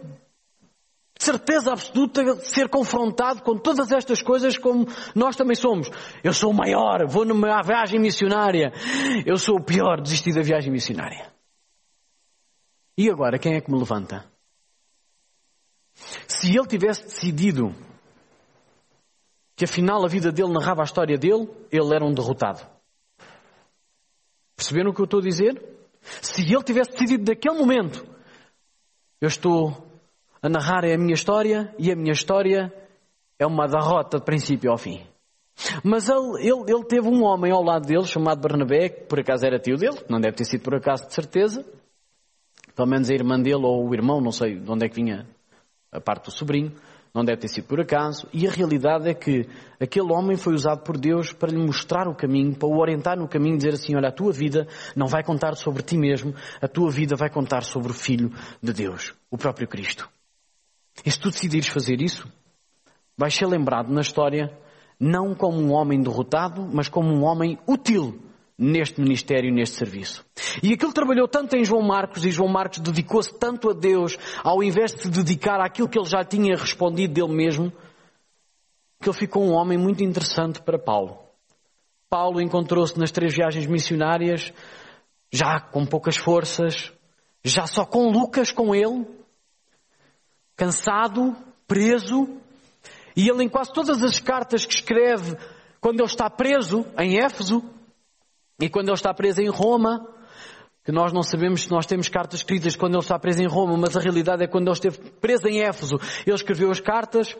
certeza 1.21 1.73
absoluta 1.73 2.25
de 2.25 2.49
ser 2.49 2.69
confrontado 2.69 3.43
com 3.43 3.57
todas 3.57 3.93
estas 3.93 4.23
coisas 4.23 4.57
como 4.57 4.87
nós 5.15 5.37
também 5.37 5.55
somos. 5.55 5.91
Eu 6.25 6.33
sou 6.33 6.51
o 6.51 6.55
maior, 6.55 7.07
vou 7.07 7.27
numa 7.27 7.63
viagem 7.63 8.01
missionária. 8.01 8.73
Eu 9.27 9.37
sou 9.37 9.57
o 9.57 9.63
pior, 9.63 10.01
desisti 10.01 10.33
da 10.33 10.41
viagem 10.41 10.73
missionária. 10.73 11.31
E 12.97 13.11
agora, 13.11 13.39
quem 13.39 13.55
é 13.55 13.61
que 13.61 13.71
me 13.71 13.79
levanta? 13.79 14.25
Se 16.27 16.57
ele 16.57 16.67
tivesse 16.67 17.05
decidido 17.05 17.75
que 19.55 19.65
afinal 19.65 20.03
a 20.03 20.09
vida 20.09 20.33
dele 20.33 20.53
narrava 20.53 20.81
a 20.81 20.85
história 20.85 21.19
dele, 21.19 21.49
ele 21.71 21.95
era 21.95 22.05
um 22.05 22.15
derrotado. 22.15 22.67
Perceberam 24.57 24.91
o 24.91 24.95
que 24.95 25.03
eu 25.03 25.05
estou 25.05 25.21
a 25.21 25.23
dizer? 25.23 25.63
Se 26.01 26.43
ele 26.43 26.63
tivesse 26.63 26.93
decidido 26.93 27.31
naquele 27.31 27.59
momento, 27.59 28.07
eu 29.21 29.29
estou 29.29 29.90
a 30.43 30.49
narrar 30.49 30.85
é 30.85 30.95
a 30.95 30.99
minha 30.99 31.15
história 31.15 31.75
e 31.79 31.91
a 31.91 31.97
minha 31.97 32.13
história 32.13 32.73
é 33.39 33.47
uma 33.47 33.67
derrota 33.67 34.19
de 34.19 34.25
princípio 34.25 34.71
ao 34.71 34.79
fim. 34.79 35.03
Mas 35.85 36.09
ele, 36.09 36.41
ele, 36.41 36.65
ele, 36.69 36.85
teve 36.85 37.09
um 37.09 37.23
homem 37.23 37.53
ao 37.53 37.63
lado 37.63 37.87
dele 37.87 38.05
chamado 38.05 38.41
Bernabé, 38.41 38.89
que 38.89 39.05
por 39.05 39.21
acaso 39.21 39.45
era 39.45 39.59
tio 39.59 39.77
dele, 39.77 39.99
não 40.09 40.21
deve 40.21 40.37
ter 40.37 40.45
sido 40.45 40.63
por 40.63 40.75
acaso 40.75 41.07
de 41.07 41.15
certeza. 41.15 41.65
Pelo 42.75 42.89
menos 42.89 43.11
a 43.11 43.15
irmã 43.15 43.39
dele 43.39 43.65
ou 43.65 43.87
o 43.87 43.95
irmão, 43.95 44.21
não 44.21 44.33
sei 44.33 44.59
de 44.59 44.71
onde 44.71 44.87
é 44.87 44.89
que 44.89 44.97
vinha 44.97 45.27
a 45.93 46.01
parte 46.01 46.27
do 46.27 46.31
sobrinho, 46.31 46.73
não 47.13 47.25
deve 47.25 47.41
ter 47.41 47.49
sido 47.49 47.67
por 47.67 47.81
acaso. 47.81 48.27
E 48.33 48.47
a 48.47 48.51
realidade 48.51 49.09
é 49.09 49.15
que 49.15 49.47
aquele 49.79 50.13
homem 50.13 50.37
foi 50.37 50.55
usado 50.55 50.83
por 50.83 50.97
Deus 50.97 51.33
para 51.33 51.51
lhe 51.51 51.59
mostrar 51.59 52.09
o 52.09 52.15
caminho, 52.15 52.55
para 52.55 52.69
o 52.69 52.79
orientar 52.79 53.19
no 53.19 53.29
caminho, 53.29 53.57
dizer 53.57 53.75
assim: 53.75 53.95
Olha, 53.97 54.09
a 54.09 54.13
tua 54.13 54.33
vida 54.33 54.67
não 54.97 55.07
vai 55.07 55.23
contar 55.23 55.55
sobre 55.57 55.83
ti 55.83 55.99
mesmo, 55.99 56.35
a 56.61 56.69
tua 56.69 56.91
vida 56.91 57.17
vai 57.17 57.29
contar 57.29 57.65
sobre 57.65 57.91
o 57.91 57.95
Filho 57.95 58.31
de 58.63 58.73
Deus, 58.73 59.15
o 59.31 59.37
próprio 59.37 59.69
Cristo. 59.69 60.09
E 61.05 61.11
se 61.11 61.19
tu 61.19 61.31
decidires 61.31 61.69
fazer 61.69 62.01
isso, 62.01 62.31
vais 63.17 63.35
ser 63.35 63.47
lembrado 63.47 63.93
na 63.93 64.01
história 64.01 64.57
não 64.99 65.35
como 65.35 65.59
um 65.59 65.73
homem 65.73 66.03
derrotado, 66.03 66.69
mas 66.73 66.89
como 66.89 67.09
um 67.09 67.25
homem 67.25 67.59
útil 67.67 68.21
neste 68.59 69.01
ministério, 69.01 69.51
neste 69.51 69.77
serviço. 69.77 70.23
E 70.63 70.75
aquilo 70.75 70.93
trabalhou 70.93 71.27
tanto 71.27 71.57
em 71.57 71.65
João 71.65 71.83
Marcos, 71.83 72.27
e 72.27 72.31
João 72.31 72.51
Marcos 72.51 72.81
dedicou-se 72.81 73.33
tanto 73.39 73.71
a 73.71 73.73
Deus, 73.73 74.19
ao 74.45 74.63
invés 74.63 74.95
de 74.95 75.03
se 75.03 75.11
dedicar 75.11 75.61
àquilo 75.61 75.89
que 75.89 75.99
ele 75.99 76.09
já 76.09 76.23
tinha 76.23 76.55
respondido 76.55 77.15
dele 77.15 77.35
mesmo, 77.35 77.73
que 79.01 79.09
ele 79.09 79.17
ficou 79.17 79.43
um 79.43 79.55
homem 79.55 79.79
muito 79.79 80.05
interessante 80.05 80.61
para 80.61 80.79
Paulo. 80.79 81.19
Paulo 82.11 82.39
encontrou-se 82.39 82.99
nas 82.99 83.11
três 83.11 83.35
viagens 83.35 83.67
missionárias, 83.67 84.53
já 85.33 85.59
com 85.59 85.87
poucas 85.87 86.19
forças, 86.19 86.93
já 87.43 87.67
só 87.67 87.87
com 87.87 88.11
Lucas 88.11 88.53
com 88.53 88.75
ele, 88.75 89.07
cansado, 90.61 91.35
preso, 91.67 92.29
e 93.17 93.27
ele 93.31 93.45
em 93.45 93.49
quase 93.49 93.73
todas 93.73 94.03
as 94.03 94.19
cartas 94.19 94.67
que 94.67 94.75
escreve, 94.75 95.35
quando 95.81 96.01
ele 96.01 96.07
está 96.07 96.29
preso 96.29 96.85
em 96.99 97.19
Éfeso, 97.19 97.65
e 98.61 98.69
quando 98.69 98.89
ele 98.89 98.95
está 98.95 99.15
preso 99.15 99.41
em 99.41 99.49
Roma, 99.49 100.07
que 100.85 100.93
nós 100.93 101.15
não 101.15 101.23
sabemos 101.23 101.63
se 101.63 101.71
nós 101.71 101.87
temos 101.87 102.11
cartas 102.11 102.41
escritas 102.41 102.77
quando 102.77 102.93
ele 102.93 103.03
está 103.03 103.19
preso 103.19 103.43
em 103.43 103.49
Roma, 103.49 103.75
mas 103.79 103.97
a 103.97 104.01
realidade 104.01 104.43
é 104.43 104.47
que 104.47 104.53
quando 104.53 104.67
ele 104.67 104.75
esteve 104.75 104.99
preso 105.13 105.49
em 105.49 105.63
Éfeso, 105.63 105.97
ele 106.27 106.37
escreveu 106.37 106.71
as 106.71 106.79
cartas, 106.79 107.35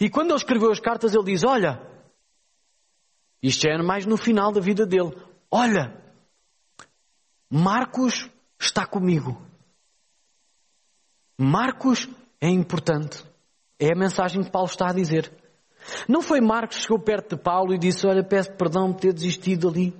e 0.00 0.10
quando 0.10 0.30
ele 0.30 0.38
escreveu 0.38 0.72
as 0.72 0.80
cartas, 0.80 1.14
ele 1.14 1.26
diz: 1.26 1.44
Olha, 1.44 1.80
isto 3.40 3.62
já 3.62 3.70
é 3.70 3.80
mais 3.80 4.04
no 4.04 4.16
final 4.16 4.50
da 4.50 4.60
vida 4.60 4.84
dele, 4.84 5.16
olha, 5.48 5.96
Marcos 7.48 8.28
está 8.58 8.84
comigo. 8.84 9.40
Marcos 11.38 12.08
é 12.44 12.50
importante. 12.50 13.24
É 13.78 13.92
a 13.92 13.98
mensagem 13.98 14.42
que 14.42 14.50
Paulo 14.50 14.68
está 14.68 14.90
a 14.90 14.92
dizer. 14.92 15.32
Não 16.06 16.20
foi 16.20 16.42
Marcos 16.42 16.76
que 16.76 16.82
chegou 16.82 16.98
perto 16.98 17.36
de 17.36 17.42
Paulo 17.42 17.72
e 17.72 17.78
disse: 17.78 18.06
Olha, 18.06 18.22
peço 18.22 18.52
perdão 18.52 18.92
por 18.92 19.00
ter 19.00 19.14
desistido 19.14 19.66
ali. 19.66 19.96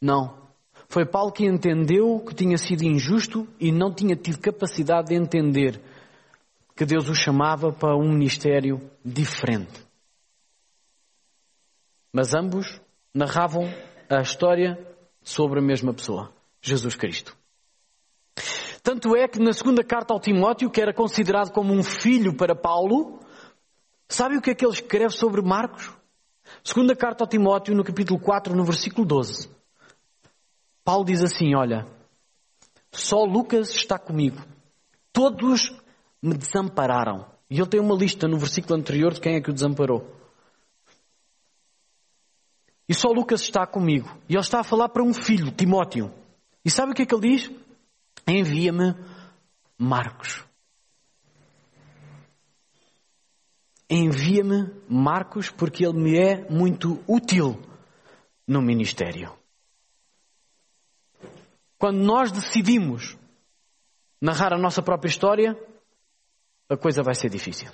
Não. 0.00 0.40
Foi 0.88 1.04
Paulo 1.04 1.32
que 1.32 1.44
entendeu 1.44 2.20
que 2.20 2.32
tinha 2.32 2.56
sido 2.56 2.84
injusto 2.84 3.48
e 3.58 3.72
não 3.72 3.92
tinha 3.92 4.14
tido 4.14 4.38
capacidade 4.38 5.08
de 5.08 5.14
entender 5.16 5.80
que 6.76 6.84
Deus 6.84 7.08
o 7.08 7.14
chamava 7.14 7.72
para 7.72 7.96
um 7.96 8.12
ministério 8.12 8.80
diferente. 9.04 9.84
Mas 12.12 12.34
ambos 12.34 12.80
narravam 13.12 13.64
a 14.08 14.20
história 14.20 14.78
sobre 15.22 15.58
a 15.58 15.62
mesma 15.62 15.92
pessoa, 15.92 16.32
Jesus 16.60 16.94
Cristo. 16.94 17.36
Tanto 18.82 19.14
é 19.14 19.28
que 19.28 19.38
na 19.38 19.52
segunda 19.52 19.84
carta 19.84 20.12
ao 20.12 20.20
Timóteo, 20.20 20.70
que 20.70 20.80
era 20.80 20.92
considerado 20.92 21.52
como 21.52 21.72
um 21.72 21.84
filho 21.84 22.36
para 22.36 22.54
Paulo, 22.54 23.20
sabe 24.08 24.36
o 24.36 24.42
que 24.42 24.50
é 24.50 24.54
que 24.54 24.64
ele 24.64 24.72
escreve 24.72 25.14
sobre 25.14 25.40
Marcos? 25.40 25.90
Segunda 26.64 26.96
carta 26.96 27.22
ao 27.22 27.28
Timóteo, 27.28 27.74
no 27.74 27.84
capítulo 27.84 28.18
4, 28.18 28.54
no 28.56 28.64
versículo 28.64 29.06
12. 29.06 29.48
Paulo 30.84 31.04
diz 31.04 31.22
assim: 31.22 31.54
Olha, 31.54 31.86
só 32.90 33.24
Lucas 33.24 33.70
está 33.70 33.98
comigo. 33.98 34.42
Todos 35.12 35.72
me 36.20 36.34
desampararam. 36.34 37.26
E 37.48 37.58
ele 37.58 37.68
tem 37.68 37.80
uma 37.80 37.94
lista 37.94 38.26
no 38.26 38.38
versículo 38.38 38.78
anterior 38.78 39.12
de 39.12 39.20
quem 39.20 39.36
é 39.36 39.40
que 39.40 39.50
o 39.50 39.54
desamparou. 39.54 40.10
E 42.88 42.94
só 42.94 43.08
Lucas 43.08 43.42
está 43.42 43.66
comigo. 43.66 44.08
E 44.28 44.34
ele 44.34 44.40
está 44.40 44.60
a 44.60 44.64
falar 44.64 44.88
para 44.88 45.02
um 45.02 45.14
filho, 45.14 45.52
Timóteo. 45.52 46.12
E 46.64 46.70
sabe 46.70 46.92
o 46.92 46.94
que 46.94 47.02
é 47.02 47.06
que 47.06 47.14
ele 47.14 47.36
diz? 47.36 47.50
Envia-me 48.26 48.94
Marcos. 49.78 50.44
Envia-me 53.88 54.70
Marcos 54.88 55.50
porque 55.50 55.84
ele 55.84 55.98
me 55.98 56.16
é 56.16 56.48
muito 56.48 57.02
útil 57.06 57.60
no 58.46 58.62
ministério. 58.62 59.32
Quando 61.78 61.98
nós 61.98 62.30
decidimos 62.30 63.18
narrar 64.20 64.52
a 64.52 64.58
nossa 64.58 64.80
própria 64.80 65.10
história, 65.10 65.58
a 66.68 66.76
coisa 66.76 67.02
vai 67.02 67.14
ser 67.14 67.28
difícil. 67.28 67.70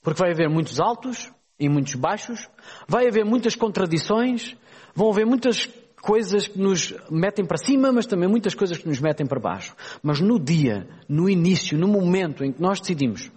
Porque 0.00 0.20
vai 0.20 0.32
haver 0.32 0.48
muitos 0.48 0.80
altos 0.80 1.30
e 1.58 1.68
muitos 1.68 1.94
baixos, 1.94 2.48
vai 2.88 3.06
haver 3.06 3.24
muitas 3.24 3.54
contradições, 3.54 4.56
vão 4.94 5.10
haver 5.10 5.26
muitas 5.26 5.68
coisas 6.04 6.46
que 6.46 6.58
nos 6.58 6.94
metem 7.10 7.46
para 7.46 7.56
cima, 7.56 7.90
mas 7.90 8.04
também 8.06 8.28
muitas 8.28 8.54
coisas 8.54 8.76
que 8.76 8.86
nos 8.86 9.00
metem 9.00 9.26
para 9.26 9.40
baixo. 9.40 9.74
Mas 10.02 10.20
no 10.20 10.38
dia, 10.38 10.86
no 11.08 11.30
início, 11.30 11.78
no 11.78 11.88
momento 11.88 12.44
em 12.44 12.52
que 12.52 12.60
nós 12.60 12.78
decidimos, 12.78 13.30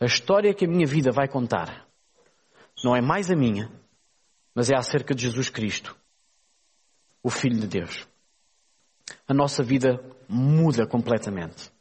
A 0.00 0.04
história 0.04 0.54
que 0.54 0.64
a 0.64 0.68
minha 0.68 0.86
vida 0.86 1.10
vai 1.10 1.26
contar 1.26 1.84
não 2.84 2.94
é 2.94 3.00
mais 3.00 3.30
a 3.30 3.36
minha, 3.36 3.68
mas 4.54 4.70
é 4.70 4.76
acerca 4.76 5.12
de 5.12 5.22
Jesus 5.22 5.50
Cristo, 5.50 5.96
o 7.20 7.30
Filho 7.30 7.58
de 7.58 7.66
Deus. 7.66 8.06
A 9.26 9.34
nossa 9.34 9.62
vida 9.62 10.00
muda 10.28 10.86
completamente. 10.86 11.72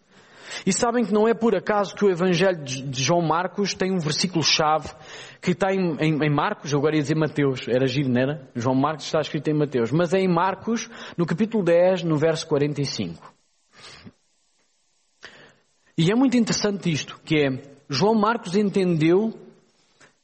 E 0.66 0.74
sabem 0.74 1.06
que 1.06 1.14
não 1.14 1.28
é 1.28 1.34
por 1.34 1.56
acaso 1.56 1.96
que 1.96 2.06
o 2.06 2.10
Evangelho 2.10 2.64
de 2.64 3.04
João 3.04 3.22
Marcos 3.22 3.74
tem 3.74 3.92
um 3.92 4.00
versículo-chave 4.00 4.90
que 5.42 5.52
está 5.52 5.74
em, 5.74 5.96
em, 6.00 6.24
em, 6.24 6.30
Marcos, 6.30 6.72
eu 6.72 6.80
agora 6.80 6.96
ia 6.96 7.02
dizer 7.02 7.16
Mateus, 7.16 7.68
era 7.68 7.86
giro, 7.88 8.10
não 8.10 8.22
era? 8.22 8.50
João 8.56 8.76
Marcos 8.76 9.06
está 9.06 9.20
escrito 9.20 9.50
em 9.50 9.54
Mateus, 9.54 9.92
mas 9.92 10.14
é 10.14 10.20
em 10.20 10.28
Marcos, 10.28 10.90
no 11.18 11.26
capítulo 11.26 11.64
10, 11.64 12.04
no 12.04 12.18
verso 12.18 12.48
45. 12.48 13.34
E 15.98 16.12
é 16.12 16.16
muito 16.16 16.38
interessante 16.38 16.92
isto, 16.92 17.20
que 17.24 17.38
é, 17.38 17.78
João 17.90 18.16
Marcos 18.16 18.56
entendeu 18.56 19.34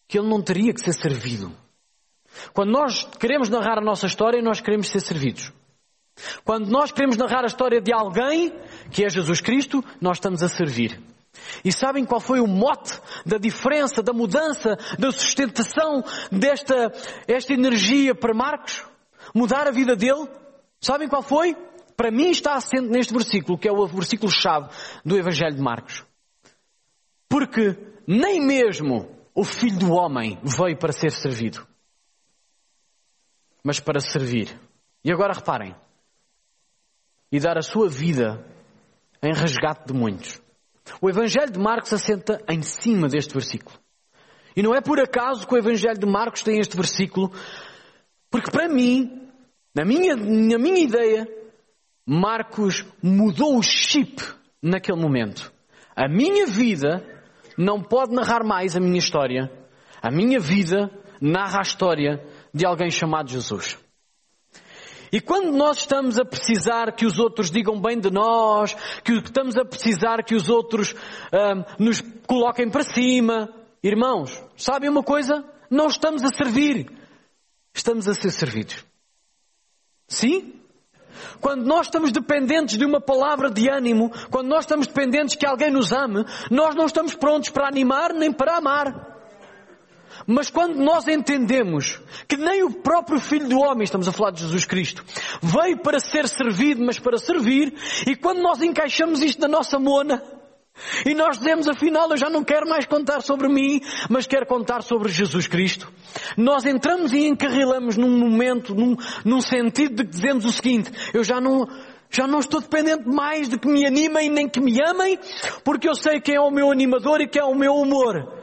que 0.07 0.19
ele 0.19 0.29
não 0.29 0.41
teria 0.41 0.73
que 0.73 0.81
ser 0.81 0.93
servido. 0.93 1.51
Quando 2.53 2.71
nós 2.71 3.03
queremos 3.19 3.49
narrar 3.49 3.79
a 3.79 3.83
nossa 3.83 4.05
história, 4.05 4.41
nós 4.41 4.61
queremos 4.61 4.87
ser 4.87 4.99
servidos. 4.99 5.51
Quando 6.43 6.69
nós 6.69 6.91
queremos 6.91 7.17
narrar 7.17 7.43
a 7.43 7.47
história 7.47 7.81
de 7.81 7.93
alguém, 7.93 8.53
que 8.91 9.03
é 9.03 9.09
Jesus 9.09 9.41
Cristo, 9.41 9.83
nós 9.99 10.17
estamos 10.17 10.43
a 10.43 10.47
servir. 10.47 11.01
E 11.63 11.71
sabem 11.71 12.05
qual 12.05 12.21
foi 12.21 12.39
o 12.39 12.47
mote 12.47 12.99
da 13.25 13.37
diferença, 13.37 14.03
da 14.03 14.13
mudança, 14.13 14.77
da 14.97 15.11
sustentação 15.11 16.03
desta 16.31 16.91
esta 17.27 17.53
energia 17.53 18.13
para 18.13 18.33
Marcos? 18.33 18.83
Mudar 19.33 19.67
a 19.67 19.71
vida 19.71 19.95
dele? 19.95 20.27
Sabem 20.79 21.07
qual 21.07 21.23
foi? 21.23 21.55
Para 21.95 22.11
mim 22.11 22.29
está 22.29 22.55
assente 22.55 22.89
neste 22.89 23.13
versículo, 23.13 23.57
que 23.57 23.67
é 23.67 23.71
o 23.71 23.87
versículo-chave 23.87 24.69
do 25.05 25.17
Evangelho 25.17 25.55
de 25.55 25.61
Marcos. 25.61 26.03
Porque 27.29 27.77
nem 28.07 28.39
mesmo 28.39 29.09
o 29.33 29.43
Filho 29.43 29.79
do 29.79 29.91
Homem 29.91 30.39
veio 30.43 30.77
para 30.77 30.91
ser 30.91 31.11
servido, 31.11 31.65
mas 33.63 33.79
para 33.79 33.99
servir. 33.99 34.59
E 35.03 35.11
agora 35.11 35.33
reparem, 35.33 35.75
e 37.33 37.39
dar 37.39 37.57
a 37.57 37.63
sua 37.63 37.89
vida 37.89 38.45
em 39.19 39.33
resgate 39.33 39.87
de 39.87 39.93
muitos. 39.93 40.39
O 41.01 41.09
Evangelho 41.09 41.51
de 41.51 41.57
Marcos 41.57 41.91
assenta 41.91 42.39
em 42.47 42.61
cima 42.61 43.07
deste 43.07 43.33
versículo. 43.33 43.75
E 44.55 44.61
não 44.61 44.75
é 44.75 44.81
por 44.81 44.99
acaso 44.99 45.47
que 45.47 45.55
o 45.55 45.57
Evangelho 45.57 45.97
de 45.97 46.05
Marcos 46.05 46.43
tem 46.43 46.59
este 46.59 46.77
versículo, 46.77 47.31
porque 48.29 48.51
para 48.51 48.69
mim, 48.69 49.29
na 49.73 49.83
minha, 49.83 50.15
na 50.15 50.59
minha 50.59 50.83
ideia, 50.83 51.27
Marcos 52.05 52.85
mudou 53.01 53.57
o 53.57 53.63
chip 53.63 54.21
naquele 54.61 55.01
momento. 55.01 55.51
A 55.95 56.07
minha 56.07 56.45
vida 56.45 57.03
não 57.57 57.81
pode 57.81 58.13
narrar 58.13 58.43
mais 58.43 58.77
a 58.77 58.79
minha 58.79 58.99
história. 58.99 59.51
A 59.99 60.11
minha 60.11 60.39
vida 60.39 60.91
narra 61.19 61.59
a 61.59 61.61
história 61.63 62.23
de 62.53 62.63
alguém 62.63 62.91
chamado 62.91 63.31
Jesus. 63.31 63.82
E 65.13 65.21
quando 65.21 65.51
nós 65.51 65.77
estamos 65.77 66.17
a 66.17 66.25
precisar 66.25 66.91
que 66.91 67.05
os 67.05 67.19
outros 67.19 67.51
digam 67.51 67.79
bem 67.79 67.99
de 67.99 68.09
nós, 68.09 68.75
que 69.03 69.13
estamos 69.13 69.55
a 69.55 69.63
precisar 69.63 70.23
que 70.23 70.33
os 70.33 70.49
outros 70.49 70.95
nos 71.77 72.01
coloquem 72.25 72.67
para 72.67 72.81
cima, 72.81 73.47
irmãos, 73.83 74.43
sabem 74.57 74.89
uma 74.89 75.03
coisa? 75.03 75.45
Não 75.69 75.85
estamos 75.85 76.23
a 76.23 76.29
servir, 76.29 76.91
estamos 77.71 78.07
a 78.07 78.15
ser 78.15 78.31
servidos. 78.31 78.83
Sim? 80.07 80.59
Quando 81.39 81.63
nós 81.63 81.85
estamos 81.85 82.11
dependentes 82.11 82.75
de 82.75 82.83
uma 82.83 82.99
palavra 82.99 83.51
de 83.51 83.69
ânimo, 83.69 84.11
quando 84.31 84.47
nós 84.47 84.63
estamos 84.63 84.87
dependentes 84.87 85.35
que 85.35 85.45
alguém 85.45 85.69
nos 85.69 85.91
ame, 85.93 86.25
nós 86.49 86.73
não 86.73 86.87
estamos 86.87 87.13
prontos 87.13 87.51
para 87.51 87.67
animar 87.67 88.15
nem 88.15 88.33
para 88.33 88.57
amar. 88.57 89.12
Mas 90.25 90.49
quando 90.49 90.75
nós 90.77 91.07
entendemos 91.07 91.99
que 92.27 92.37
nem 92.37 92.63
o 92.63 92.71
próprio 92.71 93.19
Filho 93.19 93.47
do 93.47 93.59
Homem, 93.59 93.83
estamos 93.83 94.07
a 94.07 94.11
falar 94.11 94.31
de 94.31 94.41
Jesus 94.41 94.65
Cristo, 94.65 95.03
veio 95.41 95.77
para 95.77 95.99
ser 95.99 96.27
servido, 96.27 96.83
mas 96.83 96.99
para 96.99 97.17
servir, 97.17 97.73
e 98.07 98.15
quando 98.15 98.41
nós 98.41 98.61
encaixamos 98.61 99.21
isto 99.21 99.41
na 99.41 99.47
nossa 99.47 99.77
mona, 99.79 100.23
e 101.05 101.13
nós 101.13 101.37
dizemos 101.37 101.67
afinal 101.67 102.09
eu 102.09 102.17
já 102.17 102.29
não 102.29 102.43
quero 102.43 102.67
mais 102.67 102.85
contar 102.85 103.21
sobre 103.21 103.47
mim, 103.47 103.81
mas 104.09 104.25
quero 104.25 104.45
contar 104.45 104.81
sobre 104.81 105.11
Jesus 105.11 105.47
Cristo, 105.47 105.91
nós 106.37 106.65
entramos 106.65 107.13
e 107.13 107.27
encarrilamos 107.27 107.97
num 107.97 108.17
momento, 108.17 108.73
num, 108.73 108.95
num 109.23 109.41
sentido 109.41 109.95
de 109.97 110.03
que 110.05 110.11
dizemos 110.11 110.45
o 110.45 110.51
seguinte, 110.51 110.91
eu 111.13 111.23
já 111.23 111.39
não, 111.39 111.67
já 112.09 112.25
não 112.25 112.39
estou 112.39 112.61
dependente 112.61 113.07
mais 113.07 113.49
de 113.49 113.59
que 113.59 113.67
me 113.67 113.85
animem 113.85 114.29
nem 114.29 114.47
que 114.47 114.59
me 114.59 114.79
amem, 114.81 115.19
porque 115.63 115.87
eu 115.87 115.95
sei 115.95 116.19
quem 116.19 116.35
é 116.35 116.41
o 116.41 116.51
meu 116.51 116.71
animador 116.71 117.21
e 117.21 117.27
quem 117.27 117.41
é 117.41 117.45
o 117.45 117.55
meu 117.55 117.75
humor. 117.75 118.42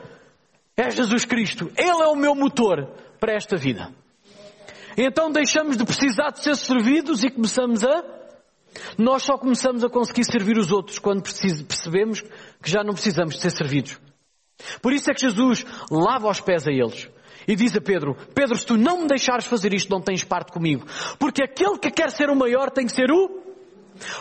É 0.76 0.90
Jesus 0.90 1.24
Cristo. 1.24 1.70
Ele 1.76 2.02
é 2.02 2.06
o 2.06 2.16
meu 2.16 2.34
motor 2.34 2.86
para 3.18 3.34
esta 3.34 3.56
vida. 3.56 3.92
Então 4.96 5.30
deixamos 5.30 5.76
de 5.76 5.84
precisar 5.84 6.30
de 6.30 6.42
ser 6.42 6.56
servidos 6.56 7.22
e 7.22 7.30
começamos 7.30 7.84
a. 7.84 8.04
Nós 8.96 9.22
só 9.22 9.36
começamos 9.36 9.82
a 9.84 9.88
conseguir 9.88 10.24
servir 10.24 10.56
os 10.56 10.70
outros 10.70 10.98
quando 10.98 11.22
percebemos 11.22 12.22
que 12.62 12.70
já 12.70 12.82
não 12.84 12.94
precisamos 12.94 13.34
de 13.34 13.40
ser 13.40 13.50
servidos. 13.50 13.98
Por 14.80 14.92
isso 14.92 15.10
é 15.10 15.14
que 15.14 15.20
Jesus 15.20 15.64
lava 15.90 16.28
os 16.28 16.40
pés 16.40 16.66
a 16.66 16.70
eles. 16.70 17.08
E 17.48 17.56
diz 17.56 17.74
a 17.74 17.80
Pedro, 17.80 18.14
Pedro, 18.34 18.56
se 18.56 18.66
tu 18.66 18.76
não 18.76 19.02
me 19.02 19.08
deixares 19.08 19.46
fazer 19.46 19.72
isto, 19.72 19.90
não 19.90 20.00
tens 20.00 20.22
parte 20.22 20.52
comigo. 20.52 20.86
Porque 21.18 21.42
aquele 21.42 21.78
que 21.78 21.90
quer 21.90 22.10
ser 22.10 22.30
o 22.30 22.36
maior 22.36 22.70
tem 22.70 22.86
que 22.86 22.92
ser 22.92 23.10
o... 23.10 23.40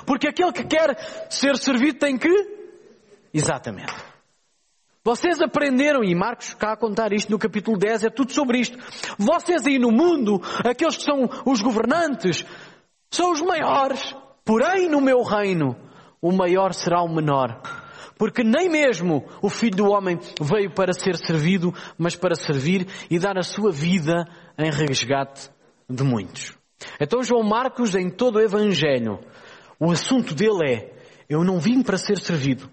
Porque 0.05 0.27
aquele 0.27 0.51
que 0.51 0.63
quer 0.63 0.97
ser 1.29 1.57
servido 1.57 1.99
tem 1.99 2.17
que... 2.17 2.29
Exatamente. 3.33 3.93
Vocês 5.09 5.41
aprenderam, 5.41 6.03
e 6.03 6.13
Marcos 6.13 6.53
cá 6.53 6.73
a 6.73 6.77
contar 6.77 7.11
isto 7.13 7.31
no 7.31 7.39
capítulo 7.39 7.75
10, 7.75 8.03
é 8.03 8.09
tudo 8.11 8.31
sobre 8.31 8.59
isto. 8.59 8.77
Vocês 9.17 9.65
aí 9.65 9.79
no 9.79 9.89
mundo, 9.91 10.39
aqueles 10.63 10.97
que 10.97 11.03
são 11.03 11.27
os 11.47 11.63
governantes, 11.63 12.45
são 13.09 13.31
os 13.31 13.41
maiores. 13.41 14.15
Porém, 14.45 14.87
no 14.87 15.01
meu 15.01 15.23
reino, 15.23 15.75
o 16.21 16.31
maior 16.31 16.75
será 16.75 17.01
o 17.01 17.11
menor. 17.11 17.59
Porque 18.19 18.43
nem 18.43 18.69
mesmo 18.69 19.25
o 19.41 19.49
Filho 19.49 19.77
do 19.77 19.89
Homem 19.89 20.19
veio 20.39 20.69
para 20.75 20.93
ser 20.93 21.15
servido, 21.15 21.73
mas 21.97 22.15
para 22.15 22.35
servir 22.35 22.85
e 23.09 23.17
dar 23.17 23.35
a 23.35 23.41
sua 23.41 23.71
vida 23.71 24.27
em 24.59 24.69
resgate 24.69 25.49
de 25.89 26.03
muitos. 26.03 26.55
Então 27.01 27.23
João 27.23 27.41
Marcos, 27.41 27.95
em 27.95 28.11
todo 28.11 28.35
o 28.35 28.41
Evangelho, 28.41 29.19
o 29.79 29.89
assunto 29.89 30.35
dele 30.35 30.71
é, 30.71 30.93
eu 31.27 31.43
não 31.43 31.59
vim 31.59 31.81
para 31.81 31.97
ser 31.97 32.19
servido, 32.19 32.69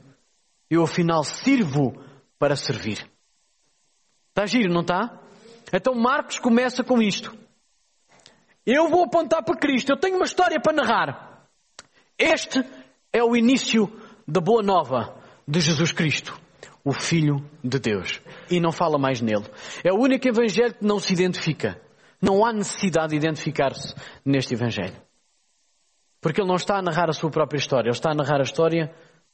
eu 0.68 0.82
afinal 0.82 1.24
sirvo 1.24 2.04
para 2.38 2.56
servir. 2.56 3.08
Está 4.28 4.46
giro, 4.46 4.72
não 4.72 4.82
está? 4.82 5.20
Então 5.72 5.94
Marcos 5.94 6.38
começa 6.38 6.84
com 6.84 7.00
isto. 7.00 7.36
Eu 8.64 8.88
vou 8.88 9.04
apontar 9.04 9.44
para 9.44 9.56
Cristo, 9.56 9.90
eu 9.90 9.96
tenho 9.96 10.16
uma 10.16 10.24
história 10.24 10.60
para 10.60 10.72
narrar. 10.72 11.46
Este 12.18 12.64
é 13.12 13.22
o 13.22 13.36
início 13.36 13.90
da 14.26 14.40
boa 14.40 14.62
nova 14.62 15.16
de 15.46 15.60
Jesus 15.60 15.92
Cristo, 15.92 16.38
o 16.84 16.92
Filho 16.92 17.48
de 17.62 17.78
Deus. 17.78 18.20
E 18.50 18.58
não 18.58 18.72
fala 18.72 18.98
mais 18.98 19.20
nele. 19.20 19.44
É 19.84 19.92
o 19.92 20.00
único 20.00 20.26
evangelho 20.28 20.74
que 20.74 20.84
não 20.84 20.98
se 20.98 21.12
identifica. 21.12 21.80
Não 22.20 22.44
há 22.44 22.52
necessidade 22.52 23.10
de 23.10 23.16
identificar-se 23.16 23.94
neste 24.24 24.54
evangelho. 24.54 24.96
Porque 26.20 26.40
ele 26.40 26.48
não 26.48 26.56
está 26.56 26.78
a 26.78 26.82
narrar 26.82 27.08
a 27.08 27.12
sua 27.12 27.30
própria 27.30 27.58
história, 27.58 27.88
ele 27.88 27.96
está 27.96 28.10
a 28.10 28.14
narrar 28.14 28.40
a 28.40 28.42
história 28.42 28.92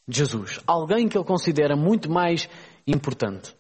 Jesus. 0.09 0.61
Alguém 0.67 1.09
que 1.09 1.17
ele 1.17 1.25
considera 1.25 1.77
muito 1.77 2.11
mais 2.11 2.49
importante. 2.87 3.55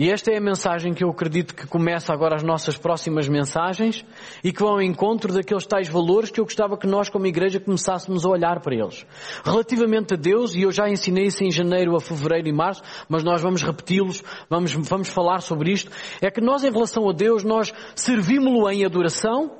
E 0.00 0.10
esta 0.10 0.32
é 0.32 0.38
a 0.38 0.40
mensagem 0.40 0.94
que 0.94 1.04
eu 1.04 1.10
acredito 1.10 1.54
que 1.54 1.66
começa 1.66 2.10
agora 2.10 2.34
as 2.34 2.42
nossas 2.42 2.74
próximas 2.74 3.28
mensagens 3.28 4.02
e 4.42 4.50
que 4.50 4.62
vão 4.62 4.72
ao 4.72 4.80
encontro 4.80 5.30
daqueles 5.30 5.66
tais 5.66 5.88
valores 5.88 6.30
que 6.30 6.40
eu 6.40 6.44
gostava 6.46 6.78
que 6.78 6.86
nós, 6.86 7.10
como 7.10 7.26
igreja, 7.26 7.60
começássemos 7.60 8.24
a 8.24 8.30
olhar 8.30 8.60
para 8.60 8.74
eles. 8.74 9.04
Relativamente 9.44 10.14
a 10.14 10.16
Deus, 10.16 10.54
e 10.54 10.62
eu 10.62 10.72
já 10.72 10.88
ensinei 10.88 11.26
isso 11.26 11.44
em 11.44 11.50
janeiro, 11.50 11.94
a 11.94 12.00
fevereiro 12.00 12.48
e 12.48 12.52
março, 12.52 12.82
mas 13.10 13.22
nós 13.22 13.42
vamos 13.42 13.62
repeti-los, 13.62 14.24
vamos, 14.48 14.72
vamos 14.72 15.10
falar 15.10 15.42
sobre 15.42 15.70
isto, 15.70 15.90
é 16.22 16.30
que 16.30 16.40
nós, 16.40 16.64
em 16.64 16.70
relação 16.70 17.06
a 17.06 17.12
Deus, 17.12 17.44
nós 17.44 17.70
servimos-lo 17.94 18.70
em 18.70 18.86
adoração, 18.86 19.54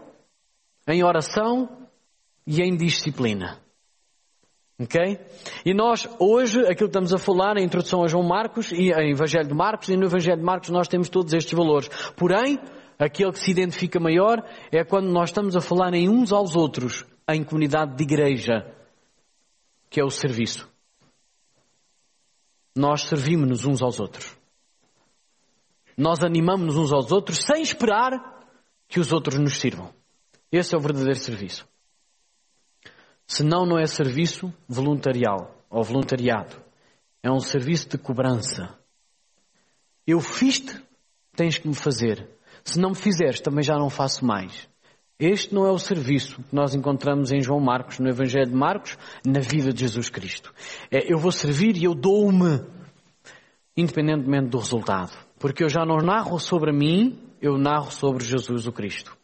em 0.89 1.05
oração 1.05 1.69
e 2.47 2.63
em 2.63 2.75
disciplina. 2.79 3.61
Ok? 4.81 5.20
E 5.66 5.74
nós, 5.74 6.09
hoje, 6.18 6.61
aquilo 6.61 6.74
que 6.76 6.85
estamos 6.87 7.12
a 7.12 7.18
falar, 7.18 7.59
a 7.59 7.61
introdução 7.61 8.03
a 8.03 8.09
João 8.09 8.26
Marcos 8.26 8.72
e 8.72 8.91
a 8.95 9.05
Evangelho 9.05 9.47
de 9.47 9.55
Marcos, 9.55 9.91
e 9.91 9.97
no 9.97 10.07
Evangelho 10.07 10.39
de 10.39 10.43
Marcos 10.43 10.70
nós 10.70 10.89
temos 10.89 11.11
todos 11.11 11.35
estes 11.35 11.53
valores. 11.53 11.89
Porém, 12.16 12.59
aquele 12.99 13.31
que 13.31 13.39
se 13.39 13.51
identifica 13.51 14.01
maior 14.01 14.43
é 14.72 14.83
quando 14.83 15.11
nós 15.11 15.28
estamos 15.28 15.55
a 15.55 15.61
falar 15.61 15.93
em 15.93 16.09
uns 16.09 16.33
aos 16.33 16.57
outros, 16.57 17.05
em 17.28 17.45
comunidade 17.45 17.95
de 17.95 18.03
igreja, 18.03 18.74
que 19.91 20.01
é 20.01 20.05
o 20.05 20.11
serviço. 20.11 20.66
Nós 22.74 23.03
servimos-nos 23.03 23.66
uns 23.66 23.83
aos 23.83 24.01
outros. 24.01 24.35
Nós 25.95 26.24
animamos-nos 26.24 26.78
uns 26.78 26.93
aos 26.93 27.12
outros 27.12 27.45
sem 27.45 27.61
esperar 27.61 28.47
que 28.89 28.99
os 28.99 29.12
outros 29.12 29.39
nos 29.39 29.59
sirvam. 29.59 29.93
Esse 30.51 30.74
é 30.74 30.78
o 30.78 30.81
verdadeiro 30.81 31.18
serviço. 31.18 31.68
Senão 33.31 33.64
não 33.64 33.78
é 33.78 33.87
serviço 33.87 34.53
voluntarial 34.68 35.55
ou 35.70 35.85
voluntariado. 35.85 36.57
É 37.22 37.31
um 37.31 37.39
serviço 37.39 37.91
de 37.91 37.97
cobrança. 37.97 38.76
Eu 40.05 40.20
fiz-te, 40.20 40.76
tens 41.37 41.57
que 41.57 41.68
me 41.68 41.74
fazer. 41.76 42.28
Se 42.64 42.81
não 42.81 42.91
me 42.91 42.97
fizeres, 42.97 43.41
também 43.41 43.62
já 43.62 43.76
não 43.76 43.89
faço 43.89 44.24
mais. 44.24 44.68
Este 45.16 45.55
não 45.55 45.64
é 45.64 45.70
o 45.70 45.78
serviço 45.78 46.43
que 46.43 46.53
nós 46.53 46.74
encontramos 46.74 47.31
em 47.31 47.41
João 47.41 47.61
Marcos, 47.61 48.01
no 48.01 48.09
Evangelho 48.09 48.51
de 48.51 48.57
Marcos, 48.57 48.99
na 49.24 49.39
vida 49.39 49.72
de 49.72 49.78
Jesus 49.78 50.11
Cristo. 50.11 50.53
É 50.91 51.12
eu 51.12 51.16
vou 51.16 51.31
servir 51.31 51.76
e 51.76 51.85
eu 51.85 51.95
dou-me, 51.95 52.66
independentemente 53.76 54.49
do 54.49 54.59
resultado. 54.59 55.16
Porque 55.39 55.62
eu 55.62 55.68
já 55.68 55.87
não 55.87 55.99
narro 55.99 56.41
sobre 56.41 56.72
mim, 56.72 57.16
eu 57.41 57.57
narro 57.57 57.93
sobre 57.93 58.24
Jesus 58.24 58.66
o 58.66 58.72
Cristo. 58.72 59.16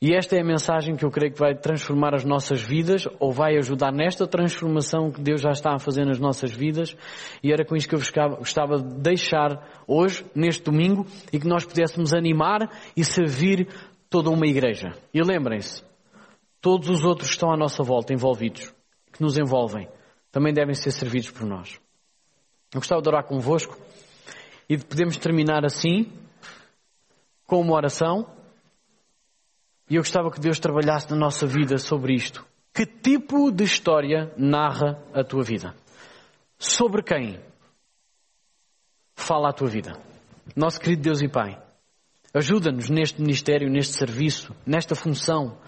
E 0.00 0.14
esta 0.14 0.36
é 0.36 0.40
a 0.40 0.44
mensagem 0.44 0.94
que 0.94 1.04
eu 1.04 1.10
creio 1.10 1.32
que 1.32 1.38
vai 1.38 1.54
transformar 1.54 2.14
as 2.14 2.24
nossas 2.24 2.60
vidas, 2.60 3.08
ou 3.18 3.32
vai 3.32 3.56
ajudar 3.56 3.90
nesta 3.90 4.26
transformação 4.26 5.10
que 5.10 5.22
Deus 5.22 5.40
já 5.40 5.50
está 5.50 5.74
a 5.74 5.78
fazer 5.78 6.04
nas 6.04 6.18
nossas 6.18 6.52
vidas. 6.52 6.94
E 7.42 7.50
era 7.50 7.64
com 7.64 7.74
isto 7.74 7.88
que 7.88 7.94
eu 7.94 8.36
gostava 8.36 8.78
de 8.78 8.94
deixar 9.00 9.82
hoje, 9.86 10.24
neste 10.34 10.62
domingo, 10.62 11.06
e 11.32 11.40
que 11.40 11.48
nós 11.48 11.64
pudéssemos 11.64 12.12
animar 12.12 12.70
e 12.94 13.02
servir 13.02 13.68
toda 14.10 14.28
uma 14.28 14.46
igreja. 14.46 14.92
E 15.14 15.22
lembrem-se, 15.22 15.82
todos 16.60 16.90
os 16.90 17.04
outros 17.04 17.28
que 17.28 17.34
estão 17.34 17.50
à 17.50 17.56
nossa 17.56 17.82
volta 17.82 18.12
envolvidos, 18.12 18.74
que 19.12 19.22
nos 19.22 19.38
envolvem, 19.38 19.88
também 20.30 20.52
devem 20.52 20.74
ser 20.74 20.90
servidos 20.90 21.30
por 21.30 21.46
nós. 21.46 21.80
Eu 22.74 22.80
gostava 22.80 23.00
de 23.00 23.08
orar 23.08 23.24
convosco 23.24 23.78
e 24.68 24.76
de 24.76 24.84
podermos 24.84 25.16
terminar 25.16 25.64
assim, 25.64 26.12
com 27.46 27.60
uma 27.60 27.74
oração. 27.74 28.35
E 29.88 29.94
eu 29.94 30.02
gostava 30.02 30.30
que 30.30 30.40
Deus 30.40 30.58
trabalhasse 30.58 31.10
na 31.10 31.16
nossa 31.16 31.46
vida 31.46 31.78
sobre 31.78 32.14
isto. 32.14 32.44
Que 32.74 32.84
tipo 32.84 33.50
de 33.50 33.64
história 33.64 34.32
narra 34.36 35.02
a 35.14 35.22
tua 35.22 35.42
vida? 35.42 35.74
Sobre 36.58 37.02
quem 37.02 37.40
fala 39.14 39.50
a 39.50 39.52
tua 39.52 39.68
vida? 39.68 39.96
Nosso 40.54 40.80
querido 40.80 41.02
Deus 41.02 41.22
e 41.22 41.28
Pai, 41.28 41.60
ajuda-nos 42.34 42.90
neste 42.90 43.20
ministério, 43.20 43.70
neste 43.70 43.94
serviço, 43.94 44.54
nesta 44.66 44.94
função, 44.94 45.58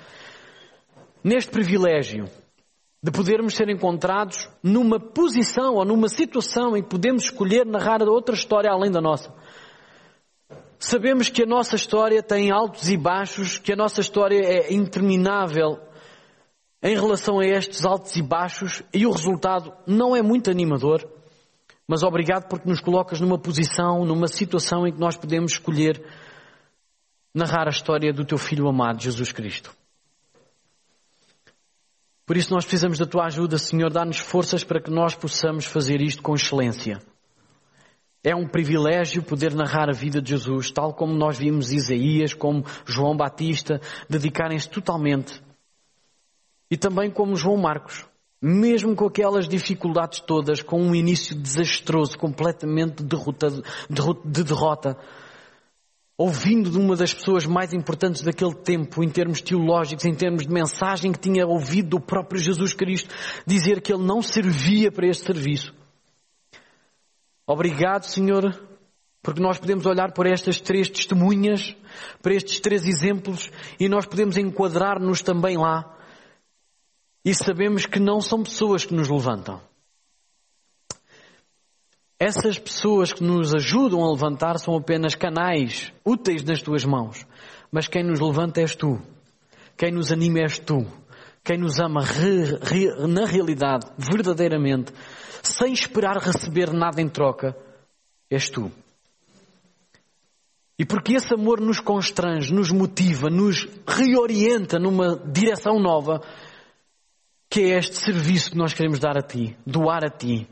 neste 1.22 1.50
privilégio 1.50 2.28
de 3.02 3.12
podermos 3.12 3.54
ser 3.54 3.68
encontrados 3.68 4.48
numa 4.62 4.98
posição 4.98 5.76
ou 5.76 5.84
numa 5.84 6.08
situação 6.08 6.76
em 6.76 6.82
que 6.82 6.88
podemos 6.88 7.24
escolher 7.24 7.64
narrar 7.64 8.02
outra 8.02 8.34
história 8.34 8.70
além 8.70 8.90
da 8.90 9.00
nossa. 9.00 9.32
Sabemos 10.78 11.28
que 11.28 11.42
a 11.42 11.46
nossa 11.46 11.74
história 11.74 12.22
tem 12.22 12.50
altos 12.50 12.88
e 12.88 12.96
baixos, 12.96 13.58
que 13.58 13.72
a 13.72 13.76
nossa 13.76 14.00
história 14.00 14.38
é 14.38 14.72
interminável 14.72 15.80
em 16.80 16.94
relação 16.94 17.40
a 17.40 17.44
estes 17.44 17.84
altos 17.84 18.14
e 18.14 18.22
baixos 18.22 18.82
e 18.94 19.04
o 19.04 19.10
resultado 19.10 19.72
não 19.86 20.14
é 20.14 20.22
muito 20.22 20.50
animador. 20.50 21.06
Mas 21.86 22.02
obrigado 22.02 22.48
porque 22.48 22.68
nos 22.68 22.80
colocas 22.80 23.20
numa 23.20 23.38
posição, 23.38 24.04
numa 24.04 24.28
situação 24.28 24.86
em 24.86 24.92
que 24.92 25.00
nós 25.00 25.16
podemos 25.16 25.52
escolher 25.52 26.00
narrar 27.34 27.66
a 27.66 27.70
história 27.70 28.12
do 28.12 28.24
teu 28.24 28.38
filho 28.38 28.68
amado, 28.68 29.02
Jesus 29.02 29.32
Cristo. 29.32 29.74
Por 32.24 32.36
isso 32.36 32.52
nós 32.52 32.64
precisamos 32.64 32.98
da 32.98 33.06
tua 33.06 33.24
ajuda, 33.24 33.58
Senhor, 33.58 33.90
dá-nos 33.90 34.18
forças 34.18 34.62
para 34.62 34.80
que 34.80 34.90
nós 34.90 35.14
possamos 35.14 35.64
fazer 35.64 36.00
isto 36.02 36.22
com 36.22 36.34
excelência. 36.34 37.00
É 38.22 38.34
um 38.34 38.48
privilégio 38.48 39.22
poder 39.22 39.54
narrar 39.54 39.88
a 39.88 39.92
vida 39.92 40.20
de 40.20 40.30
Jesus, 40.30 40.70
tal 40.70 40.92
como 40.92 41.14
nós 41.14 41.38
vimos 41.38 41.72
Isaías, 41.72 42.34
como 42.34 42.64
João 42.84 43.16
Batista, 43.16 43.80
dedicarem-se 44.08 44.68
totalmente. 44.68 45.40
E 46.70 46.76
também 46.76 47.10
como 47.10 47.36
João 47.36 47.56
Marcos, 47.56 48.04
mesmo 48.42 48.94
com 48.94 49.06
aquelas 49.06 49.48
dificuldades 49.48 50.20
todas, 50.20 50.60
com 50.60 50.80
um 50.80 50.94
início 50.94 51.36
desastroso, 51.36 52.18
completamente 52.18 53.02
derrotado, 53.02 53.62
de 54.24 54.44
derrota, 54.44 54.96
ouvindo 56.16 56.70
de 56.70 56.78
uma 56.78 56.96
das 56.96 57.14
pessoas 57.14 57.46
mais 57.46 57.72
importantes 57.72 58.22
daquele 58.22 58.54
tempo, 58.54 59.02
em 59.04 59.08
termos 59.08 59.40
teológicos, 59.40 60.04
em 60.04 60.14
termos 60.14 60.44
de 60.44 60.52
mensagem 60.52 61.12
que 61.12 61.20
tinha 61.20 61.46
ouvido 61.46 61.90
do 61.90 62.00
próprio 62.00 62.40
Jesus 62.40 62.74
Cristo, 62.74 63.14
dizer 63.46 63.80
que 63.80 63.92
ele 63.92 64.04
não 64.04 64.20
servia 64.20 64.90
para 64.90 65.06
este 65.06 65.24
serviço. 65.24 65.72
Obrigado, 67.50 68.02
Senhor, 68.02 68.62
porque 69.22 69.40
nós 69.40 69.56
podemos 69.56 69.86
olhar 69.86 70.12
por 70.12 70.26
estas 70.26 70.60
três 70.60 70.86
testemunhas, 70.86 71.74
para 72.20 72.34
estes 72.34 72.60
três 72.60 72.84
exemplos, 72.84 73.50
e 73.80 73.88
nós 73.88 74.04
podemos 74.04 74.36
enquadrar-nos 74.36 75.22
também 75.22 75.56
lá. 75.56 75.96
E 77.24 77.34
sabemos 77.34 77.86
que 77.86 77.98
não 77.98 78.20
são 78.20 78.42
pessoas 78.42 78.84
que 78.84 78.92
nos 78.92 79.08
levantam. 79.08 79.62
Essas 82.20 82.58
pessoas 82.58 83.14
que 83.14 83.24
nos 83.24 83.54
ajudam 83.54 84.04
a 84.04 84.12
levantar 84.12 84.58
são 84.58 84.76
apenas 84.76 85.14
canais 85.14 85.90
úteis 86.04 86.44
nas 86.44 86.60
tuas 86.60 86.84
mãos. 86.84 87.26
Mas 87.72 87.88
quem 87.88 88.04
nos 88.04 88.20
levanta 88.20 88.60
és 88.60 88.76
tu. 88.76 89.00
Quem 89.74 89.90
nos 89.90 90.12
anima 90.12 90.40
és 90.40 90.58
tu. 90.58 90.86
Quem 91.48 91.56
nos 91.56 91.80
ama 91.80 92.02
re, 92.04 92.58
re, 92.60 93.06
na 93.06 93.24
realidade, 93.24 93.86
verdadeiramente, 93.96 94.92
sem 95.42 95.72
esperar 95.72 96.18
receber 96.18 96.70
nada 96.74 97.00
em 97.00 97.08
troca, 97.08 97.56
és 98.30 98.50
tu. 98.50 98.70
E 100.78 100.84
porque 100.84 101.14
esse 101.14 101.32
amor 101.32 101.58
nos 101.58 101.80
constrange, 101.80 102.52
nos 102.52 102.70
motiva, 102.70 103.30
nos 103.30 103.66
reorienta 103.86 104.78
numa 104.78 105.16
direção 105.16 105.80
nova, 105.80 106.20
que 107.48 107.62
é 107.62 107.78
este 107.78 107.96
serviço 107.96 108.50
que 108.50 108.58
nós 108.58 108.74
queremos 108.74 108.98
dar 108.98 109.16
a 109.16 109.22
Ti, 109.22 109.56
doar 109.64 110.04
a 110.04 110.10
Ti, 110.10 110.46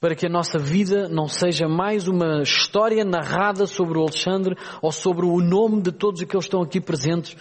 para 0.00 0.14
que 0.14 0.24
a 0.26 0.30
nossa 0.30 0.58
vida 0.58 1.10
não 1.10 1.28
seja 1.28 1.68
mais 1.68 2.08
uma 2.08 2.40
história 2.40 3.04
narrada 3.04 3.66
sobre 3.66 3.98
o 3.98 4.00
Alexandre 4.00 4.56
ou 4.80 4.90
sobre 4.90 5.26
o 5.26 5.42
nome 5.42 5.82
de 5.82 5.92
todos 5.92 6.22
aqueles 6.22 6.46
que 6.46 6.48
estão 6.48 6.62
aqui 6.62 6.80
presentes, 6.80 7.36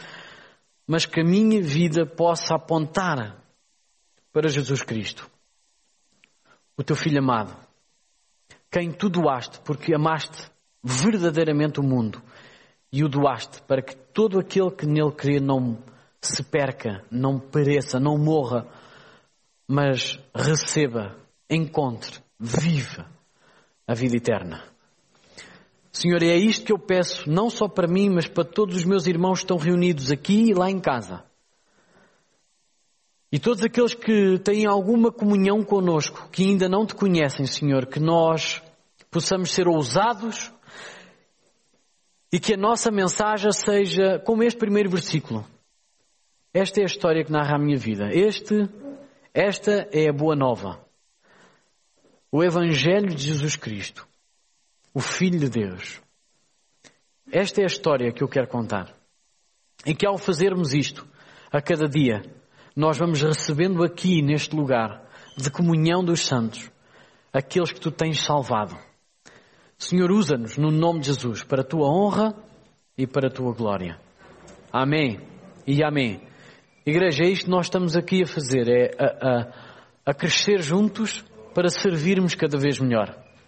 mas 0.88 1.06
que 1.06 1.22
a 1.22 1.24
minha 1.24 1.62
vida 1.62 2.06
possa 2.06 2.56
apontar 2.56 3.38
para 4.32 4.50
Jesus 4.50 4.82
Cristo 4.84 5.30
o 6.76 6.84
teu 6.84 6.96
filho 6.96 7.20
amado, 7.20 7.56
quem 8.72 8.92
tu 8.92 9.08
doaste, 9.08 9.60
porque 9.60 9.94
amaste 9.94 10.52
verdadeiramente 10.84 11.80
o 11.80 11.84
mundo 11.84 12.22
e 12.92 13.04
o 13.04 13.10
doaste 13.10 13.62
para 13.62 13.82
que 13.82 13.96
todo 13.96 14.40
aquele 14.40 14.72
que 14.72 14.86
nele 14.86 15.12
crê 15.12 15.40
não 15.40 15.78
se 16.20 16.44
perca, 16.44 17.04
não 17.12 17.40
pereça, 17.40 18.00
não 18.00 18.18
morra, 18.18 18.68
mas 19.68 20.20
receba, 20.34 21.16
encontre, 21.50 22.20
viva 22.40 23.08
a 23.88 23.94
vida 23.94 24.18
eterna. 24.18 24.73
Senhor, 25.94 26.24
é 26.24 26.36
isto 26.36 26.66
que 26.66 26.74
eu 26.74 26.80
peço, 26.80 27.30
não 27.30 27.52
só 27.52 27.68
para 27.68 27.88
mim, 27.88 28.10
mas 28.10 28.28
para 28.28 28.44
todos 28.44 28.76
os 28.78 28.84
meus 28.84 29.06
irmãos 29.06 29.40
que 29.40 29.44
estão 29.44 29.58
reunidos 29.58 30.12
aqui 30.12 30.50
e 30.50 30.54
lá 30.54 30.70
em 30.70 30.80
casa. 30.80 31.24
E 33.32 33.40
todos 33.40 33.64
aqueles 33.64 33.94
que 33.94 34.40
têm 34.40 34.66
alguma 34.66 35.12
comunhão 35.12 35.64
conosco, 35.64 36.30
que 36.32 36.44
ainda 36.44 36.68
não 36.68 36.84
te 36.86 36.96
conhecem, 36.96 37.46
Senhor, 37.46 37.86
que 37.86 38.00
nós 38.00 38.62
possamos 39.12 39.52
ser 39.52 39.68
ousados 39.68 40.52
e 42.32 42.40
que 42.40 42.56
a 42.56 42.58
nossa 42.58 42.92
mensagem 42.92 43.52
seja 43.52 44.20
como 44.26 44.44
este 44.44 44.58
primeiro 44.58 44.90
versículo. 44.90 45.46
Esta 46.52 46.80
é 46.80 46.84
a 46.84 46.88
história 46.88 47.24
que 47.24 47.32
narra 47.32 47.56
a 47.56 47.60
minha 47.60 47.78
vida. 47.78 48.10
Este, 48.12 48.68
esta 49.32 49.88
é 49.92 50.10
a 50.10 50.14
boa 50.14 50.36
nova. 50.36 50.84
O 52.32 52.44
Evangelho 52.44 53.14
de 53.14 53.24
Jesus 53.24 53.56
Cristo, 53.56 54.08
o 54.94 55.00
Filho 55.00 55.40
de 55.40 55.50
Deus. 55.50 56.02
Esta 57.32 57.62
é 57.62 57.64
a 57.64 57.68
história 57.68 58.12
que 58.12 58.24
eu 58.24 58.28
quero 58.28 58.48
contar. 58.48 58.94
E 59.86 59.96
que 59.96 60.06
ao 60.06 60.18
fazermos 60.18 60.74
isto, 60.74 61.06
a 61.52 61.62
cada 61.62 61.88
dia, 61.88 62.22
nós 62.76 62.98
vamos 62.98 63.22
recebendo 63.22 63.84
aqui, 63.84 64.22
neste 64.22 64.56
lugar, 64.56 65.04
de 65.36 65.50
comunhão 65.50 66.04
dos 66.04 66.26
santos, 66.26 66.72
aqueles 67.32 67.72
que 67.72 67.80
tu 67.80 67.90
tens 67.90 68.24
salvado. 68.24 68.78
Senhor, 69.78 70.12
usa-nos 70.12 70.58
no 70.58 70.70
nome 70.70 71.00
de 71.00 71.08
Jesus 71.08 71.44
para 71.44 71.62
a 71.62 71.66
tua 71.66 71.88
honra 71.90 72.36
e 72.98 73.08
para 73.08 73.28
a 73.28 73.32
tua 73.32 73.54
glória. 73.54 74.00
Amém 74.72 75.20
e 75.66 75.84
amém. 75.84 76.22
Igreja, 76.86 77.24
é 77.24 77.30
isto 77.30 77.46
que 77.46 77.52
nós 77.52 77.66
estamos 77.66 77.96
aqui 77.96 78.24
a 78.24 78.28
fazer, 78.28 78.70
é 78.70 78.92
a, 78.98 79.06
a, 79.06 80.12
a 80.12 80.14
crescer 80.14 80.62
juntos 80.62 81.24
para 81.54 81.70
servirmos 81.70 82.36
cada 82.36 82.58
vez 82.58 82.80
melhor. 82.80 83.23